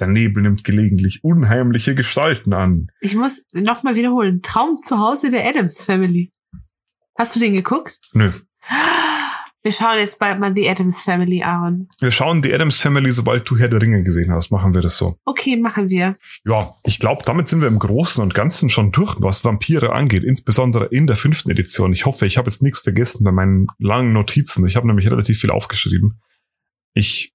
Der 0.00 0.06
Nebel 0.06 0.42
nimmt 0.42 0.62
gelegentlich 0.62 1.24
unheimliche 1.24 1.94
Gestalten 1.94 2.52
an. 2.52 2.88
Ich 3.00 3.16
muss 3.16 3.44
nochmal 3.52 3.96
wiederholen. 3.96 4.42
Traum 4.42 4.80
zu 4.80 4.98
Hause 4.98 5.30
der 5.30 5.46
Adams 5.48 5.82
Family. 5.82 6.32
Hast 7.16 7.34
du 7.34 7.40
den 7.40 7.54
geguckt? 7.54 7.98
Nö. 8.12 8.30
Wir 9.68 9.72
schauen 9.72 9.98
jetzt 9.98 10.18
bald 10.18 10.40
mal 10.40 10.54
die 10.54 10.66
Adams 10.66 11.02
Family 11.02 11.42
an. 11.42 11.90
Wir 12.00 12.10
schauen 12.10 12.40
die 12.40 12.54
Adams 12.54 12.80
Family, 12.80 13.12
sobald 13.12 13.46
du 13.50 13.58
Herr 13.58 13.68
der 13.68 13.82
Ringe 13.82 14.02
gesehen 14.02 14.32
hast. 14.32 14.50
Machen 14.50 14.72
wir 14.72 14.80
das 14.80 14.96
so. 14.96 15.14
Okay, 15.26 15.58
machen 15.58 15.90
wir. 15.90 16.16
Ja, 16.46 16.74
ich 16.84 16.98
glaube, 16.98 17.22
damit 17.26 17.48
sind 17.48 17.60
wir 17.60 17.68
im 17.68 17.78
Großen 17.78 18.22
und 18.22 18.32
Ganzen 18.32 18.70
schon 18.70 18.92
durch, 18.92 19.16
was 19.18 19.44
Vampire 19.44 19.92
angeht. 19.92 20.24
Insbesondere 20.24 20.86
in 20.86 21.06
der 21.06 21.16
fünften 21.16 21.50
Edition. 21.50 21.92
Ich 21.92 22.06
hoffe, 22.06 22.24
ich 22.24 22.38
habe 22.38 22.48
jetzt 22.48 22.62
nichts 22.62 22.80
vergessen 22.80 23.24
bei 23.24 23.30
meinen 23.30 23.66
langen 23.78 24.14
Notizen. 24.14 24.66
Ich 24.66 24.74
habe 24.74 24.86
nämlich 24.86 25.10
relativ 25.10 25.38
viel 25.38 25.50
aufgeschrieben. 25.50 26.18
Ich 26.94 27.34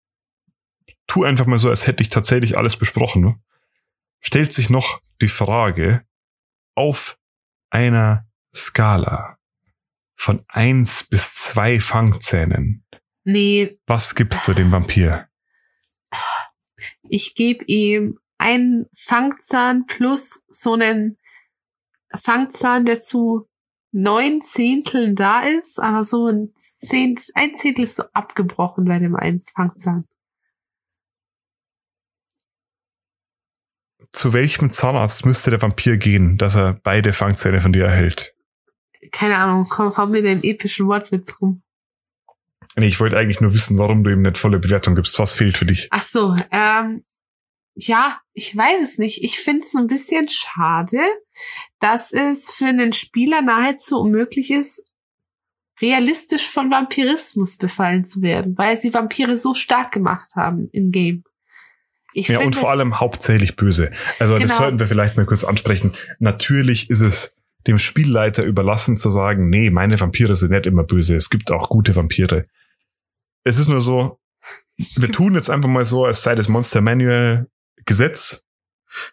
tu 1.05 1.23
einfach 1.23 1.45
mal 1.45 1.59
so, 1.59 1.69
als 1.69 1.85
hätte 1.85 2.01
ich 2.01 2.09
tatsächlich 2.09 2.57
alles 2.57 2.77
besprochen. 2.77 3.21
Ne? 3.21 3.35
Stellt 4.21 4.53
sich 4.53 4.71
noch 4.71 5.01
die 5.21 5.27
Frage, 5.27 6.01
auf 6.73 7.15
einer 7.69 8.25
Skala 8.55 9.37
von 10.23 10.45
eins 10.47 11.03
bis 11.09 11.35
zwei 11.35 11.81
Fangzähnen. 11.81 12.85
Nee. 13.25 13.77
Was 13.87 14.15
gibst 14.15 14.47
du 14.47 14.53
dem 14.53 14.71
Vampir? 14.71 15.27
Ich 17.09 17.35
gebe 17.35 17.65
ihm 17.65 18.19
einen 18.37 18.85
Fangzahn 18.97 19.85
plus 19.85 20.45
so 20.47 20.75
einen 20.75 21.17
Fangzahn, 22.15 22.85
der 22.85 23.01
zu 23.01 23.49
neun 23.91 24.41
Zehnteln 24.41 25.15
da 25.15 25.41
ist, 25.41 25.79
aber 25.79 26.05
so 26.05 26.27
ein, 26.27 26.53
Zehnt, 26.55 27.29
ein 27.35 27.55
Zehntel 27.57 27.83
ist 27.83 27.97
so 27.97 28.03
abgebrochen 28.13 28.85
bei 28.85 28.99
dem 28.99 29.15
einen 29.15 29.41
Fangzahn. 29.41 30.07
zu 34.13 34.31
welchem 34.31 34.69
Zahnarzt 34.69 35.25
müsste 35.25 35.49
der 35.49 35.63
Vampir 35.63 35.97
gehen, 35.97 36.37
dass 36.37 36.55
er 36.55 36.79
beide 36.83 37.13
Fangzähne 37.13 37.61
von 37.61 37.73
dir 37.73 37.85
erhält? 37.85 38.35
Keine 39.11 39.37
Ahnung, 39.37 39.67
komm, 39.69 39.95
hau 39.97 40.07
mir 40.07 40.21
den 40.21 40.43
epischen 40.43 40.87
Wortwitz 40.87 41.41
rum. 41.41 41.63
Nee, 42.75 42.87
ich 42.87 42.99
wollte 42.99 43.17
eigentlich 43.17 43.41
nur 43.41 43.53
wissen, 43.53 43.77
warum 43.77 44.03
du 44.03 44.11
ihm 44.11 44.21
nicht 44.21 44.37
volle 44.37 44.59
Bewertung 44.59 44.95
gibst. 44.95 45.19
Was 45.19 45.35
fehlt 45.35 45.57
für 45.57 45.65
dich? 45.65 45.87
Ach 45.91 46.01
so, 46.01 46.35
ähm, 46.51 47.03
ja, 47.75 48.19
ich 48.33 48.55
weiß 48.55 48.81
es 48.81 48.97
nicht. 48.97 49.23
Ich 49.23 49.39
finde 49.39 49.65
es 49.65 49.75
ein 49.75 49.87
bisschen 49.87 50.27
schade, 50.29 50.99
dass 51.79 52.13
es 52.13 52.51
für 52.51 52.65
einen 52.65 52.93
Spieler 52.93 53.41
nahezu 53.41 53.99
unmöglich 53.99 54.51
ist, 54.51 54.85
realistisch 55.81 56.47
von 56.47 56.71
Vampirismus 56.71 57.57
befallen 57.57 58.05
zu 58.05 58.21
werden, 58.21 58.57
weil 58.57 58.77
sie 58.77 58.93
Vampire 58.93 59.37
so 59.37 59.53
stark 59.53 59.91
gemacht 59.91 60.35
haben 60.35 60.69
im 60.71 60.91
Game. 60.91 61.23
Ich 62.13 62.27
ja, 62.27 62.39
und 62.39 62.55
vor 62.55 62.69
allem 62.69 62.99
hauptsächlich 62.99 63.55
böse. 63.55 63.91
Also 64.19 64.35
genau. 64.35 64.47
das 64.47 64.57
sollten 64.57 64.79
wir 64.79 64.87
vielleicht 64.87 65.17
mal 65.17 65.25
kurz 65.25 65.43
ansprechen. 65.43 65.93
Natürlich 66.19 66.91
ist 66.91 67.01
es 67.01 67.37
dem 67.67 67.77
Spielleiter 67.77 68.43
überlassen 68.43 68.97
zu 68.97 69.09
sagen, 69.09 69.49
nee, 69.49 69.69
meine 69.69 69.99
Vampire 69.99 70.35
sind 70.35 70.51
nicht 70.51 70.65
immer 70.65 70.83
böse. 70.83 71.15
Es 71.15 71.29
gibt 71.29 71.51
auch 71.51 71.69
gute 71.69 71.95
Vampire. 71.95 72.45
Es 73.43 73.57
ist 73.57 73.67
nur 73.69 73.81
so, 73.81 74.19
wir 74.77 75.11
tun 75.11 75.35
jetzt 75.35 75.49
einfach 75.49 75.69
mal 75.69 75.85
so, 75.85 76.05
als 76.05 76.23
sei 76.23 76.35
das 76.35 76.49
Monster 76.49 76.81
Manual 76.81 77.47
Gesetz 77.85 78.45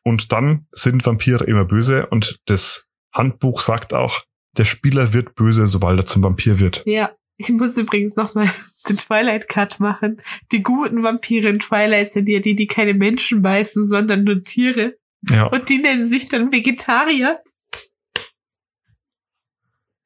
und 0.04 0.32
dann 0.32 0.66
sind 0.72 1.04
Vampire 1.04 1.44
immer 1.44 1.64
böse 1.64 2.06
und 2.06 2.40
das 2.46 2.88
Handbuch 3.12 3.60
sagt 3.60 3.92
auch, 3.92 4.22
der 4.56 4.64
Spieler 4.64 5.12
wird 5.12 5.34
böse, 5.34 5.66
sobald 5.66 6.00
er 6.00 6.06
zum 6.06 6.22
Vampir 6.22 6.58
wird. 6.58 6.82
Ja. 6.86 7.12
Ich 7.36 7.48
muss 7.48 7.78
übrigens 7.78 8.16
nochmal 8.16 8.50
den 8.88 8.98
Twilight 8.98 9.48
Cut 9.48 9.80
machen. 9.80 10.20
Die 10.52 10.62
guten 10.62 11.02
Vampire 11.02 11.48
in 11.48 11.58
Twilight 11.58 12.10
sind 12.10 12.28
ja 12.28 12.38
die, 12.38 12.54
die 12.54 12.66
keine 12.66 12.92
Menschen 12.92 13.40
beißen, 13.40 13.88
sondern 13.88 14.24
nur 14.24 14.44
Tiere. 14.44 14.98
Ja. 15.26 15.46
Und 15.46 15.70
die 15.70 15.78
nennen 15.78 16.04
sich 16.04 16.28
dann 16.28 16.52
Vegetarier. 16.52 17.40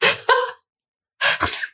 die, 0.01 1.74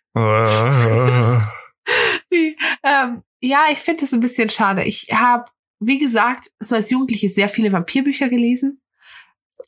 ähm, 2.82 3.22
ja, 3.40 3.64
ich 3.72 3.78
finde 3.78 4.02
das 4.02 4.12
ein 4.12 4.20
bisschen 4.20 4.50
schade. 4.50 4.84
Ich 4.84 5.08
habe, 5.12 5.44
wie 5.80 5.98
gesagt, 5.98 6.50
so 6.58 6.74
als 6.74 6.90
Jugendliche 6.90 7.28
sehr 7.28 7.48
viele 7.48 7.72
Vampirbücher 7.72 8.28
gelesen. 8.28 8.80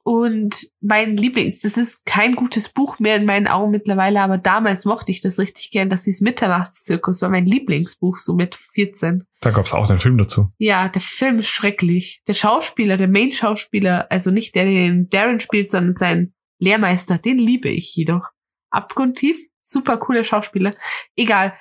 Und 0.04 0.68
mein 0.80 1.16
Lieblings, 1.16 1.60
das 1.60 1.76
ist 1.76 2.04
kein 2.04 2.34
gutes 2.34 2.70
Buch 2.70 2.98
mehr 2.98 3.16
in 3.16 3.24
meinen 3.24 3.46
Augen 3.46 3.70
mittlerweile, 3.70 4.20
aber 4.20 4.36
damals 4.36 4.84
mochte 4.84 5.12
ich 5.12 5.20
das 5.20 5.38
richtig 5.38 5.70
gern. 5.70 5.90
Das 5.90 6.04
hieß 6.04 6.22
Mitternachtszirkus, 6.22 7.22
war 7.22 7.28
mein 7.28 7.46
Lieblingsbuch, 7.46 8.16
so 8.16 8.34
mit 8.34 8.56
14. 8.56 9.24
Da 9.40 9.50
gab's 9.50 9.72
auch 9.72 9.88
einen 9.88 10.00
Film 10.00 10.18
dazu. 10.18 10.48
Ja, 10.58 10.88
der 10.88 11.02
Film 11.02 11.38
ist 11.38 11.48
schrecklich. 11.48 12.22
Der 12.26 12.34
Schauspieler, 12.34 12.96
der 12.96 13.08
Main-Schauspieler, 13.08 14.10
also 14.10 14.32
nicht 14.32 14.56
der, 14.56 14.64
der 14.64 14.72
den 14.72 15.08
Darren 15.08 15.38
spielt, 15.38 15.70
sondern 15.70 15.94
sein 15.94 16.34
Lehrmeister, 16.58 17.18
den 17.18 17.38
liebe 17.38 17.68
ich 17.68 17.94
jedoch. 17.94 18.24
Abgrundtief, 18.70 19.38
super 19.72 19.96
cooler 19.96 20.24
Schauspieler. 20.24 20.70
Egal 21.16 21.54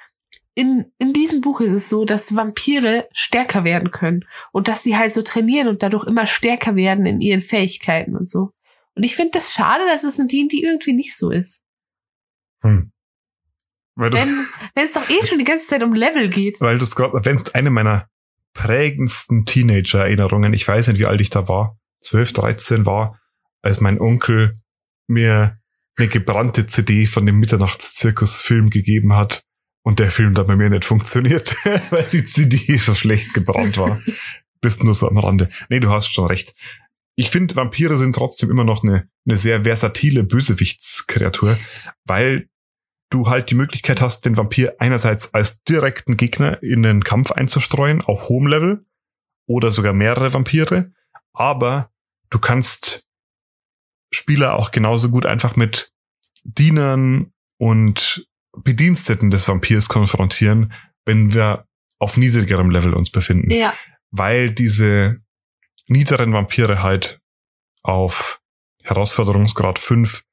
in, 0.54 0.92
in 0.98 1.14
diesem 1.14 1.42
Buch 1.42 1.62
ist 1.62 1.74
es 1.74 1.90
so, 1.90 2.06
dass 2.06 2.36
Vampire 2.36 3.08
stärker 3.14 3.64
werden 3.64 3.92
können 3.92 4.26
und 4.52 4.68
dass 4.68 4.84
sie 4.84 4.98
halt 4.98 5.14
so 5.14 5.22
trainieren 5.22 5.68
und 5.68 5.82
dadurch 5.82 6.06
immer 6.06 6.26
stärker 6.26 6.76
werden 6.76 7.06
in 7.06 7.22
ihren 7.22 7.42
Fähigkeiten 7.42 8.16
und 8.16 8.28
so. 8.28 8.52
Und 8.96 9.04
ich 9.04 9.16
finde 9.16 9.32
das 9.34 9.54
schade, 9.54 9.86
dass 9.88 10.04
es 10.04 10.20
in 10.20 10.28
denen 10.28 10.50
die 10.50 10.64
irgendwie 10.64 10.94
nicht 10.94 11.16
so 11.16 11.32
ist. 11.32 11.64
Hm. 12.62 12.92
Weil 13.96 14.14
wenn, 14.14 14.30
wenn 14.76 14.86
es 14.86 14.94
doch 14.94 15.10
eh 15.10 15.26
schon 15.26 15.40
die 15.40 15.46
ganze 15.46 15.68
Zeit 15.68 15.84
um 15.84 15.94
Level 15.94 16.30
geht. 16.30 16.60
Weil 16.60 16.78
du 16.78 16.84
es 16.84 16.96
gerade 16.96 17.14
erwähnst, 17.14 17.56
eine 17.56 17.70
meiner 17.70 18.08
prägendsten 18.54 19.46
Teenager-Erinnerungen, 19.46 20.54
ich 20.54 20.68
weiß 20.68 20.88
nicht, 20.88 21.00
wie 21.00 21.06
alt 21.06 21.22
ich 21.22 21.30
da 21.30 21.48
war, 21.48 21.78
12, 22.02 22.34
13 22.34 22.86
war, 22.86 23.20
als 23.62 23.80
mein 23.80 24.02
Onkel 24.02 24.58
mir 25.08 25.61
eine 25.98 26.08
gebrannte 26.08 26.66
CD 26.66 27.06
von 27.06 27.26
dem 27.26 27.40
Mitternachtszirkus-Film 27.40 28.70
gegeben 28.70 29.16
hat 29.16 29.44
und 29.84 30.00
der 30.00 30.12
Film 30.12 30.34
da 30.34 30.44
bei 30.44 30.56
mir 30.56 30.70
nicht 30.70 30.86
funktioniert, 30.86 31.56
weil 31.92 32.04
die 32.12 32.26
CD 32.26 32.78
so 32.78 32.94
schlecht 32.94 33.34
gebrannt 33.34 33.78
war. 33.78 34.00
Bist 34.62 34.84
nur 34.84 34.94
so 34.94 35.08
am 35.08 35.18
Rande. 35.18 35.50
Nee, 35.70 35.80
du 35.80 35.90
hast 35.90 36.08
schon 36.12 36.28
recht. 36.28 36.56
Ich 37.16 37.30
finde, 37.30 37.56
Vampire 37.56 37.98
sind 37.98 38.16
trotzdem 38.16 38.50
immer 38.50 38.64
noch 38.64 38.84
eine, 38.84 39.10
eine 39.26 39.38
sehr 39.38 39.64
versatile 39.64 40.24
Bösewichtskreatur, 40.24 41.58
weil 42.06 42.48
du 43.10 43.28
halt 43.28 43.52
die 43.52 43.56
Möglichkeit 43.56 44.02
hast, 44.02 44.26
den 44.26 44.38
Vampir 44.38 44.76
einerseits 44.80 45.34
als 45.34 45.64
direkten 45.64 46.16
Gegner 46.16 46.64
in 46.64 46.84
den 46.84 47.04
Kampf 47.04 47.32
einzustreuen 47.32 48.02
auf 48.02 48.30
hohem 48.30 48.48
Level 48.48 48.86
oder 49.46 49.72
sogar 49.72 49.94
mehrere 49.94 50.34
Vampire, 50.34 50.94
aber 51.34 51.92
du 52.30 52.40
kannst 52.40 53.06
Spieler 54.12 54.56
auch 54.58 54.72
genauso 54.72 55.10
gut 55.10 55.26
einfach 55.26 55.56
mit 55.56 55.92
Dienern 56.44 57.32
und 57.58 58.28
Bediensteten 58.58 59.32
des 59.32 59.48
Vampirs 59.48 59.88
konfrontieren, 59.88 60.74
wenn 61.06 61.34
wir 61.34 61.66
auf 62.00 62.18
niedrigerem 62.18 62.70
Level 62.70 62.94
uns 62.94 63.12
befinden. 63.12 63.52
Ja. 63.52 63.74
Weil 64.10 64.52
diese 64.52 65.22
niederen 65.88 66.34
Vampire 66.34 66.82
halt 66.82 67.20
auf 67.84 68.42
Herausforderungsgrad 68.84 69.80
5 69.80 70.24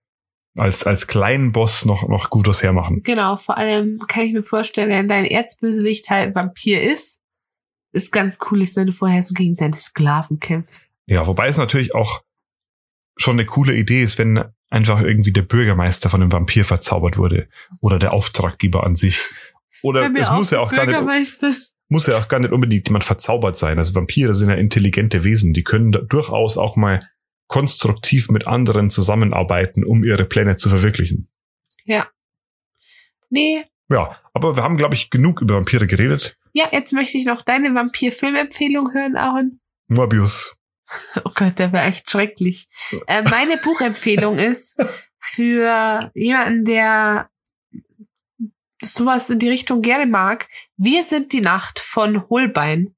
als, 0.56 0.84
als 0.84 1.06
kleinen 1.06 1.52
Boss 1.52 1.84
noch, 1.84 2.08
noch 2.08 2.30
gut 2.30 2.48
was 2.48 2.62
hermachen. 2.62 3.02
Genau, 3.02 3.36
vor 3.36 3.56
allem 3.56 4.00
kann 4.08 4.24
ich 4.24 4.32
mir 4.32 4.42
vorstellen, 4.42 4.90
wenn 4.90 5.08
dein 5.08 5.24
Erzbösewicht 5.24 6.10
halt 6.10 6.34
Vampir 6.34 6.82
ist, 6.82 7.20
ist 7.92 8.12
ganz 8.12 8.38
cool 8.50 8.62
ist, 8.62 8.76
wenn 8.76 8.88
du 8.88 8.92
vorher 8.92 9.22
so 9.22 9.34
gegen 9.34 9.54
seine 9.54 9.76
Sklaven 9.76 10.40
kämpfst. 10.40 10.90
Ja, 11.06 11.26
wobei 11.26 11.48
es 11.48 11.56
natürlich 11.56 11.94
auch 11.94 12.22
schon 13.18 13.34
eine 13.34 13.46
coole 13.46 13.74
Idee 13.74 14.02
ist, 14.02 14.18
wenn 14.18 14.42
einfach 14.70 15.02
irgendwie 15.02 15.32
der 15.32 15.42
Bürgermeister 15.42 16.08
von 16.08 16.22
einem 16.22 16.32
Vampir 16.32 16.64
verzaubert 16.64 17.18
wurde 17.18 17.48
oder 17.80 17.98
der 17.98 18.12
Auftraggeber 18.12 18.84
an 18.84 18.94
sich. 18.94 19.20
Oder 19.82 20.10
es 20.14 20.30
muss 20.30 20.50
ja 20.50 20.60
auch 20.60 20.72
gar 20.72 20.86
nicht, 20.86 21.00
muss 21.88 22.06
ja 22.06 22.18
auch 22.18 22.28
gar 22.28 22.40
nicht 22.40 22.52
unbedingt 22.52 22.86
jemand 22.88 23.04
verzaubert 23.04 23.56
sein. 23.56 23.78
Also 23.78 23.94
Vampire 23.94 24.34
sind 24.34 24.50
ja 24.50 24.56
intelligente 24.56 25.24
Wesen, 25.24 25.52
die 25.52 25.64
können 25.64 25.92
durchaus 26.08 26.56
auch 26.56 26.76
mal 26.76 27.00
konstruktiv 27.46 28.28
mit 28.28 28.46
anderen 28.46 28.90
zusammenarbeiten, 28.90 29.84
um 29.84 30.04
ihre 30.04 30.24
Pläne 30.24 30.56
zu 30.56 30.68
verwirklichen. 30.68 31.28
Ja. 31.84 32.08
Nee. 33.30 33.64
Ja, 33.88 34.18
aber 34.34 34.56
wir 34.56 34.62
haben, 34.62 34.76
glaube 34.76 34.94
ich, 34.94 35.08
genug 35.08 35.40
über 35.40 35.54
Vampire 35.54 35.86
geredet. 35.86 36.36
Ja, 36.52 36.68
jetzt 36.72 36.92
möchte 36.92 37.16
ich 37.16 37.24
noch 37.24 37.42
deine 37.42 37.74
Vampir-Filmempfehlung 37.74 38.92
hören, 38.92 39.16
Aaron. 39.16 39.60
Morbius. 39.88 40.57
Oh 41.24 41.30
Gott, 41.34 41.58
der 41.58 41.72
war 41.72 41.84
echt 41.84 42.10
schrecklich. 42.10 42.68
Äh, 43.06 43.22
meine 43.22 43.56
Buchempfehlung 43.64 44.38
ist 44.38 44.82
für 45.18 46.10
jemanden, 46.14 46.64
der 46.64 47.30
sowas 48.80 49.30
in 49.30 49.38
die 49.38 49.48
Richtung 49.48 49.82
gerne 49.82 50.06
mag. 50.06 50.48
Wir 50.76 51.02
sind 51.02 51.32
die 51.32 51.40
Nacht 51.40 51.78
von 51.78 52.28
Holbein. 52.28 52.94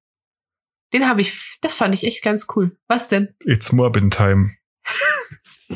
Den 0.93 1.09
habe 1.09 1.21
ich, 1.21 1.59
das 1.61 1.73
fand 1.73 1.95
ich 1.95 2.05
echt 2.05 2.23
ganz 2.23 2.47
cool. 2.55 2.77
Was 2.89 3.09
denn? 3.09 3.35
It's 3.45 3.73
Morbin 3.73 4.11
Time. 4.11 4.57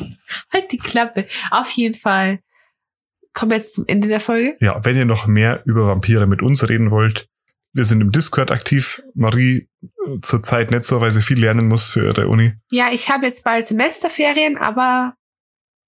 halt 0.51 0.71
die 0.71 0.77
Klappe. 0.77 1.27
Auf 1.51 1.71
jeden 1.71 1.95
Fall. 1.95 2.39
Kommen 3.33 3.51
wir 3.51 3.57
jetzt 3.57 3.75
zum 3.75 3.85
Ende 3.87 4.07
der 4.07 4.19
Folge. 4.19 4.57
Ja, 4.59 4.83
wenn 4.85 4.95
ihr 4.95 5.05
noch 5.05 5.27
mehr 5.27 5.63
über 5.65 5.87
Vampire 5.87 6.27
mit 6.27 6.41
uns 6.41 6.67
reden 6.69 6.91
wollt, 6.91 7.27
wir 7.73 7.85
sind 7.85 7.99
im 8.01 8.11
Discord 8.11 8.51
aktiv. 8.51 9.01
Marie 9.13 9.67
zurzeit 10.21 10.71
nicht 10.71 10.83
so, 10.83 11.01
weil 11.01 11.11
sie 11.11 11.21
viel 11.21 11.39
lernen 11.39 11.67
muss 11.67 11.85
für 11.85 12.05
ihre 12.05 12.27
Uni. 12.27 12.53
Ja, 12.71 12.91
ich 12.91 13.09
habe 13.09 13.25
jetzt 13.25 13.43
bald 13.43 13.67
Semesterferien, 13.67 14.57
aber 14.57 15.15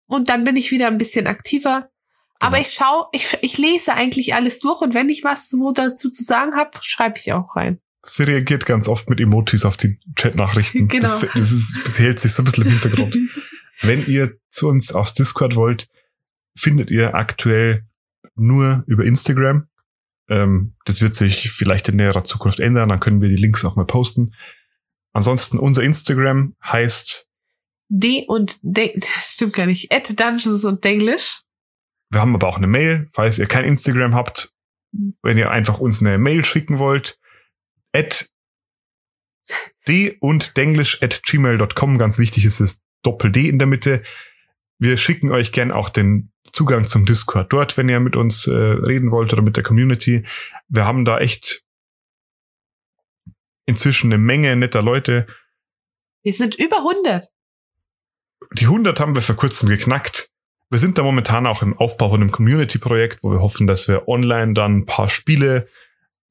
und 0.08 0.30
dann 0.30 0.44
bin 0.44 0.56
ich 0.56 0.72
wieder 0.72 0.88
ein 0.88 0.98
bisschen 0.98 1.28
aktiver. 1.28 1.90
Aber 2.40 2.58
genau. 2.58 2.68
ich 2.68 2.74
schaue, 2.74 3.06
ich, 3.12 3.38
ich 3.42 3.58
lese 3.58 3.94
eigentlich 3.94 4.34
alles 4.34 4.60
durch 4.60 4.82
und 4.82 4.94
wenn 4.94 5.10
ich 5.10 5.24
was 5.24 5.54
wo 5.58 5.72
dazu 5.72 6.10
zu 6.10 6.24
sagen 6.24 6.56
habe, 6.56 6.72
schreibe 6.82 7.18
ich 7.18 7.34
auch 7.34 7.56
rein. 7.56 7.80
Sie 8.04 8.24
reagiert 8.24 8.66
ganz 8.66 8.88
oft 8.88 9.10
mit 9.10 9.20
Emojis 9.20 9.66
auf 9.66 9.76
die 9.76 10.00
Chatnachrichten. 10.16 10.88
genau. 10.88 11.02
Das, 11.02 11.26
das, 11.34 11.52
ist, 11.52 11.76
das 11.84 12.00
hält 12.00 12.20
sich 12.20 12.34
so 12.34 12.42
ein 12.42 12.46
bisschen 12.46 12.66
im 12.66 12.72
Hintergrund. 12.80 13.18
wenn 13.82 14.06
ihr 14.08 14.38
zu 14.50 14.70
uns 14.70 14.94
aufs 14.94 15.14
Discord 15.14 15.56
wollt, 15.56 15.88
findet 16.56 16.90
ihr 16.90 17.16
aktuell 17.16 17.86
nur 18.36 18.84
über 18.88 19.04
Instagram. 19.04 19.67
Ähm, 20.30 20.76
das 20.86 21.02
wird 21.02 21.16
sich 21.16 21.50
vielleicht 21.52 21.90
in 21.90 21.96
näherer 21.96 22.24
Zukunft 22.24 22.60
ändern, 22.60 22.90
dann 22.90 23.00
können 23.00 23.22
wir 23.22 23.30
die 23.30 23.36
Links 23.36 23.64
auch 23.66 23.76
mal 23.76 23.86
posten. 23.86 24.34
Ansonsten 25.14 25.58
unser 25.58 25.84
Instagram 25.84 26.56
heißt 26.64 27.28
D 27.90 28.26
und 28.28 28.60
D, 28.62 29.00
stimmt 29.22 29.54
gar 29.54 29.66
nicht, 29.66 29.92
at 29.92 30.20
Dungeons 30.20 30.66
und 30.66 30.84
Denglish. 30.84 31.42
Wir 32.10 32.22
haben 32.22 32.36
aber 32.36 32.48
auch 32.48 32.58
eine 32.58 32.68
Mail, 32.68 33.10
falls 33.14 33.40
ihr 33.40 33.48
kein 33.48 33.66
Instagram 33.66 34.16
habt, 34.16 34.54
wenn 35.22 35.38
ihr 35.38 35.52
einfach 35.52 35.80
uns 35.80 36.02
eine 36.02 36.18
Mail 36.18 36.46
schicken 36.46 36.80
wollt, 36.80 37.20
at 37.94 38.30
d 39.88 40.18
und 40.20 40.58
denglish 40.58 41.02
at 41.02 41.24
gmail.com. 41.24 41.98
Ganz 41.98 42.20
wichtig 42.20 42.46
ist 42.46 42.60
es 42.60 42.82
Doppel 43.04 43.32
D 43.32 43.48
in 43.48 43.60
der 43.60 43.68
Mitte. 43.68 44.04
Wir 44.80 44.98
schicken 44.98 45.32
euch 45.32 45.52
gern 45.52 45.72
auch 45.72 45.90
den 45.90 46.32
Zugang 46.54 46.86
zum 46.86 47.06
Discord 47.06 47.52
dort, 47.52 47.78
wenn 47.78 47.90
ihr 47.90 48.00
mit 48.00 48.16
uns 48.16 48.48
äh, 48.48 48.54
reden 48.54 49.12
wollt 49.12 49.34
oder 49.34 49.42
mit 49.42 49.58
der 49.58 49.64
Community. 49.64 50.26
Wir 50.68 50.86
haben 50.86 51.06
da 51.06 51.20
echt 51.20 51.64
inzwischen 53.66 54.12
eine 54.12 54.18
Menge 54.18 54.56
netter 54.56 54.82
Leute. 54.82 55.28
Wir 56.24 56.34
sind 56.34 56.56
über 56.56 56.78
100. 56.78 57.28
Die 58.54 58.66
100 58.66 59.00
haben 59.00 59.16
wir 59.16 59.22
vor 59.22 59.36
kurzem 59.36 59.70
geknackt. 59.70 60.30
Wir 60.70 60.80
sind 60.80 60.98
da 60.98 61.04
momentan 61.04 61.48
auch 61.48 61.62
im 61.62 61.78
Aufbau 61.78 62.10
von 62.10 62.22
einem 62.22 62.32
Community-Projekt, 62.32 63.24
wo 63.24 63.32
wir 63.32 63.42
hoffen, 63.42 63.68
dass 63.68 63.88
wir 63.88 64.08
online 64.08 64.54
dann 64.54 64.80
ein 64.80 64.86
paar 64.86 65.10
Spiele 65.10 65.68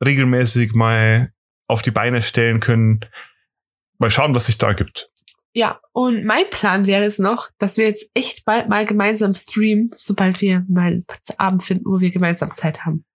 regelmäßig 0.05 0.75
mal 0.75 1.33
auf 1.69 1.83
die 1.83 1.91
Beine 1.91 2.23
stellen 2.23 2.61
können. 2.61 3.01
mal 3.99 4.11
schauen, 4.11 4.35
was 4.35 4.47
sich 4.47 4.59
da 4.59 4.69
ergibt. 4.69 5.11
Ja, 5.57 5.81
und 5.93 6.27
mein 6.27 6.45
Plan 6.51 6.85
wäre 6.85 7.05
es 7.05 7.19
noch, 7.19 7.49
dass 7.57 7.79
wir 7.79 7.87
jetzt 7.87 8.11
echt 8.13 8.45
bald 8.45 8.69
mal 8.69 8.85
gemeinsam 8.85 9.33
streamen, 9.33 9.91
sobald 9.95 10.43
wir 10.43 10.67
mal 10.69 10.89
einen 10.89 11.07
Abend 11.39 11.65
finden, 11.65 11.87
wo 11.87 11.99
wir 11.99 12.11
gemeinsam 12.11 12.55
Zeit 12.55 12.85
haben. 12.85 13.07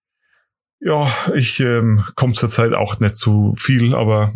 Ja, 0.80 1.14
ich 1.36 1.60
ähm, 1.60 2.04
komme 2.16 2.32
zurzeit 2.32 2.72
auch 2.72 2.98
nicht 2.98 3.14
zu 3.14 3.54
viel, 3.56 3.94
aber 3.94 4.34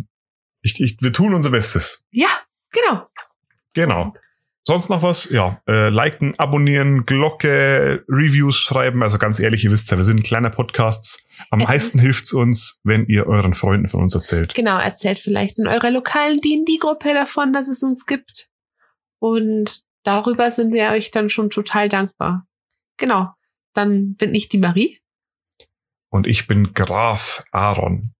ich, 0.61 0.79
ich, 0.79 0.95
wir 1.01 1.11
tun 1.11 1.33
unser 1.33 1.49
Bestes. 1.49 2.05
Ja, 2.09 2.29
genau. 2.71 3.07
Genau. 3.73 4.13
Sonst 4.63 4.89
noch 4.89 5.01
was? 5.01 5.29
Ja, 5.29 5.61
äh, 5.67 5.89
liken, 5.89 6.33
abonnieren, 6.37 7.05
Glocke, 7.05 8.05
Reviews 8.07 8.57
schreiben. 8.57 9.03
Also 9.03 9.17
ganz 9.17 9.37
ehrlich, 9.41 9.65
ihr 9.65 9.71
wisst 9.71 9.91
ja, 9.91 9.97
wir 9.97 10.05
sind 10.05 10.21
ein 10.21 10.23
kleiner 10.23 10.49
Podcast. 10.49 11.26
Am 11.49 11.59
Mhm. 11.59 11.65
meisten 11.65 11.99
hilft's 11.99 12.33
uns, 12.33 12.79
wenn 12.83 13.05
ihr 13.07 13.27
euren 13.27 13.53
Freunden 13.53 13.87
von 13.87 14.01
uns 14.01 14.15
erzählt. 14.15 14.53
Genau, 14.53 14.77
erzählt 14.79 15.19
vielleicht 15.19 15.59
in 15.59 15.67
eurer 15.67 15.91
lokalen 15.91 16.37
D&D-Gruppe 16.37 17.13
davon, 17.13 17.53
dass 17.53 17.67
es 17.67 17.83
uns 17.83 18.05
gibt. 18.05 18.49
Und 19.19 19.83
darüber 20.03 20.51
sind 20.51 20.73
wir 20.73 20.89
euch 20.89 21.11
dann 21.11 21.29
schon 21.29 21.49
total 21.49 21.89
dankbar. 21.89 22.45
Genau. 22.97 23.33
Dann 23.73 24.15
bin 24.15 24.33
ich 24.33 24.49
die 24.49 24.57
Marie. 24.57 24.99
Und 26.09 26.25
ich 26.27 26.47
bin 26.47 26.73
Graf 26.73 27.43
Aaron. 27.51 28.13